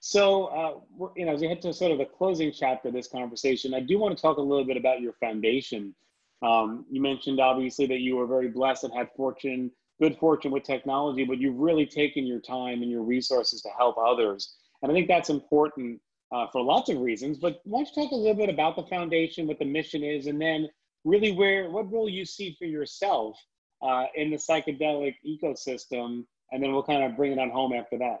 so 0.00 0.46
uh, 0.46 1.08
you 1.16 1.26
know, 1.26 1.34
as 1.34 1.40
we 1.40 1.48
head 1.48 1.62
to 1.62 1.72
sort 1.72 1.92
of 1.92 1.98
the 1.98 2.04
closing 2.04 2.52
chapter 2.52 2.88
of 2.88 2.94
this 2.94 3.08
conversation, 3.08 3.74
I 3.74 3.80
do 3.80 3.98
want 3.98 4.16
to 4.16 4.20
talk 4.20 4.38
a 4.38 4.42
little 4.42 4.64
bit 4.64 4.76
about 4.76 5.00
your 5.00 5.12
foundation. 5.14 5.94
Um, 6.42 6.84
you 6.90 7.00
mentioned 7.00 7.40
obviously 7.40 7.86
that 7.86 8.00
you 8.00 8.16
were 8.16 8.26
very 8.26 8.48
blessed 8.48 8.84
and 8.84 8.92
had 8.92 9.08
fortune 9.16 9.70
good 10.00 10.16
fortune 10.18 10.50
with 10.50 10.64
technology, 10.64 11.24
but 11.24 11.38
you've 11.38 11.58
really 11.58 11.86
taken 11.86 12.26
your 12.26 12.40
time 12.40 12.82
and 12.82 12.90
your 12.90 13.02
resources 13.02 13.62
to 13.62 13.68
help 13.76 13.96
others. 13.98 14.56
And 14.82 14.90
I 14.90 14.94
think 14.94 15.08
that's 15.08 15.30
important 15.30 16.00
uh, 16.32 16.46
for 16.52 16.62
lots 16.62 16.90
of 16.90 16.98
reasons. 16.98 17.38
But 17.38 17.60
why 17.64 17.78
don't 17.78 17.96
you 17.96 18.02
talk 18.02 18.12
a 18.12 18.16
little 18.16 18.34
bit 18.34 18.48
about 18.48 18.76
the 18.76 18.82
foundation, 18.84 19.46
what 19.46 19.58
the 19.58 19.64
mission 19.64 20.02
is, 20.02 20.26
and 20.26 20.40
then 20.40 20.68
really 21.04 21.32
where 21.32 21.70
what 21.70 21.90
role 21.92 22.08
you 22.08 22.24
see 22.24 22.56
for 22.58 22.64
yourself 22.64 23.38
uh, 23.82 24.06
in 24.16 24.30
the 24.30 24.36
psychedelic 24.36 25.14
ecosystem, 25.26 26.24
and 26.50 26.62
then 26.62 26.72
we'll 26.72 26.82
kind 26.82 27.04
of 27.04 27.16
bring 27.16 27.32
it 27.32 27.38
on 27.38 27.50
home 27.50 27.72
after 27.72 27.98
that. 27.98 28.20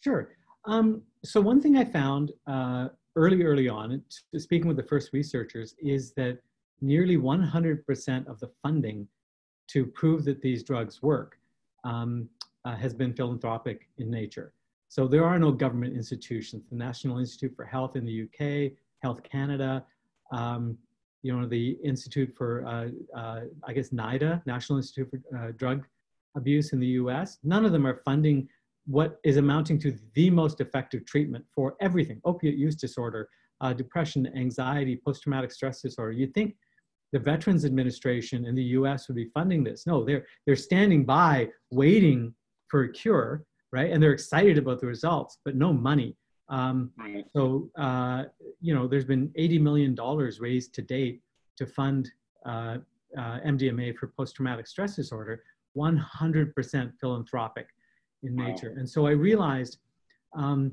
Sure. 0.00 0.30
Um, 0.66 1.02
so 1.24 1.40
one 1.40 1.60
thing 1.60 1.76
I 1.76 1.84
found 1.84 2.32
uh, 2.46 2.88
early, 3.16 3.42
early 3.42 3.68
on, 3.68 4.02
speaking 4.36 4.68
with 4.68 4.76
the 4.76 4.82
first 4.82 5.10
researchers, 5.12 5.74
is 5.78 6.12
that 6.14 6.38
nearly 6.80 7.16
100% 7.16 8.26
of 8.26 8.38
the 8.40 8.50
funding 8.62 9.08
to 9.68 9.86
prove 9.86 10.24
that 10.24 10.40
these 10.40 10.62
drugs 10.62 11.02
work 11.02 11.38
um, 11.84 12.28
uh, 12.64 12.76
has 12.76 12.94
been 12.94 13.12
philanthropic 13.12 13.88
in 13.98 14.10
nature. 14.10 14.52
So 14.88 15.08
there 15.08 15.24
are 15.24 15.38
no 15.38 15.50
government 15.50 15.94
institutions. 15.94 16.64
The 16.70 16.76
National 16.76 17.18
Institute 17.18 17.54
for 17.56 17.64
Health 17.64 17.96
in 17.96 18.04
the 18.04 18.22
UK, 18.22 18.72
Health 19.02 19.22
Canada, 19.22 19.84
um, 20.32 20.78
you 21.22 21.36
know, 21.36 21.46
the 21.46 21.78
Institute 21.82 22.34
for, 22.36 22.64
uh, 22.66 23.18
uh, 23.18 23.40
I 23.66 23.72
guess, 23.72 23.88
NIDA, 23.90 24.42
National 24.46 24.78
Institute 24.78 25.10
for 25.10 25.38
uh, 25.38 25.52
Drug 25.52 25.84
Abuse 26.36 26.72
in 26.72 26.80
the 26.80 26.86
US, 27.02 27.38
none 27.42 27.64
of 27.64 27.72
them 27.72 27.86
are 27.86 28.02
funding 28.04 28.48
what 28.86 29.18
is 29.24 29.36
amounting 29.38 29.78
to 29.80 29.96
the 30.14 30.30
most 30.30 30.60
effective 30.60 31.06
treatment 31.06 31.44
for 31.54 31.76
everything, 31.80 32.20
opiate 32.24 32.56
use 32.56 32.74
disorder, 32.74 33.28
uh, 33.60 33.72
depression, 33.72 34.30
anxiety, 34.36 35.00
post-traumatic 35.04 35.50
stress 35.50 35.80
disorder. 35.80 36.12
You'd 36.12 36.34
think 36.34 36.56
the 37.14 37.20
Veterans 37.20 37.64
Administration 37.64 38.44
in 38.44 38.56
the 38.56 38.64
US 38.78 39.06
would 39.06 39.14
be 39.14 39.26
funding 39.26 39.62
this. 39.62 39.86
No, 39.86 40.04
they're, 40.04 40.26
they're 40.44 40.56
standing 40.56 41.04
by 41.04 41.48
waiting 41.70 42.34
for 42.66 42.82
a 42.82 42.92
cure, 42.92 43.44
right? 43.70 43.92
And 43.92 44.02
they're 44.02 44.12
excited 44.12 44.58
about 44.58 44.80
the 44.80 44.88
results, 44.88 45.38
but 45.44 45.54
no 45.54 45.72
money. 45.72 46.16
Um. 46.48 46.90
So, 47.36 47.70
uh, 47.78 48.24
you 48.60 48.74
know, 48.74 48.88
there's 48.88 49.04
been 49.04 49.28
$80 49.38 49.60
million 49.60 49.96
raised 50.40 50.74
to 50.74 50.82
date 50.82 51.22
to 51.56 51.66
fund 51.66 52.10
uh, 52.44 52.78
uh, 53.16 53.38
MDMA 53.46 53.96
for 53.96 54.08
post-traumatic 54.08 54.66
stress 54.66 54.96
disorder, 54.96 55.44
100% 55.76 56.92
philanthropic 57.00 57.68
in 58.24 58.36
wow. 58.36 58.48
nature. 58.48 58.74
And 58.76 58.90
so 58.90 59.06
I 59.06 59.12
realized 59.12 59.78
um, 60.34 60.72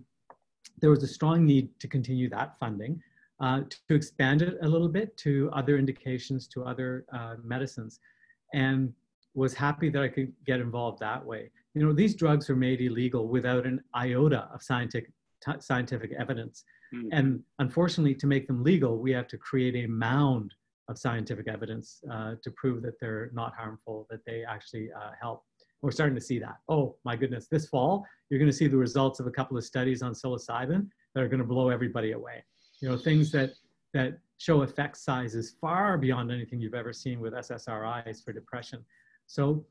there 0.82 0.90
was 0.90 1.04
a 1.04 1.08
strong 1.08 1.46
need 1.46 1.70
to 1.80 1.88
continue 1.88 2.30
that 2.30 2.58
funding 2.60 3.00
uh, 3.42 3.62
to 3.88 3.96
expand 3.96 4.42
it 4.42 4.58
a 4.62 4.68
little 4.68 4.88
bit 4.88 5.18
to 5.18 5.50
other 5.54 5.78
indications, 5.78 6.48
to 6.48 6.64
other 6.64 7.06
uh, 7.12 7.36
medicines, 7.44 8.00
and 8.54 8.94
was 9.34 9.54
happy 9.54 9.90
that 9.90 10.04
I 10.04 10.08
could 10.08 10.32
get 10.46 10.60
involved 10.60 11.00
that 11.00 11.26
way. 11.26 11.50
You 11.74 11.84
know, 11.86 11.94
these 11.94 12.16
drugs 12.16 12.50
are 12.50 12.56
made 12.56 12.82
illegal 12.82 13.28
without 13.28 13.66
an 13.66 13.82
iota 13.96 14.48
of 14.54 14.62
scientific 14.62 15.12
scientific 15.60 16.12
evidence, 16.20 16.64
mm-hmm. 16.94 17.08
and 17.12 17.40
unfortunately, 17.58 18.14
to 18.16 18.28
make 18.28 18.46
them 18.46 18.64
legal, 18.64 19.00
we 19.00 19.12
have 19.12 19.28
to 19.30 19.38
create 19.38 19.76
a 19.76 19.88
mound 19.88 20.54
of 20.88 21.00
scientific 21.00 21.48
evidence 21.48 22.02
uh, 22.12 22.36
to 22.44 22.52
prove 22.52 22.84
that 22.84 23.00
they're 23.00 23.32
not 23.34 23.54
harmful, 23.56 24.06
that 24.12 24.24
they 24.26 24.44
actually 24.44 24.90
uh, 24.92 25.12
help. 25.20 25.44
We're 25.82 25.92
starting 25.92 26.16
to 26.16 26.22
see 26.22 26.38
that. 26.38 26.58
Oh 26.70 26.96
my 27.06 27.16
goodness, 27.16 27.48
this 27.48 27.68
fall, 27.68 28.06
you're 28.30 28.40
going 28.40 28.52
to 28.52 28.56
see 28.56 28.68
the 28.68 28.78
results 28.78 29.20
of 29.20 29.26
a 29.26 29.32
couple 29.32 29.58
of 29.58 29.64
studies 29.64 30.04
on 30.04 30.14
psilocybin 30.14 30.88
that 31.16 31.24
are 31.24 31.28
going 31.28 31.40
to 31.40 31.48
blow 31.48 31.70
everybody 31.70 32.12
away 32.12 32.44
you 32.82 32.90
know, 32.90 32.98
things 32.98 33.32
that, 33.32 33.52
that 33.94 34.20
show 34.38 34.64
effect 34.64 34.98
sizes 34.98 35.56
far 35.62 35.98
beyond 35.98 36.32
anything 36.32 36.60
you've 36.60 36.74
ever 36.74 36.92
seen 36.92 37.20
with 37.20 37.34
SSRIs 37.34 38.24
for 38.24 38.34
depression. 38.34 38.84
So 39.28 39.64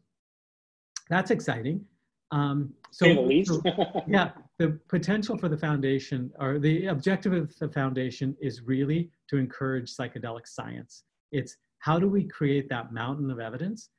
that's 1.09 1.31
exciting. 1.31 1.85
Um, 2.33 2.73
so, 2.93 3.29
so, 3.43 3.63
yeah, 4.07 4.31
the 4.59 4.79
potential 4.89 5.37
for 5.37 5.49
the 5.49 5.57
foundation 5.57 6.31
or 6.39 6.61
the 6.61 6.87
objective 6.87 7.33
of 7.33 7.59
the 7.59 7.69
foundation 7.69 8.37
is 8.41 8.63
really 8.63 9.11
to 9.29 9.37
encourage 9.37 9.95
psychedelic 9.95 10.47
science. 10.47 11.03
It's 11.33 11.57
how 11.81 11.99
do 11.99 12.09
we 12.09 12.25
create 12.25 12.69
that 12.69 12.93
mountain 12.93 13.31
of 13.31 13.41
evidence 13.41 13.91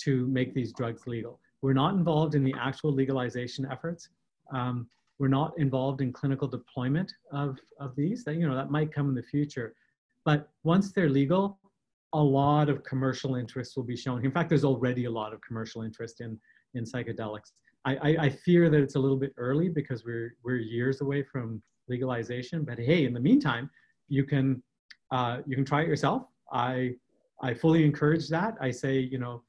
to 0.00 0.26
make 0.26 0.52
these 0.52 0.72
drugs 0.72 1.06
legal? 1.06 1.40
We're 1.62 1.72
not 1.72 1.94
involved 1.94 2.34
in 2.34 2.44
the 2.44 2.54
actual 2.60 2.92
legalization 2.92 3.66
efforts. 3.70 4.10
Um, 4.52 4.88
we're 5.18 5.28
not 5.28 5.52
involved 5.58 6.00
in 6.00 6.12
clinical 6.12 6.46
deployment 6.46 7.12
of, 7.32 7.58
of 7.80 7.94
these. 7.96 8.24
That, 8.24 8.36
you 8.36 8.48
know, 8.48 8.54
that 8.54 8.70
might 8.70 8.92
come 8.92 9.08
in 9.08 9.14
the 9.14 9.22
future. 9.22 9.74
But 10.24 10.48
once 10.62 10.92
they're 10.92 11.08
legal, 11.08 11.58
a 12.12 12.22
lot 12.22 12.68
of 12.68 12.84
commercial 12.84 13.34
interest 13.34 13.76
will 13.76 13.84
be 13.84 13.96
shown. 13.96 14.24
In 14.24 14.30
fact, 14.30 14.48
there's 14.48 14.64
already 14.64 15.04
a 15.06 15.10
lot 15.10 15.32
of 15.32 15.40
commercial 15.40 15.82
interest 15.82 16.20
in, 16.20 16.38
in 16.74 16.84
psychedelics. 16.84 17.52
I, 17.84 17.96
I, 17.96 18.16
I 18.26 18.30
fear 18.30 18.70
that 18.70 18.80
it's 18.80 18.94
a 18.94 18.98
little 18.98 19.16
bit 19.16 19.32
early 19.36 19.68
because 19.68 20.04
we're, 20.04 20.34
we're 20.44 20.56
years 20.56 21.00
away 21.00 21.22
from 21.22 21.62
legalization. 21.88 22.64
But 22.64 22.78
hey, 22.78 23.04
in 23.04 23.12
the 23.12 23.20
meantime, 23.20 23.70
you 24.08 24.24
can, 24.24 24.62
uh, 25.10 25.38
you 25.46 25.56
can 25.56 25.64
try 25.64 25.82
it 25.82 25.88
yourself. 25.88 26.22
I, 26.52 26.94
I 27.42 27.54
fully 27.54 27.84
encourage 27.84 28.28
that. 28.28 28.54
I 28.60 28.70
say, 28.70 28.98
you 28.98 29.18
know, 29.18 29.42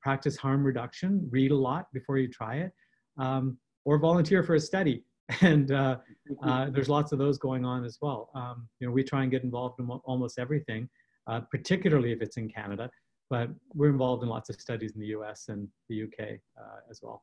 practice 0.00 0.36
harm 0.36 0.64
reduction, 0.64 1.26
read 1.30 1.50
a 1.50 1.56
lot 1.56 1.92
before 1.92 2.18
you 2.18 2.28
try 2.28 2.56
it, 2.56 2.72
um, 3.18 3.56
or 3.84 3.98
volunteer 3.98 4.42
for 4.42 4.54
a 4.54 4.60
study. 4.60 5.04
and 5.40 5.72
uh, 5.72 5.96
uh, 6.42 6.70
there's 6.70 6.88
lots 6.88 7.12
of 7.12 7.18
those 7.18 7.38
going 7.38 7.64
on 7.64 7.84
as 7.84 7.98
well. 8.00 8.30
Um, 8.34 8.68
you 8.78 8.86
know, 8.86 8.92
we 8.92 9.02
try 9.02 9.22
and 9.22 9.30
get 9.30 9.42
involved 9.42 9.80
in 9.80 9.88
almost 9.88 10.38
everything, 10.38 10.88
uh, 11.26 11.40
particularly 11.50 12.12
if 12.12 12.22
it's 12.22 12.36
in 12.36 12.48
Canada, 12.48 12.90
but 13.28 13.48
we're 13.74 13.90
involved 13.90 14.22
in 14.22 14.28
lots 14.28 14.50
of 14.50 14.60
studies 14.60 14.92
in 14.94 15.00
the 15.00 15.08
U.S. 15.08 15.46
and 15.48 15.68
the 15.88 16.04
UK 16.04 16.38
uh, 16.58 16.80
as 16.90 17.00
well. 17.02 17.22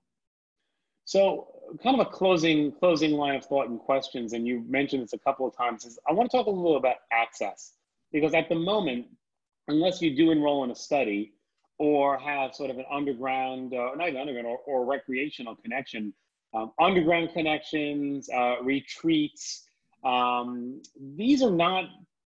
So, 1.05 1.47
kind 1.81 1.99
of 1.99 2.05
a 2.05 2.09
closing 2.09 2.73
closing 2.73 3.11
line 3.11 3.35
of 3.35 3.45
thought 3.45 3.69
and 3.69 3.79
questions, 3.79 4.33
and 4.33 4.45
you 4.45 4.63
mentioned 4.67 5.03
this 5.03 5.13
a 5.13 5.19
couple 5.19 5.47
of 5.47 5.55
times. 5.55 5.85
Is 5.85 5.97
I 6.07 6.13
want 6.13 6.29
to 6.29 6.37
talk 6.37 6.47
a 6.47 6.49
little 6.49 6.77
about 6.77 6.97
access 7.11 7.73
because 8.11 8.33
at 8.33 8.49
the 8.49 8.55
moment, 8.55 9.05
unless 9.69 10.01
you 10.01 10.15
do 10.15 10.31
enroll 10.31 10.63
in 10.65 10.71
a 10.71 10.75
study 10.75 11.33
or 11.79 12.17
have 12.17 12.53
sort 12.53 12.71
of 12.71 12.77
an 12.77 12.85
underground, 12.91 13.73
uh, 13.73 13.91
not 13.95 14.09
even 14.09 14.19
underground, 14.19 14.47
or, 14.47 14.57
or 14.65 14.85
recreational 14.85 15.55
connection 15.55 16.13
um, 16.53 16.71
underground 16.79 17.31
connections, 17.33 18.29
uh, 18.29 18.55
retreats. 18.61 19.67
Um, 20.03 20.81
these 21.15 21.43
are 21.43 21.51
not 21.51 21.85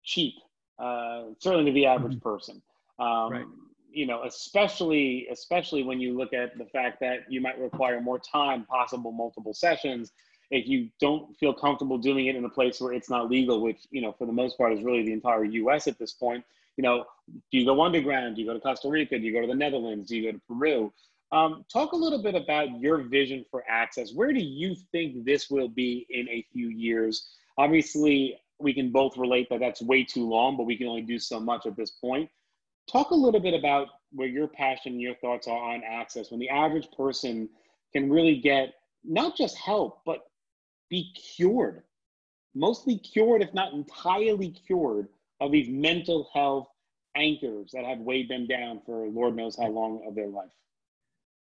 cheap, 0.04 0.36
uh, 0.80 1.24
certainly 1.40 1.66
to 1.66 1.74
the 1.74 1.86
average 1.86 2.14
mm-hmm. 2.14 2.30
person. 2.30 2.62
Um, 3.00 3.32
right. 3.32 3.46
You 3.94 4.06
know, 4.06 4.24
especially 4.24 5.28
especially 5.32 5.84
when 5.84 6.00
you 6.00 6.18
look 6.18 6.34
at 6.34 6.58
the 6.58 6.66
fact 6.66 7.02
that 7.02 7.30
you 7.30 7.42
might 7.42 7.60
require 7.60 8.00
more 8.00 8.20
time, 8.20 8.66
possible 8.66 9.12
multiple 9.12 9.54
sessions, 9.54 10.14
if 10.50 10.68
you 10.68 10.90
don't 11.00 11.36
feel 11.38 11.54
comfortable 11.54 11.98
doing 11.98 12.28
it 12.28 12.36
in 12.36 12.46
a 12.46 12.50
place 12.50 12.80
where 12.80 12.94
it's 12.94 13.10
not 13.10 13.30
legal, 13.30 13.62
which 13.62 13.80
you 13.90 14.02
know 14.02 14.14
for 14.14 14.28
the 14.28 14.34
most 14.34 14.58
part 14.58 14.74
is 14.74 14.84
really 14.84 15.04
the 15.04 15.14
entire 15.14 15.44
U.S. 15.44 15.88
at 15.88 15.98
this 15.98 16.14
point. 16.14 16.44
You 16.78 16.84
know, 16.84 17.06
do 17.52 17.58
you 17.58 17.66
go 17.66 17.82
underground? 17.82 18.36
Do 18.36 18.42
you 18.42 18.48
go 18.48 18.54
to 18.54 18.60
Costa 18.60 18.90
Rica? 18.90 19.18
Do 19.18 19.26
you 19.26 19.34
go 19.34 19.42
to 19.42 19.48
the 19.48 19.56
Netherlands? 19.56 20.08
Do 20.08 20.18
you 20.18 20.32
go 20.32 20.38
to 20.38 20.42
Peru? 20.48 20.94
Um, 21.32 21.66
talk 21.72 21.94
a 21.94 21.96
little 21.96 22.22
bit 22.22 22.36
about 22.36 22.80
your 22.80 23.04
vision 23.04 23.46
for 23.50 23.64
access. 23.70 24.14
Where 24.14 24.34
do 24.34 24.42
you 24.42 24.76
think 24.92 25.24
this 25.24 25.50
will 25.50 25.70
be 25.70 26.06
in 26.10 26.28
a 26.28 26.46
few 26.52 26.68
years? 26.68 27.30
Obviously, 27.58 28.38
we 28.60 28.74
can 28.74 28.92
both 28.92 29.18
relate 29.18 29.48
that 29.50 29.60
that's 29.60 29.82
way 29.82 30.04
too 30.04 30.28
long, 30.28 30.58
but 30.58 30.66
we 30.66 30.78
can 30.78 30.88
only 30.88 31.02
do 31.02 31.20
so 31.20 31.40
much 31.40 31.66
at 31.66 31.78
this 31.78 31.92
point. 31.92 32.30
Talk 32.92 33.12
a 33.12 33.16
little 33.16 33.40
bit 33.40 33.54
about 33.54 33.88
where 34.12 34.28
your 34.28 34.48
passion, 34.48 34.94
and 34.94 35.02
your 35.02 35.16
thoughts 35.16 35.48
are 35.48 35.74
on 35.74 35.84
access 35.84 36.32
when 36.32 36.40
the 36.40 36.50
average 36.50 36.90
person 36.92 37.50
can 37.94 38.10
really 38.10 38.40
get 38.40 38.74
not 39.04 39.38
just 39.38 39.58
help, 39.58 40.02
but 40.06 40.26
be 40.90 41.14
cured, 41.14 41.84
mostly 42.54 42.98
cured, 42.98 43.42
if 43.42 43.54
not 43.54 43.74
entirely 43.74 44.50
cured, 44.50 45.08
of 45.40 45.52
these 45.52 45.70
mental 45.70 46.30
health 46.34 46.68
anchors 47.16 47.72
that 47.74 47.86
have 47.86 48.00
weighed 48.00 48.30
them 48.30 48.46
down 48.48 48.82
for 48.86 49.08
Lord 49.08 49.36
knows 49.36 49.58
how 49.58 49.70
long 49.70 50.04
of 50.08 50.14
their 50.14 50.28
life. 50.28 50.52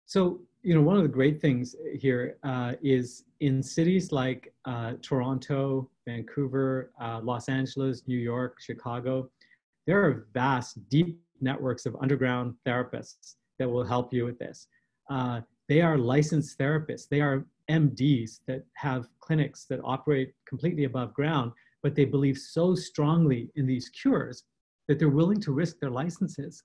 So, 0.07 0.39
you 0.63 0.73
know, 0.73 0.81
one 0.81 0.95
of 0.95 1.03
the 1.03 1.09
great 1.09 1.41
things 1.41 1.75
here 1.93 2.37
uh, 2.43 2.73
is 2.81 3.25
in 3.41 3.61
cities 3.61 4.13
like 4.13 4.53
uh, 4.63 4.93
Toronto, 5.01 5.89
Vancouver, 6.07 6.91
uh, 6.99 7.19
Los 7.21 7.49
Angeles, 7.49 8.03
New 8.07 8.17
York, 8.17 8.55
Chicago, 8.61 9.29
there 9.85 10.03
are 10.03 10.27
vast, 10.33 10.89
deep 10.89 11.19
networks 11.41 11.85
of 11.85 11.95
underground 12.01 12.55
therapists 12.65 13.35
that 13.59 13.69
will 13.69 13.83
help 13.83 14.13
you 14.13 14.23
with 14.23 14.39
this. 14.39 14.67
Uh, 15.09 15.41
they 15.67 15.81
are 15.81 15.97
licensed 15.97 16.57
therapists. 16.57 17.09
They 17.09 17.19
are 17.19 17.45
MDs 17.69 18.39
that 18.47 18.63
have 18.75 19.09
clinics 19.19 19.65
that 19.65 19.81
operate 19.83 20.33
completely 20.47 20.85
above 20.85 21.13
ground, 21.13 21.51
but 21.83 21.95
they 21.95 22.05
believe 22.05 22.37
so 22.37 22.75
strongly 22.75 23.49
in 23.55 23.67
these 23.67 23.89
cures 23.89 24.45
that 24.87 24.99
they're 24.99 25.09
willing 25.09 25.41
to 25.41 25.51
risk 25.51 25.79
their 25.79 25.89
licenses 25.89 26.63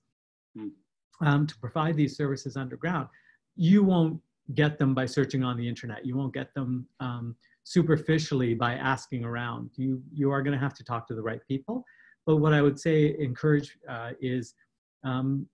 mm. 0.57 0.71
um, 1.19 1.45
to 1.45 1.57
provide 1.59 1.97
these 1.97 2.15
services 2.15 2.55
underground 2.55 3.09
you 3.55 3.83
won't 3.83 4.19
get 4.53 4.77
them 4.77 4.93
by 4.93 5.05
searching 5.05 5.43
on 5.43 5.57
the 5.57 5.67
internet. 5.67 6.05
You 6.05 6.17
won't 6.17 6.33
get 6.33 6.53
them 6.53 6.85
um, 6.99 7.35
superficially 7.63 8.53
by 8.53 8.73
asking 8.73 9.23
around. 9.23 9.71
You, 9.75 10.01
you 10.13 10.31
are 10.31 10.41
going 10.41 10.53
to 10.53 10.59
have 10.59 10.73
to 10.75 10.83
talk 10.83 11.07
to 11.07 11.15
the 11.15 11.21
right 11.21 11.39
people. 11.47 11.85
But 12.25 12.37
what 12.37 12.53
I 12.53 12.61
would 12.61 12.79
say, 12.79 13.15
encourage 13.19 13.77
uh, 13.87 14.11
is 14.21 14.53
um, 15.03 15.47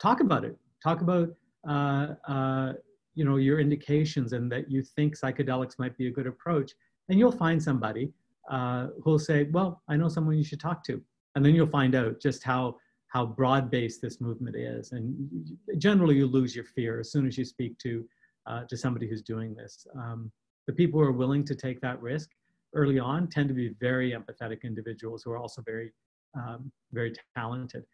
talk 0.00 0.20
about 0.20 0.44
it. 0.44 0.56
Talk 0.82 1.00
about 1.00 1.30
uh, 1.68 2.14
uh, 2.26 2.72
you 3.14 3.24
know 3.24 3.36
your 3.36 3.60
indications 3.60 4.32
and 4.32 4.50
that 4.52 4.70
you 4.70 4.82
think 4.82 5.18
psychedelics 5.18 5.78
might 5.78 5.96
be 5.96 6.06
a 6.08 6.10
good 6.10 6.26
approach, 6.26 6.72
and 7.08 7.18
you'll 7.18 7.32
find 7.32 7.62
somebody 7.62 8.12
uh, 8.50 8.88
who'll 9.02 9.18
say, 9.18 9.44
"Well, 9.52 9.82
I 9.88 9.96
know 9.96 10.08
someone 10.08 10.36
you 10.36 10.44
should 10.44 10.60
talk 10.60 10.84
to," 10.84 11.00
and 11.34 11.44
then 11.44 11.54
you'll 11.54 11.66
find 11.68 11.94
out 11.94 12.20
just 12.20 12.42
how 12.42 12.76
how 13.08 13.24
broad-based 13.24 14.00
this 14.02 14.20
movement 14.20 14.56
is. 14.56 14.92
And 14.92 15.56
generally, 15.78 16.16
you 16.16 16.26
lose 16.26 16.54
your 16.54 16.64
fear 16.64 17.00
as 17.00 17.10
soon 17.10 17.26
as 17.26 17.38
you 17.38 17.44
speak 17.44 17.78
to 17.78 18.04
uh, 18.46 18.64
to 18.64 18.76
somebody 18.76 19.08
who's 19.08 19.22
doing 19.22 19.54
this. 19.54 19.86
Um, 19.96 20.30
the 20.66 20.72
people 20.72 21.00
who 21.00 21.06
are 21.06 21.12
willing 21.12 21.44
to 21.44 21.54
take 21.54 21.80
that 21.80 22.00
risk 22.00 22.30
early 22.74 22.98
on 22.98 23.28
tend 23.28 23.48
to 23.48 23.54
be 23.54 23.74
very 23.80 24.12
empathetic 24.12 24.62
individuals 24.62 25.22
who 25.22 25.30
are 25.32 25.38
also 25.38 25.62
very 25.62 25.92
um, 26.34 26.70
very 26.92 27.12
talented. 27.36 27.84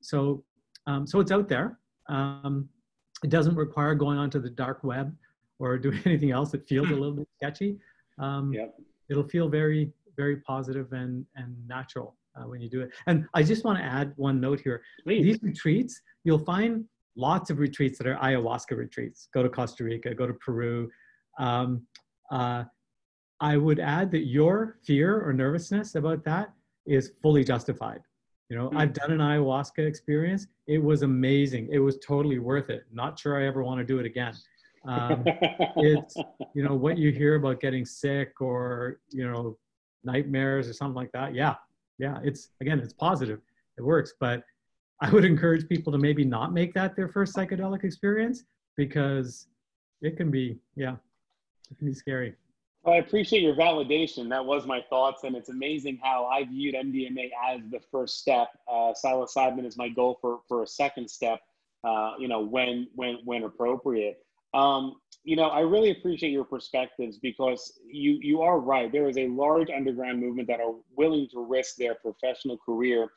So 0.00 0.44
um, 0.86 1.06
so 1.06 1.20
it's 1.20 1.32
out 1.32 1.48
there. 1.48 1.78
Um, 2.08 2.68
it 3.24 3.30
doesn't 3.30 3.56
require 3.56 3.94
going 3.94 4.18
onto 4.18 4.40
the 4.40 4.50
dark 4.50 4.84
web 4.84 5.14
or 5.58 5.78
doing 5.86 6.00
anything 6.04 6.30
else 6.30 6.50
that 6.52 6.66
feels 6.68 6.88
a 6.88 6.94
little 6.94 7.12
bit 7.12 7.28
sketchy. 7.36 7.78
Um, 8.18 8.52
yep. 8.52 8.74
It'll 9.10 9.28
feel 9.28 9.48
very 9.48 9.92
very 10.16 10.36
positive 10.38 10.92
and 10.92 11.24
and 11.36 11.56
natural 11.68 12.16
uh, 12.38 12.48
when 12.48 12.60
you 12.60 12.68
do 12.68 12.80
it. 12.82 12.90
And 13.06 13.26
I 13.34 13.42
just 13.42 13.64
want 13.64 13.78
to 13.78 13.84
add 13.84 14.12
one 14.16 14.40
note 14.40 14.60
here. 14.60 14.82
Please. 15.04 15.24
These 15.24 15.42
retreats, 15.42 16.00
you'll 16.24 16.38
find 16.38 16.84
lots 17.16 17.50
of 17.50 17.58
retreats 17.58 17.98
that 17.98 18.06
are 18.06 18.16
ayahuasca 18.16 18.76
retreats. 18.76 19.28
Go 19.32 19.42
to 19.42 19.48
Costa 19.48 19.84
Rica, 19.84 20.14
go 20.14 20.26
to 20.26 20.34
Peru. 20.34 20.90
Um, 21.38 21.82
uh, 22.30 22.64
I 23.40 23.56
would 23.56 23.78
add 23.78 24.10
that 24.12 24.26
your 24.26 24.78
fear 24.84 25.20
or 25.26 25.32
nervousness 25.32 25.94
about 25.94 26.24
that 26.24 26.52
is 26.86 27.12
fully 27.22 27.44
justified. 27.44 28.00
You 28.48 28.56
know, 28.56 28.72
I've 28.74 28.94
done 28.94 29.12
an 29.12 29.18
ayahuasca 29.18 29.86
experience. 29.86 30.46
It 30.66 30.82
was 30.82 31.02
amazing. 31.02 31.68
It 31.70 31.80
was 31.80 31.98
totally 31.98 32.38
worth 32.38 32.70
it. 32.70 32.84
Not 32.90 33.18
sure 33.18 33.40
I 33.40 33.46
ever 33.46 33.62
want 33.62 33.78
to 33.78 33.84
do 33.84 33.98
it 33.98 34.06
again. 34.06 34.34
Um, 34.86 35.22
it's 35.76 36.16
you 36.54 36.64
know 36.64 36.74
what 36.74 36.96
you 36.96 37.12
hear 37.12 37.34
about 37.34 37.60
getting 37.60 37.84
sick 37.84 38.40
or 38.40 39.00
you 39.10 39.30
know 39.30 39.58
nightmares 40.02 40.66
or 40.66 40.72
something 40.72 40.94
like 40.94 41.12
that. 41.12 41.34
Yeah, 41.34 41.56
yeah. 41.98 42.18
It's 42.22 42.50
again, 42.60 42.78
it's 42.80 42.92
positive. 42.92 43.40
It 43.76 43.82
works, 43.82 44.14
but 44.18 44.42
I 45.00 45.10
would 45.10 45.24
encourage 45.24 45.68
people 45.68 45.92
to 45.92 45.98
maybe 45.98 46.24
not 46.24 46.52
make 46.52 46.74
that 46.74 46.96
their 46.96 47.08
first 47.08 47.36
psychedelic 47.36 47.84
experience 47.84 48.44
because 48.76 49.46
it 50.00 50.16
can 50.16 50.30
be, 50.30 50.58
yeah, 50.74 50.96
it 51.70 51.78
can 51.78 51.86
be 51.86 51.94
scary. 51.94 52.34
Well, 52.82 52.94
I 52.94 52.98
appreciate 52.98 53.42
your 53.42 53.54
validation. 53.54 54.28
That 54.30 54.44
was 54.44 54.66
my 54.66 54.80
thoughts, 54.88 55.24
and 55.24 55.36
it's 55.36 55.48
amazing 55.48 55.98
how 56.02 56.26
I 56.26 56.44
viewed 56.44 56.74
MDMA 56.74 57.30
as 57.48 57.60
the 57.70 57.80
first 57.92 58.18
step. 58.18 58.48
Uh, 58.68 58.92
psilocybin 58.92 59.66
is 59.66 59.76
my 59.76 59.88
goal 59.88 60.18
for 60.20 60.40
for 60.48 60.62
a 60.62 60.66
second 60.66 61.10
step. 61.10 61.40
Uh, 61.84 62.12
you 62.18 62.28
know, 62.28 62.40
when 62.40 62.88
when 62.94 63.18
when 63.24 63.44
appropriate. 63.44 64.24
Um, 64.54 64.96
you 65.24 65.36
know, 65.36 65.48
I 65.48 65.60
really 65.60 65.90
appreciate 65.90 66.30
your 66.30 66.44
perspectives 66.44 67.18
because 67.18 67.78
you 67.84 68.18
you 68.22 68.40
are 68.40 68.58
right. 68.58 68.90
There 68.90 69.08
is 69.08 69.18
a 69.18 69.28
large 69.28 69.68
underground 69.70 70.20
movement 70.20 70.48
that 70.48 70.60
are 70.60 70.74
willing 70.96 71.28
to 71.32 71.44
risk 71.44 71.76
their 71.76 71.96
professional 71.96 72.56
career 72.58 73.08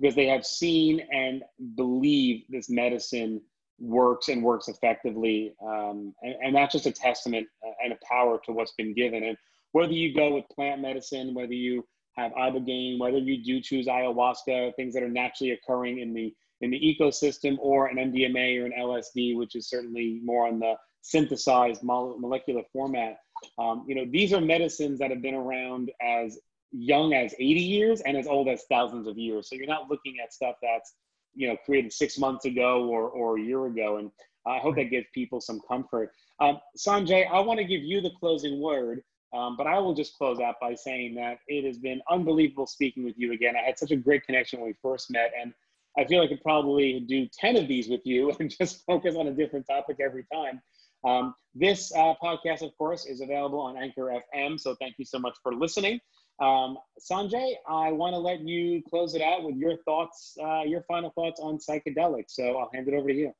because 0.00 0.14
they 0.14 0.26
have 0.26 0.46
seen 0.46 1.00
and 1.12 1.42
believe 1.76 2.44
this 2.48 2.70
medicine 2.70 3.40
works 3.80 4.28
and 4.28 4.42
works 4.42 4.68
effectively. 4.68 5.54
Um, 5.62 6.14
and, 6.22 6.34
and, 6.42 6.56
that's 6.56 6.72
just 6.72 6.86
a 6.86 6.92
testament 6.92 7.46
and 7.82 7.92
a 7.92 7.98
power 8.08 8.40
to 8.44 8.52
what's 8.52 8.72
been 8.72 8.94
given. 8.94 9.24
And 9.24 9.36
whether 9.72 9.92
you 9.92 10.14
go 10.14 10.34
with 10.34 10.44
plant 10.48 10.80
medicine, 10.80 11.34
whether 11.34 11.52
you 11.52 11.86
have 12.16 12.32
ibogaine, 12.32 12.98
whether 12.98 13.18
you 13.18 13.42
do 13.42 13.60
choose 13.60 13.86
ayahuasca, 13.86 14.74
things 14.74 14.94
that 14.94 15.02
are 15.02 15.08
naturally 15.08 15.52
occurring 15.52 16.00
in 16.00 16.12
the 16.12 16.34
in 16.60 16.70
the 16.70 16.78
ecosystem, 16.78 17.56
or 17.60 17.86
an 17.86 17.96
MDMA 17.96 18.60
or 18.60 18.66
an 18.66 18.72
LSD, 18.78 19.36
which 19.36 19.54
is 19.54 19.68
certainly 19.68 20.20
more 20.24 20.46
on 20.46 20.58
the 20.58 20.74
synthesized 21.02 21.82
molecular 21.82 22.62
format. 22.72 23.18
Um, 23.58 23.84
you 23.86 23.94
know, 23.94 24.04
these 24.10 24.32
are 24.32 24.40
medicines 24.40 24.98
that 24.98 25.10
have 25.10 25.22
been 25.22 25.34
around 25.34 25.90
as 26.02 26.38
young 26.72 27.14
as 27.14 27.32
80 27.34 27.60
years 27.60 28.00
and 28.02 28.16
as 28.16 28.26
old 28.26 28.48
as 28.48 28.64
thousands 28.68 29.06
of 29.06 29.16
years. 29.16 29.48
So 29.48 29.56
you're 29.56 29.66
not 29.66 29.88
looking 29.88 30.16
at 30.22 30.32
stuff 30.32 30.56
that's, 30.62 30.94
you 31.34 31.48
know, 31.48 31.56
created 31.64 31.92
six 31.92 32.18
months 32.18 32.44
ago 32.44 32.86
or, 32.88 33.08
or 33.08 33.38
a 33.38 33.40
year 33.40 33.66
ago. 33.66 33.98
And 33.98 34.10
I 34.46 34.58
hope 34.58 34.76
that 34.76 34.90
gives 34.90 35.06
people 35.14 35.40
some 35.40 35.60
comfort. 35.68 36.10
Um, 36.40 36.58
Sanjay, 36.76 37.28
I 37.30 37.40
want 37.40 37.58
to 37.58 37.64
give 37.64 37.82
you 37.82 38.00
the 38.00 38.10
closing 38.18 38.60
word, 38.60 39.02
um, 39.34 39.56
but 39.56 39.66
I 39.66 39.78
will 39.78 39.94
just 39.94 40.16
close 40.16 40.40
out 40.40 40.56
by 40.60 40.74
saying 40.74 41.14
that 41.16 41.38
it 41.48 41.64
has 41.64 41.78
been 41.78 42.00
unbelievable 42.10 42.66
speaking 42.66 43.04
with 43.04 43.14
you 43.16 43.32
again. 43.32 43.54
I 43.56 43.64
had 43.64 43.78
such 43.78 43.90
a 43.90 43.96
great 43.96 44.24
connection 44.24 44.60
when 44.60 44.68
we 44.68 44.74
first 44.82 45.10
met, 45.10 45.32
and 45.40 45.52
I 45.98 46.04
feel 46.04 46.22
I 46.22 46.28
could 46.28 46.42
probably 46.42 47.00
do 47.00 47.26
10 47.38 47.56
of 47.56 47.66
these 47.66 47.88
with 47.88 48.02
you 48.04 48.32
and 48.40 48.50
just 48.50 48.84
focus 48.86 49.16
on 49.16 49.26
a 49.26 49.32
different 49.32 49.66
topic 49.66 49.98
every 50.00 50.24
time. 50.32 50.62
Um, 51.04 51.34
this 51.54 51.92
uh, 51.94 52.14
podcast, 52.22 52.62
of 52.62 52.76
course, 52.78 53.06
is 53.06 53.20
available 53.20 53.60
on 53.60 53.76
Anchor 53.76 54.14
FM, 54.34 54.58
so 54.58 54.74
thank 54.80 54.94
you 54.98 55.04
so 55.04 55.18
much 55.18 55.36
for 55.42 55.54
listening. 55.54 56.00
Um, 56.40 56.78
Sanjay, 57.00 57.54
I 57.68 57.90
want 57.90 58.14
to 58.14 58.18
let 58.18 58.40
you 58.40 58.80
close 58.88 59.14
it 59.14 59.22
out 59.22 59.42
with 59.42 59.56
your 59.56 59.76
thoughts, 59.78 60.36
uh, 60.40 60.62
your 60.62 60.82
final 60.82 61.10
thoughts 61.10 61.40
on 61.40 61.58
psychedelics. 61.58 62.30
So 62.30 62.56
I'll 62.56 62.70
hand 62.72 62.86
it 62.86 62.94
over 62.94 63.08
to 63.08 63.14
you. 63.14 63.32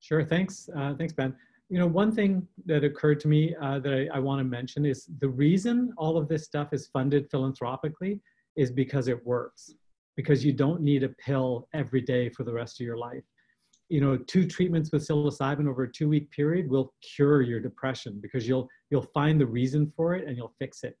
Sure. 0.00 0.24
Thanks. 0.24 0.68
Uh, 0.76 0.94
thanks, 0.94 1.12
Ben. 1.12 1.36
You 1.68 1.78
know, 1.78 1.86
one 1.86 2.10
thing 2.10 2.48
that 2.66 2.82
occurred 2.82 3.20
to 3.20 3.28
me 3.28 3.54
uh, 3.62 3.78
that 3.80 3.92
I, 3.92 4.16
I 4.16 4.18
want 4.18 4.40
to 4.40 4.44
mention 4.44 4.84
is 4.84 5.06
the 5.20 5.28
reason 5.28 5.92
all 5.96 6.16
of 6.16 6.26
this 6.26 6.44
stuff 6.44 6.72
is 6.72 6.88
funded 6.88 7.30
philanthropically 7.30 8.20
is 8.56 8.72
because 8.72 9.06
it 9.06 9.24
works, 9.24 9.74
because 10.20 10.44
you 10.44 10.52
don't 10.52 10.82
need 10.82 11.02
a 11.02 11.08
pill 11.08 11.66
every 11.72 12.02
day 12.02 12.28
for 12.28 12.44
the 12.44 12.52
rest 12.52 12.78
of 12.78 12.84
your 12.84 12.98
life. 12.98 13.24
You 13.88 14.02
know, 14.02 14.18
two 14.18 14.46
treatments 14.46 14.92
with 14.92 15.08
psilocybin 15.08 15.66
over 15.66 15.84
a 15.84 15.90
two-week 15.90 16.30
period 16.30 16.68
will 16.68 16.92
cure 17.00 17.40
your 17.40 17.58
depression 17.58 18.18
because 18.20 18.46
you'll 18.46 18.68
you'll 18.90 19.10
find 19.14 19.40
the 19.40 19.46
reason 19.46 19.90
for 19.96 20.14
it 20.14 20.28
and 20.28 20.36
you'll 20.36 20.54
fix 20.58 20.84
it. 20.84 20.94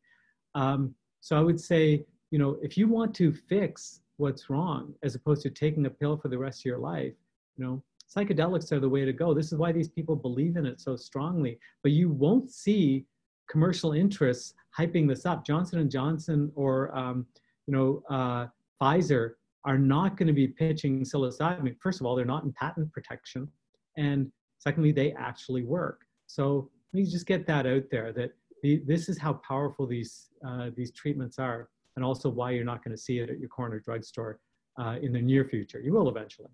Um, 0.54 0.94
so 1.20 1.36
I 1.36 1.42
would 1.42 1.60
say, 1.60 2.06
you 2.30 2.38
know, 2.38 2.56
if 2.62 2.78
you 2.78 2.88
want 2.88 3.14
to 3.16 3.30
fix 3.30 4.00
what's 4.16 4.48
wrong, 4.48 4.94
as 5.02 5.14
opposed 5.14 5.42
to 5.42 5.50
taking 5.50 5.84
a 5.84 5.90
pill 5.90 6.16
for 6.16 6.28
the 6.28 6.38
rest 6.38 6.62
of 6.62 6.64
your 6.64 6.78
life, 6.78 7.12
you 7.58 7.64
know, 7.64 7.82
psychedelics 8.14 8.72
are 8.72 8.80
the 8.80 8.88
way 8.88 9.04
to 9.04 9.12
go. 9.12 9.34
This 9.34 9.52
is 9.52 9.58
why 9.58 9.70
these 9.70 9.90
people 9.90 10.16
believe 10.16 10.56
in 10.56 10.64
it 10.64 10.80
so 10.80 10.96
strongly. 10.96 11.58
But 11.82 11.92
you 11.92 12.08
won't 12.08 12.50
see 12.50 13.04
commercial 13.50 13.92
interests 13.92 14.54
hyping 14.76 15.06
this 15.06 15.26
up. 15.26 15.44
Johnson 15.44 15.78
and 15.78 15.90
Johnson 15.90 16.50
or 16.54 16.96
um, 16.96 17.26
you 17.66 17.74
know 17.76 18.02
uh, 18.08 18.46
Pfizer 18.80 19.32
are 19.64 19.78
not 19.78 20.16
going 20.16 20.26
to 20.26 20.32
be 20.32 20.48
pitching 20.48 21.02
psilocybin. 21.02 21.76
First 21.80 22.00
of 22.00 22.06
all, 22.06 22.16
they're 22.16 22.24
not 22.24 22.44
in 22.44 22.52
patent 22.52 22.92
protection, 22.92 23.48
and 23.96 24.30
secondly, 24.58 24.92
they 24.92 25.12
actually 25.12 25.62
work. 25.62 26.02
So 26.26 26.70
let 26.92 27.02
me 27.02 27.10
just 27.10 27.26
get 27.26 27.46
that 27.46 27.66
out 27.66 27.84
there 27.90 28.12
that 28.12 28.32
the, 28.62 28.82
this 28.86 29.08
is 29.08 29.18
how 29.18 29.34
powerful 29.34 29.86
these, 29.86 30.28
uh, 30.46 30.70
these 30.76 30.92
treatments 30.92 31.38
are, 31.38 31.68
and 31.96 32.04
also 32.04 32.28
why 32.28 32.52
you're 32.52 32.64
not 32.64 32.84
going 32.84 32.96
to 32.96 33.02
see 33.02 33.18
it 33.18 33.30
at 33.30 33.38
your 33.38 33.48
corner 33.48 33.80
drugstore 33.80 34.38
uh, 34.80 34.96
in 35.02 35.12
the 35.12 35.20
near 35.20 35.44
future. 35.44 35.80
You 35.80 35.92
will 35.92 36.08
eventually. 36.08 36.48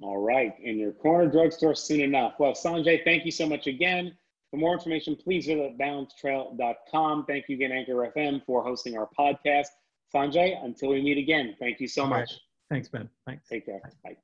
All 0.00 0.18
right, 0.18 0.54
in 0.62 0.78
your 0.78 0.92
corner 0.92 1.28
drugstore 1.28 1.74
soon 1.74 2.00
enough. 2.00 2.34
Well, 2.38 2.52
Sanjay, 2.52 3.02
thank 3.04 3.24
you 3.24 3.32
so 3.32 3.48
much 3.48 3.66
again. 3.66 4.16
For 4.50 4.56
more 4.56 4.72
information, 4.72 5.16
please 5.16 5.46
visit 5.46 5.76
balancetrail.com. 5.78 7.26
Thank 7.26 7.48
you 7.48 7.56
again, 7.56 7.72
Anchor 7.72 8.10
FM, 8.16 8.44
for 8.46 8.62
hosting 8.62 8.96
our 8.96 9.08
podcast. 9.18 9.66
Sanjay, 10.14 10.62
until 10.64 10.90
we 10.90 11.02
meet 11.02 11.18
again, 11.18 11.54
thank 11.58 11.80
you 11.80 11.88
so 11.88 12.02
All 12.02 12.08
much. 12.08 12.30
Right. 12.30 12.38
Thanks, 12.70 12.88
Ben. 12.88 13.08
Thanks. 13.26 13.48
Take 13.48 13.66
care. 13.66 13.80
Bye. 14.04 14.16